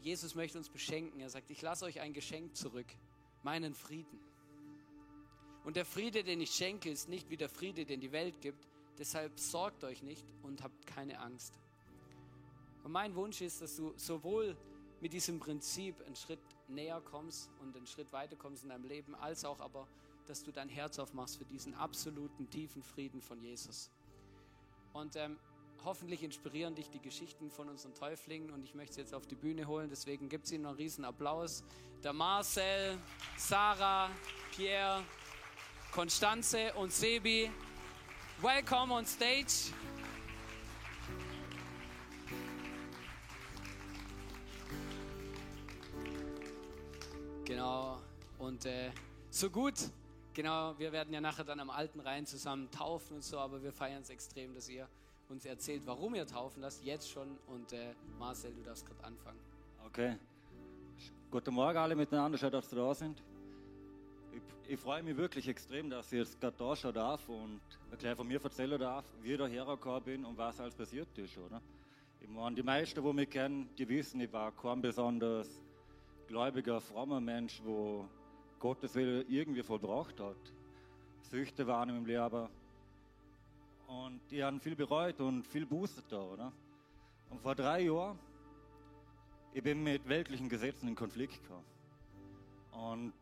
Jesus 0.00 0.34
möchte 0.34 0.58
uns 0.58 0.68
beschenken. 0.68 1.18
Er 1.20 1.30
sagt, 1.30 1.50
ich 1.50 1.60
lasse 1.62 1.86
euch 1.86 2.00
ein 2.00 2.12
Geschenk 2.12 2.54
zurück, 2.56 2.86
meinen 3.42 3.74
Frieden. 3.74 4.20
Und 5.64 5.76
der 5.76 5.84
Friede, 5.84 6.22
den 6.22 6.40
ich 6.40 6.50
schenke, 6.50 6.90
ist 6.90 7.08
nicht 7.08 7.30
wie 7.30 7.36
der 7.36 7.48
Friede, 7.48 7.84
den 7.86 8.00
die 8.00 8.12
Welt 8.12 8.40
gibt. 8.40 8.68
Deshalb 8.98 9.40
sorgt 9.40 9.82
euch 9.82 10.02
nicht 10.02 10.24
und 10.42 10.62
habt 10.62 10.86
keine 10.86 11.18
Angst. 11.18 11.58
Und 12.84 12.92
mein 12.92 13.14
Wunsch 13.16 13.40
ist, 13.40 13.62
dass 13.62 13.76
du 13.76 13.94
sowohl 13.96 14.56
mit 15.00 15.12
diesem 15.12 15.40
Prinzip 15.40 16.00
einen 16.06 16.16
Schritt 16.16 16.40
näher 16.68 17.00
kommst 17.00 17.50
und 17.60 17.76
einen 17.76 17.86
Schritt 17.86 18.12
weiter 18.12 18.36
kommst 18.36 18.62
in 18.62 18.68
deinem 18.68 18.84
Leben, 18.84 19.14
als 19.14 19.44
auch 19.44 19.60
aber, 19.60 19.88
dass 20.26 20.42
du 20.42 20.52
dein 20.52 20.68
Herz 20.68 20.98
aufmachst 20.98 21.38
für 21.38 21.44
diesen 21.46 21.74
absoluten 21.74 22.48
tiefen 22.50 22.82
Frieden 22.82 23.20
von 23.20 23.40
Jesus. 23.40 23.90
Und 24.92 25.16
ähm, 25.16 25.38
hoffentlich 25.84 26.22
inspirieren 26.22 26.74
dich 26.74 26.90
die 26.90 27.00
Geschichten 27.00 27.50
von 27.50 27.68
unseren 27.68 27.94
Täuflingen 27.94 28.50
und 28.50 28.62
ich 28.62 28.74
möchte 28.74 28.94
sie 28.94 29.00
jetzt 29.00 29.14
auf 29.14 29.26
die 29.26 29.34
Bühne 29.34 29.66
holen, 29.66 29.88
deswegen 29.90 30.28
gibt 30.28 30.46
es 30.46 30.52
ihnen 30.52 30.66
einen 30.66 30.76
riesen 30.76 31.04
Applaus. 31.04 31.64
Der 32.02 32.12
Marcel, 32.12 32.98
Sarah, 33.36 34.10
Pierre, 34.54 35.02
Konstanze 35.90 36.72
und 36.74 36.92
Sebi, 36.92 37.50
welcome 38.40 38.92
on 38.92 39.06
stage. 39.06 39.72
Und 48.54 48.66
äh, 48.66 48.92
so 49.30 49.50
gut. 49.50 49.74
Genau, 50.32 50.78
wir 50.78 50.92
werden 50.92 51.12
ja 51.12 51.20
nachher 51.20 51.42
dann 51.42 51.58
am 51.58 51.70
alten 51.70 51.98
Rhein 51.98 52.24
zusammen 52.24 52.70
taufen 52.70 53.16
und 53.16 53.24
so, 53.24 53.36
aber 53.36 53.60
wir 53.60 53.72
feiern 53.72 54.02
es 54.02 54.10
extrem, 54.10 54.54
dass 54.54 54.68
ihr 54.68 54.86
uns 55.28 55.44
erzählt, 55.44 55.82
warum 55.86 56.14
ihr 56.14 56.24
taufen 56.24 56.62
lasst, 56.62 56.84
jetzt 56.84 57.10
schon. 57.10 57.36
Und 57.48 57.72
äh, 57.72 57.94
Marcel, 58.16 58.54
du 58.54 58.62
darfst 58.62 58.86
gerade 58.86 59.02
anfangen. 59.02 59.40
Okay. 59.84 60.16
Guten 61.32 61.52
Morgen 61.52 61.76
alle 61.76 61.96
miteinander, 61.96 62.38
schön, 62.38 62.52
dass 62.52 62.72
ihr 62.72 62.76
da 62.76 62.94
sind. 62.94 63.24
Ich, 64.30 64.42
ich 64.74 64.78
freue 64.78 65.02
mich 65.02 65.16
wirklich 65.16 65.48
extrem, 65.48 65.90
dass 65.90 66.12
ich 66.12 66.20
jetzt 66.20 66.40
gerade 66.40 66.56
da 66.56 66.76
schon 66.76 66.94
darf 66.94 67.28
und 67.28 67.60
gleich 67.98 68.14
von 68.14 68.28
mir 68.28 68.40
erzählen 68.40 68.78
darf, 68.78 69.04
wie 69.20 69.32
ich 69.32 69.38
da 69.38 69.48
hergekommen 69.48 70.04
bin 70.04 70.24
und 70.24 70.38
was 70.38 70.60
alles 70.60 70.76
passiert 70.76 71.08
ist, 71.18 71.36
oder? 71.38 71.60
Ich 72.20 72.28
meine, 72.28 72.54
die 72.54 72.62
meisten, 72.62 73.02
die 73.02 73.12
mich 73.12 73.30
kennen, 73.30 73.68
die 73.76 73.88
wissen, 73.88 74.20
ich 74.20 74.32
war 74.32 74.52
kein 74.52 74.80
besonders 74.80 75.48
gläubiger, 76.28 76.80
frommer 76.80 77.20
Mensch, 77.20 77.60
wo 77.64 78.08
Gottes 78.64 78.94
Wille 78.94 79.20
irgendwie 79.28 79.62
vollbracht 79.62 80.18
hat. 80.20 80.54
Süchte 81.20 81.66
waren 81.66 81.90
im 81.90 82.06
Leben. 82.06 82.48
Und 83.86 84.22
die 84.30 84.42
haben 84.42 84.58
viel 84.58 84.74
bereut 84.74 85.20
und 85.20 85.46
viel 85.46 85.66
Buße 85.66 86.02
da, 86.08 86.22
oder? 86.22 86.50
Und 87.28 87.42
vor 87.42 87.54
drei 87.54 87.82
Jahren, 87.82 88.18
ich 89.52 89.62
bin 89.62 89.82
mit 89.82 90.08
weltlichen 90.08 90.48
Gesetzen 90.48 90.88
in 90.88 90.94
Konflikt 90.94 91.42
gekommen. 91.42 91.66
Und 92.72 93.12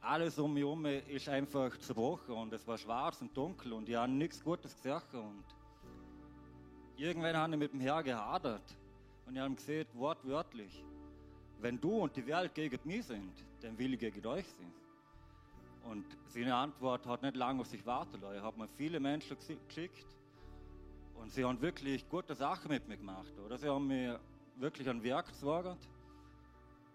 alles 0.00 0.38
um 0.38 0.54
mich 0.54 0.62
herum 0.62 0.86
ist 0.86 1.28
einfach 1.28 1.76
zerbrochen 1.78 2.36
und 2.36 2.52
es 2.52 2.64
war 2.68 2.78
schwarz 2.78 3.20
und 3.22 3.36
dunkel 3.36 3.72
und 3.72 3.88
ich 3.88 3.96
habe 3.96 4.12
nichts 4.12 4.40
Gutes 4.40 4.72
gesagt. 4.76 5.12
Und 5.14 5.42
irgendwann 6.96 7.36
habe 7.36 7.54
ich 7.54 7.58
mit 7.58 7.72
dem 7.72 7.80
Herrn 7.80 8.04
gehadert 8.04 8.76
und 9.26 9.34
ich 9.34 9.40
habe 9.40 9.52
gesehen, 9.52 9.88
wortwörtlich, 9.94 10.84
wenn 11.60 11.80
du 11.80 11.90
und 11.90 12.14
die 12.14 12.24
Welt 12.24 12.54
gegen 12.54 12.78
mich 12.84 13.04
sind, 13.04 13.32
dann 13.62 13.76
will 13.76 13.94
ich 13.94 13.98
gegen 13.98 14.24
euch 14.28 14.46
sein. 14.46 14.72
Und 15.84 16.04
seine 16.28 16.54
Antwort 16.54 17.06
hat 17.06 17.22
nicht 17.22 17.36
lange 17.36 17.60
auf 17.60 17.66
sich 17.66 17.84
warten 17.84 18.20
lassen. 18.20 18.36
Ich 18.36 18.42
habe 18.42 18.58
mir 18.58 18.68
viele 18.68 19.00
Menschen 19.00 19.36
geschickt 19.68 20.06
und 21.14 21.30
sie 21.32 21.44
haben 21.44 21.60
wirklich 21.60 22.08
gute 22.08 22.34
Sachen 22.34 22.68
mit 22.70 22.88
mir 22.88 22.96
gemacht. 22.96 23.32
Oder? 23.44 23.58
Sie 23.58 23.68
haben 23.68 23.86
mir 23.86 24.20
wirklich 24.56 24.88
ein 24.88 25.02
Werk 25.02 25.28
gesorgt 25.28 25.88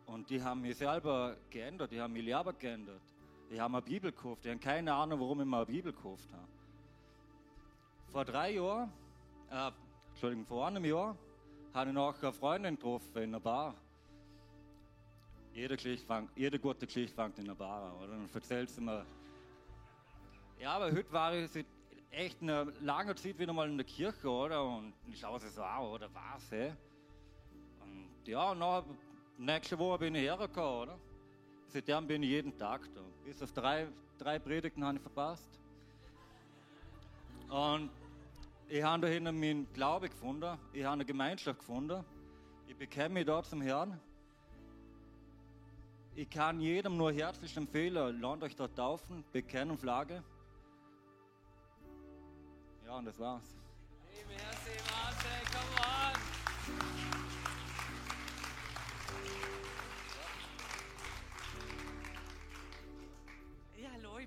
und 0.05 0.29
die 0.29 0.41
haben 0.41 0.61
mich 0.61 0.77
selber 0.77 1.35
geändert, 1.49 1.91
die 1.91 2.01
haben 2.01 2.13
mich 2.13 2.23
Lehrer 2.23 2.53
geändert. 2.53 3.01
Die 3.49 3.61
haben 3.61 3.75
eine 3.75 3.81
Bibel 3.81 4.11
gekauft, 4.11 4.43
die 4.43 4.49
haben 4.49 4.59
keine 4.59 4.93
Ahnung, 4.93 5.19
warum 5.21 5.39
ich 5.39 5.47
mir 5.47 5.57
eine 5.57 5.65
Bibel 5.65 5.93
gekauft 5.93 6.27
habe. 6.33 6.47
Vor 8.11 8.25
drei 8.25 8.51
Jahren, 8.51 8.91
äh, 9.49 9.71
Entschuldigung, 10.09 10.45
vor 10.45 10.67
einem 10.67 10.83
Jahr, 10.83 11.15
habe 11.73 11.89
ich 11.89 11.93
noch 11.93 12.21
eine 12.21 12.33
Freundin 12.33 12.75
getroffen 12.75 13.17
in 13.17 13.29
einer 13.29 13.39
Bar. 13.39 13.75
Jede, 15.57 15.75
fang, 15.97 16.29
jede 16.35 16.59
gute 16.59 16.85
fängt 16.87 17.39
in 17.39 17.45
einer 17.45 17.55
Bar 17.55 17.91
an, 17.91 17.97
oder? 17.97 18.07
Dann 18.09 18.29
erzählt 18.31 18.69
sie 18.69 18.79
mir. 18.79 19.03
Ja, 20.59 20.73
aber 20.73 20.91
heute 20.91 21.11
war 21.11 21.33
ich 21.33 21.65
echt 22.11 22.43
eine 22.43 22.71
lange 22.79 23.15
Zeit 23.15 23.39
wieder 23.39 23.53
mal 23.53 23.67
in 23.67 23.75
der 23.75 23.87
Kirche, 23.87 24.29
oder? 24.29 24.63
Und 24.63 24.93
ich 25.11 25.19
schaue 25.19 25.39
sie 25.39 25.49
so 25.49 25.63
an, 25.63 25.81
oder 25.81 26.09
was, 26.13 26.51
hä? 26.51 26.73
Und 27.81 28.27
ja, 28.27 28.51
und 28.51 28.59
dann 28.59 28.83
Nächste 29.39 29.79
Woche 29.79 29.97
bin 29.97 30.13
ich 30.13 30.21
hergekommen, 30.21 30.89
oder? 30.89 30.99
Seitdem 31.69 32.05
bin 32.05 32.21
ich 32.21 32.29
jeden 32.29 32.55
Tag 32.55 32.81
da. 32.93 33.01
Bis 33.25 33.41
auf 33.41 33.51
drei, 33.51 33.87
drei 34.19 34.37
Predigten 34.37 34.85
habe 34.85 34.97
ich 34.97 35.01
verpasst. 35.01 35.59
Und 37.49 37.89
ich 38.69 38.83
habe 38.83 39.01
da 39.01 39.07
hinten 39.07 39.39
meinen 39.39 39.73
Glaube 39.73 40.07
gefunden. 40.07 40.55
Ich 40.71 40.83
habe 40.83 40.93
eine 40.93 41.05
Gemeinschaft 41.05 41.57
gefunden. 41.57 42.05
Ich 42.67 42.75
bekenne 42.75 43.15
mich 43.15 43.25
da 43.25 43.41
zum 43.41 43.61
Herrn. 43.61 43.99
Ich 46.18 46.32
kann 46.32 46.59
jedem 46.59 46.97
nur 46.97 47.11
herzlich 47.11 47.55
empfehlen, 47.55 48.20
lernt 48.20 48.41
euch 48.41 48.55
da 48.55 48.68
taufen, 48.68 49.24
bekennen, 49.32 49.78
Flagge. 49.78 50.24
Ja, 52.88 52.97
und 52.97 53.05
das 53.05 53.20
war's. 53.20 53.43
Merci, 54.28 54.82
Marcel, 54.89 55.30
come 55.51 55.78
on! 55.78 56.36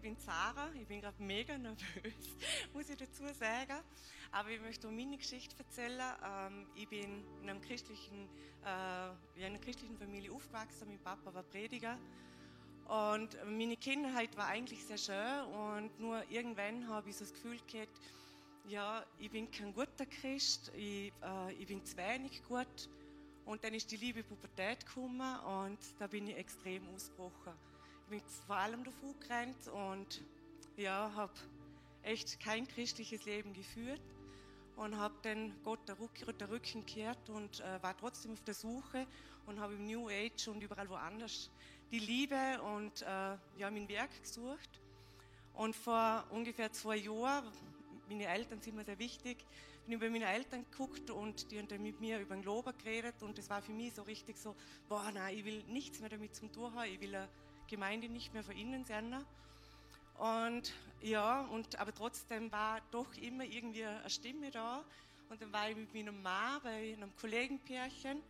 Ich 0.01 0.03
bin 0.03 0.17
Sarah, 0.17 0.71
ich 0.81 0.87
bin 0.87 1.03
gerade 1.03 1.23
mega 1.23 1.59
nervös, 1.59 2.15
muss 2.73 2.89
ich 2.89 2.97
dazu 2.97 3.23
sagen. 3.39 3.85
Aber 4.33 4.49
ich 4.49 4.59
möchte 4.59 4.87
meine 4.87 5.19
Geschichte 5.19 5.55
erzählen. 5.59 6.15
Ähm, 6.25 6.67
ich 6.75 6.89
bin 6.89 7.23
in, 7.43 7.51
einem 7.51 7.61
christlichen, 7.61 8.27
äh, 8.65 9.11
in 9.39 9.45
einer 9.45 9.59
christlichen 9.59 9.99
Familie 9.99 10.33
aufgewachsen, 10.33 10.89
mein 10.89 10.99
Papa 11.01 11.35
war 11.35 11.43
Prediger. 11.43 11.99
Und 12.87 13.37
meine 13.45 13.77
Kindheit 13.77 14.35
war 14.39 14.47
eigentlich 14.47 14.83
sehr 14.87 14.97
schön 14.97 15.45
und 15.53 16.01
nur 16.01 16.25
irgendwann 16.31 16.89
habe 16.89 17.11
ich 17.11 17.17
so 17.17 17.25
das 17.27 17.35
Gefühl 17.35 17.59
gehabt, 17.71 18.01
ja, 18.69 19.05
ich 19.19 19.31
bin 19.31 19.51
kein 19.51 19.75
guter 19.75 20.07
Christ, 20.07 20.73
ich, 20.75 21.13
äh, 21.23 21.53
ich 21.59 21.67
bin 21.67 21.85
zu 21.85 21.95
wenig 21.99 22.43
gut. 22.45 22.89
Und 23.45 23.63
dann 23.65 23.75
ist 23.75 23.91
die 23.91 23.99
liebe 23.99 24.23
Pubertät 24.23 24.87
gekommen 24.87 25.41
und 25.41 25.79
da 25.99 26.07
bin 26.07 26.27
ich 26.27 26.37
extrem 26.39 26.89
ausgebrochen 26.89 27.53
bin 28.11 28.21
vor 28.47 28.57
allem 28.57 28.83
davon 28.83 29.15
gerannt 29.21 29.69
und 29.69 30.23
ja, 30.77 31.13
habe 31.15 31.33
echt 32.03 32.41
kein 32.41 32.67
christliches 32.67 33.25
Leben 33.25 33.53
geführt 33.53 34.03
und 34.75 34.97
habe 34.97 35.15
dann 35.23 35.55
Gott 35.63 35.79
der, 35.89 35.99
Rück, 36.01 36.39
der 36.39 36.51
Rücken 36.51 36.85
gekehrt 36.85 37.31
und 37.31 37.61
äh, 37.61 37.81
war 37.83 37.97
trotzdem 37.97 38.33
auf 38.33 38.43
der 38.43 38.55
Suche 38.55 39.07
und 39.47 39.61
habe 39.61 39.75
im 39.75 39.87
New 39.87 40.09
Age 40.09 40.49
und 40.49 40.61
überall 40.61 40.89
woanders 40.89 41.51
die 41.93 42.01
Liebe 42.01 42.61
und 42.63 43.03
äh, 43.03 43.07
ja, 43.07 43.71
mein 43.71 43.89
Werk 43.89 44.11
gesucht. 44.21 44.81
Und 45.55 45.77
vor 45.77 46.25
ungefähr 46.31 46.73
zwei 46.73 46.97
Jahren, 46.97 47.53
meine 48.09 48.27
Eltern 48.27 48.61
sind 48.61 48.75
mir 48.75 48.85
sehr 48.85 48.99
wichtig, 48.99 49.45
bin 49.85 49.95
ich 49.95 50.01
bei 50.01 50.11
meinen 50.11 50.23
Eltern 50.23 50.65
geguckt 50.69 51.11
und 51.11 51.51
die 51.53 51.61
haben 51.61 51.69
dann 51.69 51.83
mit 51.83 52.01
mir 52.01 52.19
über 52.19 52.35
den 52.35 52.43
Glober 52.43 52.73
geredet 52.73 53.23
und 53.23 53.39
das 53.39 53.49
war 53.51 53.63
für 53.63 53.73
mich 53.73 53.95
so 53.95 54.03
richtig 54.03 54.37
so, 54.37 54.57
boah, 54.89 55.13
nein, 55.13 55.37
ich 55.37 55.45
will 55.45 55.63
nichts 55.69 56.01
mehr 56.01 56.09
damit 56.09 56.35
zum 56.35 56.51
tun 56.51 56.75
haben, 56.75 56.91
ich 56.91 57.01
will 57.01 57.15
eine 57.15 57.29
Gemeinde 57.71 58.09
nicht 58.09 58.35
mehr 58.35 58.43
von 58.43 58.57
innen 58.57 58.85
sein. 58.85 59.25
Und 60.19 60.75
ja, 61.01 61.43
und, 61.47 61.79
aber 61.79 61.95
trotzdem 61.95 62.53
war 62.53 62.81
doch 62.91 63.15
immer 63.17 63.45
irgendwie 63.45 63.85
eine 63.85 64.11
Stimme 64.11 64.51
da. 64.51 64.85
Und 65.31 65.41
dann 65.41 65.53
war 65.53 65.71
ich 65.71 65.77
mit 65.77 65.95
meinem 65.95 66.21
Mann 66.21 66.61
bei 66.63 66.95
einem 66.95 67.15
Kollegenpärchen 67.17 68.21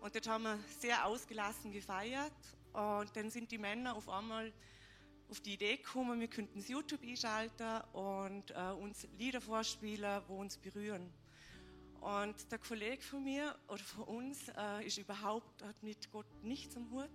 und 0.00 0.14
dort 0.14 0.26
haben 0.26 0.42
wir 0.42 0.58
sehr 0.80 1.06
ausgelassen 1.06 1.72
gefeiert. 1.72 2.32
Und 2.72 3.14
dann 3.14 3.30
sind 3.30 3.50
die 3.52 3.58
Männer 3.58 3.94
auf 3.94 4.08
einmal 4.08 4.52
auf 5.30 5.40
die 5.40 5.54
Idee 5.54 5.76
gekommen, 5.76 6.20
wir 6.20 6.28
könnten 6.28 6.58
das 6.58 6.68
YouTube 6.68 7.02
einschalten 7.02 7.80
und 7.92 8.50
äh, 8.50 8.72
uns 8.72 9.06
Lieder 9.16 9.40
vorspielen, 9.40 10.20
wo 10.26 10.40
uns 10.40 10.58
berühren. 10.58 11.10
Und 12.00 12.50
der 12.50 12.58
Kollege 12.58 13.00
von 13.00 13.22
mir 13.22 13.56
oder 13.68 13.82
von 13.82 14.04
uns 14.04 14.48
äh, 14.48 14.84
ist 14.84 14.98
überhaupt, 14.98 15.62
hat 15.62 15.80
mit 15.82 16.10
Gott 16.10 16.26
nichts 16.42 16.76
am 16.76 16.90
Hut. 16.90 17.08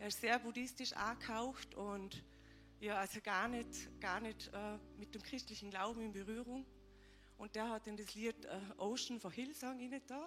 Er 0.00 0.06
ist 0.06 0.22
sehr 0.22 0.38
buddhistisch 0.38 0.94
angehaucht 0.94 1.74
und 1.74 2.24
ja, 2.80 2.96
also 2.96 3.20
gar 3.20 3.48
nicht, 3.48 4.00
gar 4.00 4.18
nicht 4.18 4.50
äh, 4.54 4.78
mit 4.96 5.14
dem 5.14 5.22
christlichen 5.22 5.68
Glauben 5.68 6.00
in 6.00 6.10
Berührung. 6.10 6.64
Und 7.36 7.54
der 7.54 7.68
hat 7.68 7.86
dann 7.86 7.98
das 7.98 8.14
Lied 8.14 8.46
äh, 8.46 8.60
Ocean 8.78 9.20
for 9.20 9.30
Hillsong 9.30 9.78
rein 9.78 10.00
da. 10.06 10.26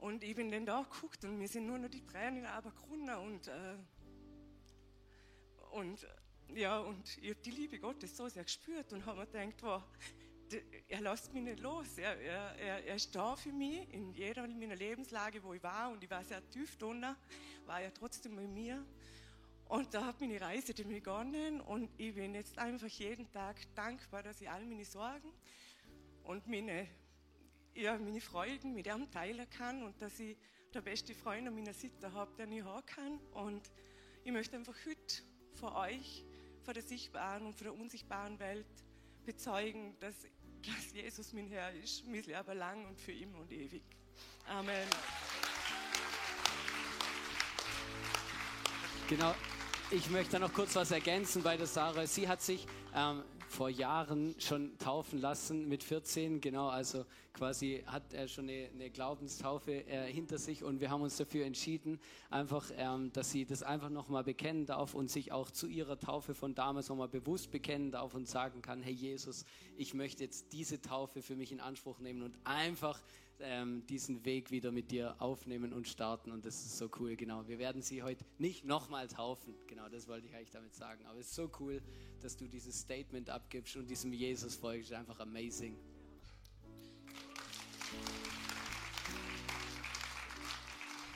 Und 0.00 0.22
ich 0.22 0.34
bin 0.34 0.50
dann 0.50 0.66
da 0.66 0.82
geguckt 0.82 1.24
und 1.24 1.38
mir 1.38 1.48
sind 1.48 1.66
nur 1.66 1.78
noch 1.78 1.88
die 1.88 2.04
Tränen 2.04 2.44
aber 2.44 2.72
gerunnen 2.72 3.16
und, 3.16 3.48
äh, 3.48 3.78
und 5.70 6.06
ja, 6.54 6.80
und 6.80 7.16
ich 7.16 7.30
habe 7.30 7.40
die 7.40 7.52
Liebe 7.52 7.78
Gottes 7.78 8.18
so 8.18 8.28
sehr 8.28 8.44
gespürt 8.44 8.92
und 8.92 9.06
habe 9.06 9.20
mir 9.20 9.26
gedacht, 9.28 9.62
wow, 9.62 9.82
er 10.88 11.00
lässt 11.00 11.32
mich 11.32 11.42
nicht 11.42 11.60
los. 11.60 11.98
Er, 11.98 12.18
er, 12.20 12.84
er, 12.84 12.94
ist 12.94 13.14
da 13.14 13.36
für 13.36 13.52
mich 13.52 13.92
in 13.92 14.12
jeder 14.12 14.46
meiner 14.46 14.76
Lebenslage, 14.76 15.42
wo 15.42 15.54
ich 15.54 15.62
war 15.62 15.90
und 15.90 16.02
ich 16.02 16.10
war 16.10 16.24
sehr 16.24 16.48
tief 16.50 16.76
drunter, 16.76 17.16
war 17.64 17.80
er 17.80 17.92
trotzdem 17.92 18.36
bei 18.36 18.46
mir. 18.46 18.84
Und 19.68 19.92
da 19.92 20.06
hat 20.06 20.20
meine 20.20 20.40
Reise 20.40 20.72
dann 20.74 20.88
begonnen 20.88 21.60
und 21.60 21.90
ich 21.98 22.14
bin 22.14 22.34
jetzt 22.34 22.56
einfach 22.58 22.86
jeden 22.86 23.30
Tag 23.32 23.56
dankbar, 23.74 24.22
dass 24.22 24.40
ich 24.40 24.48
all 24.48 24.64
meine 24.64 24.84
Sorgen 24.84 25.32
und 26.22 26.46
meine, 26.46 26.86
ja, 27.74 27.98
meine 27.98 28.20
Freuden 28.20 28.74
mit 28.74 28.86
ihm 28.86 29.10
teilen 29.10 29.48
kann 29.50 29.82
und 29.82 30.00
dass 30.00 30.20
ich 30.20 30.36
der 30.72 30.82
beste 30.82 31.14
Freund 31.14 31.48
an 31.48 31.54
meiner 31.54 31.74
Seite 31.74 32.12
habe, 32.12 32.32
den 32.36 32.52
ich 32.52 32.62
haben 32.62 32.86
kann. 32.86 33.18
Und 33.32 33.72
ich 34.22 34.30
möchte 34.30 34.56
einfach 34.56 34.76
heute 34.86 35.22
vor 35.54 35.74
euch, 35.76 36.24
vor 36.62 36.74
der 36.74 36.82
sichtbaren 36.82 37.46
und 37.46 37.54
vor 37.54 37.64
der 37.64 37.74
unsichtbaren 37.74 38.38
Welt 38.38 38.66
bezeugen, 39.26 39.98
dass 40.00 40.14
dass 40.66 40.92
Jesus 40.92 41.32
mein 41.32 41.48
Herr 41.48 41.72
ist, 41.74 42.04
mein 42.06 42.22
Leben 42.22 42.58
lang 42.58 42.86
und 42.86 43.00
für 43.00 43.12
immer 43.12 43.38
und 43.38 43.52
ewig. 43.52 43.82
Amen. 44.48 44.86
Genau. 49.08 49.34
Ich 49.90 50.10
möchte 50.10 50.40
noch 50.40 50.52
kurz 50.52 50.74
was 50.74 50.90
ergänzen 50.90 51.42
bei 51.42 51.56
der 51.56 51.66
Sarah. 51.66 52.06
Sie 52.06 52.26
hat 52.26 52.42
sich 52.42 52.66
ähm, 52.94 53.22
vor 53.48 53.68
Jahren 53.68 54.34
schon 54.38 54.76
taufen 54.78 55.20
lassen 55.20 55.68
mit 55.68 55.82
14, 55.82 56.40
genau, 56.40 56.68
also 56.68 57.04
quasi 57.32 57.82
hat 57.86 58.12
er 58.12 58.28
schon 58.28 58.48
eine, 58.48 58.68
eine 58.74 58.90
Glaubenstaufe 58.90 59.72
äh, 59.86 60.12
hinter 60.12 60.38
sich 60.38 60.64
und 60.64 60.80
wir 60.80 60.90
haben 60.90 61.02
uns 61.02 61.16
dafür 61.16 61.44
entschieden, 61.44 62.00
einfach, 62.30 62.70
ähm, 62.76 63.12
dass 63.12 63.30
sie 63.30 63.44
das 63.44 63.62
einfach 63.62 63.90
nochmal 63.90 64.24
bekennen 64.24 64.66
darf 64.66 64.94
und 64.94 65.10
sich 65.10 65.32
auch 65.32 65.50
zu 65.50 65.66
ihrer 65.66 65.98
Taufe 65.98 66.34
von 66.34 66.54
damals 66.54 66.88
nochmal 66.88 67.08
bewusst 67.08 67.50
bekennen 67.50 67.90
darf 67.90 68.14
und 68.14 68.28
sagen 68.28 68.62
kann, 68.62 68.82
hey 68.82 68.94
Jesus, 68.94 69.44
ich 69.76 69.94
möchte 69.94 70.24
jetzt 70.24 70.52
diese 70.52 70.80
Taufe 70.80 71.22
für 71.22 71.36
mich 71.36 71.52
in 71.52 71.60
Anspruch 71.60 71.98
nehmen 71.98 72.22
und 72.22 72.36
einfach 72.44 73.00
ähm, 73.40 73.86
diesen 73.86 74.24
Weg 74.24 74.50
wieder 74.50 74.72
mit 74.72 74.90
dir 74.90 75.14
aufnehmen 75.18 75.72
und 75.72 75.88
starten. 75.88 76.30
Und 76.30 76.44
das 76.44 76.54
ist 76.56 76.78
so 76.78 76.90
cool, 76.98 77.16
genau. 77.16 77.46
Wir 77.46 77.58
werden 77.58 77.82
sie 77.82 78.02
heute 78.02 78.24
nicht 78.38 78.64
nochmal 78.64 79.08
taufen. 79.08 79.54
Genau, 79.66 79.88
das 79.88 80.08
wollte 80.08 80.26
ich 80.26 80.34
eigentlich 80.34 80.50
damit 80.50 80.74
sagen. 80.74 81.04
Aber 81.06 81.18
es 81.18 81.28
ist 81.28 81.34
so 81.34 81.50
cool, 81.60 81.82
dass 82.20 82.36
du 82.36 82.46
dieses 82.48 82.80
Statement 82.80 83.30
abgibst 83.30 83.76
und 83.76 83.88
diesem 83.88 84.12
Jesus 84.12 84.56
folgst. 84.56 84.92
Einfach 84.92 85.20
amazing. 85.20 85.76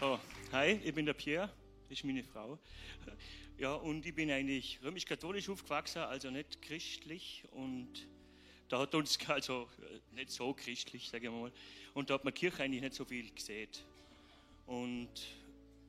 Oh, 0.02 0.18
hi, 0.52 0.80
ich 0.82 0.94
bin 0.94 1.04
der 1.04 1.12
Pierre. 1.12 1.50
das 1.88 1.98
ist 1.98 2.04
meine 2.04 2.24
Frau. 2.24 2.58
Ja, 3.58 3.74
und 3.74 4.06
ich 4.06 4.14
bin 4.14 4.30
eigentlich 4.30 4.80
römisch-katholisch 4.82 5.50
aufgewachsen, 5.50 5.98
also 5.98 6.30
nicht 6.30 6.62
christlich. 6.62 7.44
Und 7.50 8.08
da 8.70 8.78
hat 8.78 8.94
uns, 8.94 9.18
also 9.28 9.68
äh, 9.82 10.14
nicht 10.14 10.30
so 10.30 10.54
christlich, 10.54 11.10
sage 11.10 11.26
ich 11.26 11.32
mal. 11.32 11.52
Und 11.92 12.08
da 12.08 12.14
hat 12.14 12.24
man 12.24 12.32
Kirche 12.32 12.62
eigentlich 12.62 12.80
nicht 12.80 12.94
so 12.94 13.04
viel 13.04 13.30
gesehen. 13.30 13.68
Und 14.66 15.10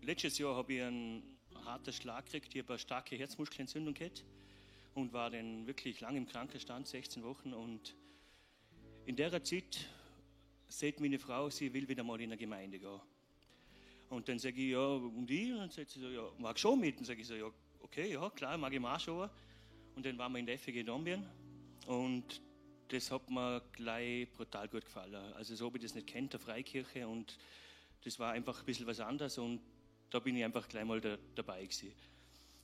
letztes 0.01 0.37
Jahr 0.37 0.55
habe 0.55 0.73
ich 0.73 0.81
einen 0.81 1.23
harten 1.63 1.93
Schlag 1.93 2.25
gekriegt. 2.25 2.53
Ich 2.55 2.61
habe 2.63 2.73
eine 2.73 2.79
starke 2.79 3.15
Herzmuskelentzündung 3.15 3.93
gehabt 3.93 4.25
und 4.95 5.13
war 5.13 5.29
dann 5.29 5.67
wirklich 5.67 6.01
lang 6.01 6.17
im 6.17 6.27
Krankenstand, 6.27 6.87
16 6.87 7.23
Wochen. 7.23 7.53
Und 7.53 7.95
in 9.05 9.15
der 9.15 9.31
Zeit 9.43 9.87
sieht 10.67 10.99
meine 10.99 11.19
Frau, 11.19 11.49
sie 11.49 11.71
will 11.71 11.87
wieder 11.87 12.03
mal 12.03 12.19
in 12.19 12.31
eine 12.31 12.37
Gemeinde 12.37 12.79
gehen. 12.79 12.99
Und 14.09 14.27
dann 14.27 14.39
sage 14.39 14.59
ich, 14.59 14.71
ja, 14.71 14.79
und 14.79 15.27
die? 15.27 15.51
Und 15.51 15.59
dann 15.59 15.69
sagt 15.69 15.91
sie 15.91 15.99
so, 15.99 16.09
ja, 16.09 16.29
mag 16.39 16.59
schon 16.59 16.79
mit? 16.79 16.97
Und 16.97 17.05
sage 17.05 17.21
ich 17.21 17.27
so, 17.27 17.35
ja, 17.35 17.49
okay, 17.79 18.11
ja, 18.11 18.29
klar, 18.31 18.57
mag 18.57 18.73
ich 18.73 18.79
mal 18.79 18.99
schon. 18.99 19.29
Und 19.95 20.05
dann 20.05 20.17
waren 20.17 20.31
wir 20.33 20.39
in 20.39 20.45
der 20.45 20.57
FG 20.57 20.83
Dombien 20.83 21.25
und 21.85 22.41
das 22.91 23.09
hat 23.09 23.29
mir 23.29 23.61
gleich 23.71 24.29
brutal 24.33 24.67
gut 24.67 24.83
gefallen. 24.83 25.15
Also 25.35 25.55
so, 25.55 25.73
wie 25.73 25.77
ich 25.77 25.83
das 25.83 25.95
nicht 25.95 26.07
kennt, 26.07 26.33
der 26.33 26.41
Freikirche 26.41 27.07
und 27.07 27.37
das 28.03 28.19
war 28.19 28.33
einfach 28.33 28.59
ein 28.59 28.65
bisschen 28.65 28.85
was 28.85 28.99
anderes 28.99 29.37
und 29.37 29.61
da 30.09 30.19
bin 30.19 30.35
ich 30.35 30.43
einfach 30.43 30.67
gleich 30.67 30.83
mal 30.83 30.99
da, 30.99 31.17
dabei 31.35 31.63
gewesen. 31.63 31.93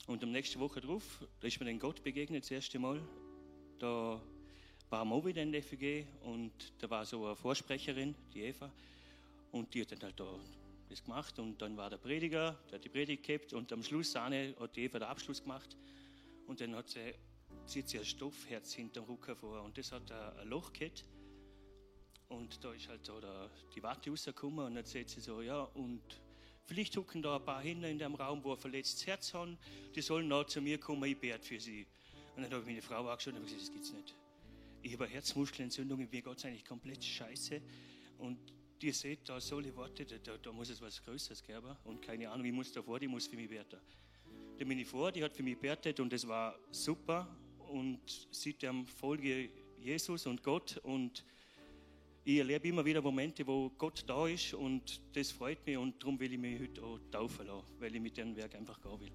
Und 0.05 0.21
am 0.23 0.31
nächsten 0.31 0.59
Woche 0.59 0.81
drauf, 0.81 1.23
da 1.39 1.47
ist 1.47 1.59
mir 1.59 1.65
dann 1.65 1.79
Gott 1.79 2.03
begegnet, 2.03 2.43
das 2.43 2.51
erste 2.51 2.77
Mal. 2.77 3.01
Da 3.79 4.21
war 4.89 5.05
wir 5.05 5.25
wieder 5.25 5.41
in 5.43 5.51
der 5.53 5.63
FG 5.63 6.05
und 6.23 6.51
da 6.79 6.89
war 6.89 7.05
so 7.05 7.25
eine 7.25 7.35
Vorsprecherin, 7.35 8.13
die 8.33 8.41
Eva, 8.41 8.69
und 9.51 9.73
die 9.73 9.81
hat 9.81 9.93
dann 9.93 10.01
halt 10.01 10.19
da 10.19 10.39
das 10.89 11.03
gemacht 11.03 11.39
und 11.39 11.61
dann 11.61 11.77
war 11.77 11.89
der 11.89 11.97
Prediger, 11.97 12.57
der 12.69 12.79
hat 12.79 12.83
die 12.83 12.89
Predigt 12.89 13.25
gehabt 13.25 13.53
und 13.53 13.71
am 13.71 13.83
Schluss 13.83 14.13
hat 14.15 14.75
die 14.75 14.83
Eva 14.83 14.99
den 14.99 15.07
Abschluss 15.07 15.41
gemacht 15.41 15.77
und 16.47 16.59
dann 16.59 16.75
hat 16.75 16.89
sie, 16.89 17.13
zieht 17.67 17.89
sie 17.89 17.99
ein 17.99 18.05
Stoffherz 18.05 18.73
hinterm 18.73 19.05
Rücken 19.05 19.35
vor 19.35 19.61
und 19.61 19.77
das 19.77 19.91
hat 19.91 20.11
ein 20.11 20.47
Loch 20.47 20.71
gehabt 20.73 21.05
und 22.29 22.63
da 22.63 22.73
ist 22.73 22.87
halt 22.87 23.07
der, 23.07 23.49
die 23.75 23.83
Warte 23.83 24.09
rausgekommen 24.09 24.65
und 24.65 24.75
dann 24.75 24.85
sagt 24.85 25.09
sie 25.09 25.21
so, 25.21 25.41
ja 25.41 25.63
und 25.63 26.01
vielleicht 26.65 26.95
gucken 26.95 27.21
da 27.21 27.37
ein 27.37 27.45
paar 27.45 27.61
hin 27.61 27.83
in 27.83 27.99
dem 27.99 28.15
Raum, 28.15 28.43
wo 28.43 28.53
ein 28.53 28.57
verletztes 28.57 29.05
Herz 29.07 29.33
haben, 29.33 29.57
die 29.95 30.01
sollen 30.01 30.27
noch 30.27 30.45
zu 30.45 30.61
mir 30.61 30.79
kommen, 30.79 31.03
ich 31.05 31.17
bete 31.17 31.45
für 31.45 31.59
sie. 31.59 31.85
Und 32.35 32.43
dann 32.43 32.51
habe 32.51 32.61
ich 32.61 32.67
meine 32.67 32.81
Frau 32.81 33.07
angeschaut 33.07 33.33
und 33.33 33.39
habe 33.39 33.45
gesagt, 33.45 33.61
das 33.61 33.71
gibt's 33.71 33.93
nicht. 33.93 34.15
Ich 34.81 34.93
habe 34.93 35.05
eine 35.05 35.13
Herzmuskelentzündung, 35.13 35.97
mir 35.97 36.07
geht 36.07 36.25
es 36.25 36.45
eigentlich 36.45 36.65
komplett 36.65 37.03
scheiße 37.03 37.61
und 38.19 38.37
die 38.81 38.91
seht 38.91 39.27
da 39.27 39.41
solche 39.41 39.75
Worte, 39.75 40.05
da, 40.05 40.37
da, 40.37 40.51
muss 40.51 40.69
es 40.69 40.79
was 40.81 41.01
Größeres 41.03 41.41
geben. 41.43 41.75
Und 41.83 42.01
keine 42.01 42.29
Ahnung, 42.29 42.45
ich 42.45 42.53
muss 42.53 42.71
da 42.71 42.81
vor, 42.81 42.99
die 42.99 43.07
muss 43.07 43.25
für 43.25 43.35
mich 43.35 43.49
beten. 43.49 43.79
Da 44.57 44.65
bin 44.65 44.77
ich 44.77 44.87
vor, 44.87 45.11
die 45.11 45.23
hat 45.23 45.35
für 45.35 45.43
mich 45.43 45.57
betet 45.57 45.99
und 45.99 46.13
das 46.13 46.27
war 46.27 46.57
super. 46.71 47.27
Und 47.69 48.27
seitdem 48.31 48.85
folge 48.87 49.49
Jesus 49.79 50.25
und 50.25 50.43
Gott 50.43 50.77
und 50.83 51.23
ich 52.23 52.39
erlebe 52.39 52.67
immer 52.67 52.83
wieder 52.83 53.01
Momente, 53.01 53.47
wo 53.47 53.69
Gott 53.77 54.03
da 54.05 54.27
ist 54.27 54.53
und 54.53 54.99
das 55.15 55.31
freut 55.31 55.65
mich 55.65 55.77
und 55.77 56.01
darum 56.03 56.19
will 56.19 56.33
ich 56.33 56.39
mich 56.39 56.59
heute 56.59 56.83
auch 56.83 56.99
taufen 57.09 57.47
lassen, 57.47 57.65
weil 57.79 57.95
ich 57.95 58.01
mit 58.01 58.17
dem 58.17 58.35
Werk 58.35 58.53
einfach 58.55 58.81
gehen 58.81 58.99
will. 58.99 59.11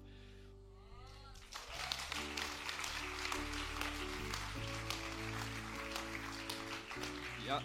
Ja, 7.45 7.61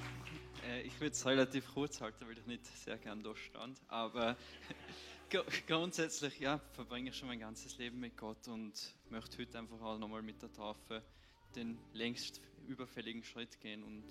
äh, 0.66 0.82
ich 0.82 1.01
würde 1.01 1.12
es 1.12 1.24
relativ 1.24 1.66
kurz 1.72 2.01
halten, 2.01 2.26
weil 2.26 2.36
ich 2.36 2.47
nicht 2.47 2.66
sehr 2.66 2.99
gern 2.99 3.22
da 3.22 3.34
stand. 3.34 3.80
Aber 3.89 4.36
grundsätzlich 5.66 6.39
ja, 6.41 6.59
verbringe 6.72 7.11
ich 7.11 7.16
schon 7.16 7.29
mein 7.29 7.41
ganzes 7.41 7.76
Leben 7.79 8.01
mit 8.01 8.16
Gott 8.16 8.49
und 8.49 8.95
möchte 9.11 9.39
heute 9.39 9.59
einfach 9.59 9.81
auch 9.81 9.99
nochmal 9.99 10.22
mit 10.22 10.41
der 10.41 10.53
Taufe 10.53 11.03
den 11.55 11.79
längst 11.93 12.41
überfälligen 12.66 13.22
Schritt 13.22 13.61
gehen 13.61 13.83
und 13.83 14.05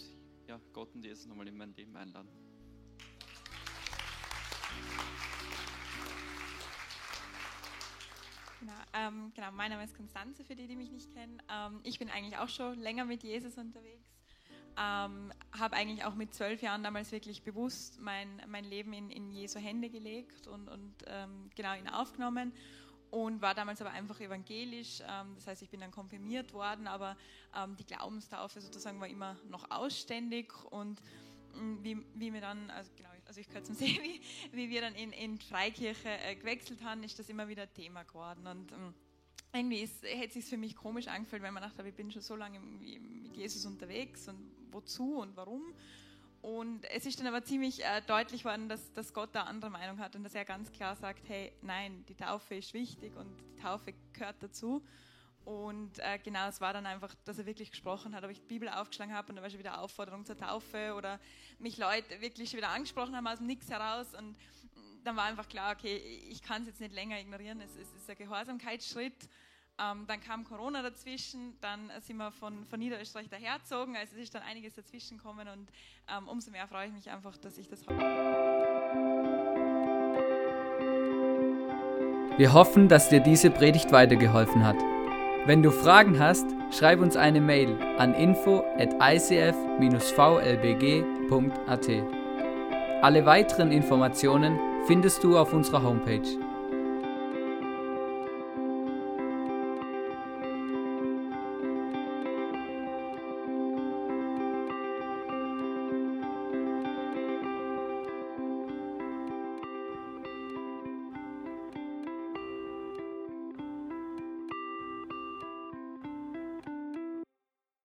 ja, 0.47 0.59
Gott 0.73 0.93
und 0.95 1.03
Jesus 1.03 1.25
nochmal 1.25 1.47
in 1.47 1.57
mein 1.57 1.73
Leben 1.75 1.95
einladen. 1.95 2.29
Genau, 8.59 8.73
ähm, 8.93 9.31
genau, 9.35 9.51
mein 9.51 9.71
Name 9.71 9.83
ist 9.83 9.95
Konstanze, 9.95 10.43
für 10.43 10.55
die, 10.55 10.67
die 10.67 10.75
mich 10.75 10.91
nicht 10.91 11.13
kennen. 11.13 11.41
Ähm, 11.49 11.79
ich 11.83 11.99
bin 11.99 12.09
eigentlich 12.09 12.37
auch 12.37 12.49
schon 12.49 12.79
länger 12.79 13.05
mit 13.05 13.23
Jesus 13.23 13.57
unterwegs. 13.57 14.16
Ähm, 14.79 15.33
habe 15.57 15.75
eigentlich 15.75 16.05
auch 16.05 16.13
mit 16.13 16.35
zwölf 16.35 16.61
Jahren 16.61 16.83
damals 16.83 17.11
wirklich 17.11 17.41
bewusst 17.41 17.99
mein, 17.99 18.41
mein 18.47 18.63
Leben 18.63 18.93
in, 18.93 19.09
in 19.09 19.31
Jesu 19.31 19.59
Hände 19.59 19.89
gelegt 19.89 20.45
und, 20.45 20.69
und 20.69 20.93
ähm, 21.07 21.49
genau 21.55 21.73
ihn 21.73 21.89
aufgenommen 21.89 22.53
und 23.09 23.41
war 23.41 23.55
damals 23.55 23.81
aber 23.81 23.91
einfach 23.91 24.19
evangelisch. 24.19 25.01
Ähm, 25.01 25.33
das 25.35 25.47
heißt, 25.47 25.61
ich 25.61 25.69
bin 25.69 25.79
dann 25.79 25.91
konfirmiert 25.91 26.53
worden, 26.53 26.87
aber 26.87 27.17
ähm, 27.55 27.75
die 27.77 27.85
Glaubenstaufe 27.85 28.61
sozusagen 28.61 28.99
war 28.99 29.07
immer 29.07 29.35
noch 29.49 29.71
ausständig 29.71 30.53
und 30.65 31.01
mm, 31.55 31.83
wie, 31.83 32.05
wie 32.13 32.31
mir 32.31 32.41
dann, 32.41 32.69
also 32.69 32.91
genau, 32.95 33.09
also 33.25 33.39
ich 33.39 33.47
gehöre 33.47 33.63
zum 33.63 33.75
See, 33.75 33.99
wie, 34.01 34.21
wie 34.55 34.69
wir 34.69 34.81
dann 34.81 34.95
in, 34.95 35.11
in 35.11 35.39
Freikirche 35.39 36.09
äh, 36.09 36.35
gewechselt 36.35 36.83
haben, 36.83 37.03
ist 37.03 37.17
das 37.17 37.29
immer 37.29 37.47
wieder 37.47 37.71
Thema 37.73 38.03
geworden 38.03 38.45
und 38.47 38.71
ähm, 38.71 38.93
irgendwie 39.53 39.79
ist, 39.79 40.03
hätte 40.03 40.27
es 40.27 40.33
sich 40.33 40.45
für 40.45 40.57
mich 40.57 40.75
komisch 40.75 41.07
angefühlt, 41.07 41.41
wenn 41.41 41.53
man 41.53 41.63
dachte, 41.63 41.87
ich 41.87 41.95
bin 41.95 42.11
schon 42.11 42.21
so 42.21 42.35
lange 42.35 42.59
mit 42.59 43.35
Jesus 43.35 43.65
unterwegs 43.65 44.27
und 44.27 44.56
wozu 44.77 45.17
und 45.17 45.35
warum. 45.35 45.73
Und 46.41 46.85
es 46.91 47.05
ist 47.05 47.19
dann 47.19 47.27
aber 47.27 47.43
ziemlich 47.43 47.83
äh, 47.83 48.01
deutlich 48.07 48.45
worden, 48.45 48.69
dass, 48.69 48.93
dass 48.93 49.13
Gott 49.13 49.29
da 49.33 49.43
andere 49.43 49.69
Meinung 49.71 49.99
hat 49.99 50.15
und 50.15 50.23
dass 50.23 50.35
er 50.35 50.45
ganz 50.45 50.71
klar 50.71 50.95
sagt, 50.95 51.27
hey, 51.27 51.51
nein, 51.61 52.05
die 52.07 52.15
Taufe 52.15 52.55
ist 52.55 52.73
wichtig 52.73 53.15
und 53.15 53.27
die 53.51 53.61
Taufe 53.61 53.93
gehört 54.13 54.37
dazu. 54.39 54.81
Und 55.43 55.99
äh, 55.99 56.19
genau, 56.23 56.47
es 56.47 56.61
war 56.61 56.73
dann 56.73 56.85
einfach, 56.85 57.15
dass 57.25 57.39
er 57.39 57.45
wirklich 57.45 57.71
gesprochen 57.71 58.13
hat, 58.13 58.23
ob 58.23 58.29
ich 58.29 58.41
die 58.41 58.47
Bibel 58.47 58.69
aufgeschlagen 58.69 59.13
habe 59.13 59.29
und 59.29 59.37
da 59.37 59.41
war 59.41 59.49
schon 59.49 59.59
wieder 59.59 59.81
Aufforderung 59.81 60.25
zur 60.25 60.37
Taufe 60.37 60.93
oder 60.93 61.19
mich 61.57 61.77
Leute 61.77 62.21
wirklich 62.21 62.53
wieder 62.53 62.69
angesprochen 62.69 63.15
haben 63.15 63.27
aus 63.27 63.37
dem 63.37 63.47
Nix 63.47 63.69
heraus 63.69 64.13
und 64.13 64.35
dann 65.05 65.15
war 65.15 65.23
einfach 65.23 65.47
klar, 65.47 65.73
okay, 65.73 65.95
ich 66.29 66.41
kann 66.41 66.63
es 66.63 66.67
jetzt 66.67 66.81
nicht 66.81 66.93
länger 66.93 67.17
ignorieren, 67.19 67.61
es, 67.61 67.75
es 67.77 67.93
ist 67.93 68.09
ein 68.09 68.17
Gehorsamkeitsschritt 68.17 69.29
ähm, 69.79 70.05
dann 70.07 70.19
kam 70.21 70.43
Corona 70.43 70.81
dazwischen, 70.81 71.55
dann 71.61 71.91
sind 72.01 72.17
wir 72.17 72.31
von, 72.31 72.65
von 72.65 72.79
Niederösterreich 72.79 73.29
dahergezogen, 73.29 73.95
also 73.95 74.15
es 74.15 74.23
ist 74.23 74.35
dann 74.35 74.41
einiges 74.43 74.73
dazwischen 74.73 75.17
gekommen 75.17 75.47
und 75.47 75.67
ähm, 76.15 76.27
umso 76.27 76.51
mehr 76.51 76.67
freue 76.67 76.87
ich 76.87 76.93
mich 76.93 77.09
einfach, 77.09 77.37
dass 77.37 77.57
ich 77.57 77.67
das 77.67 77.85
habe. 77.87 77.97
Wir 82.37 82.53
hoffen, 82.53 82.87
dass 82.87 83.09
dir 83.09 83.19
diese 83.19 83.49
Predigt 83.49 83.91
weitergeholfen 83.91 84.63
hat. 84.63 84.77
Wenn 85.45 85.63
du 85.63 85.71
Fragen 85.71 86.19
hast, 86.19 86.45
schreib 86.71 86.99
uns 86.99 87.15
eine 87.15 87.41
Mail 87.41 87.75
an 87.97 88.13
info 88.13 88.63
at 88.77 88.93
icf-vlbg.at. 88.99 89.57
Alle 93.01 93.25
weiteren 93.25 93.71
Informationen 93.71 94.59
findest 94.87 95.23
du 95.23 95.37
auf 95.37 95.53
unserer 95.53 95.83
Homepage. 95.83 96.46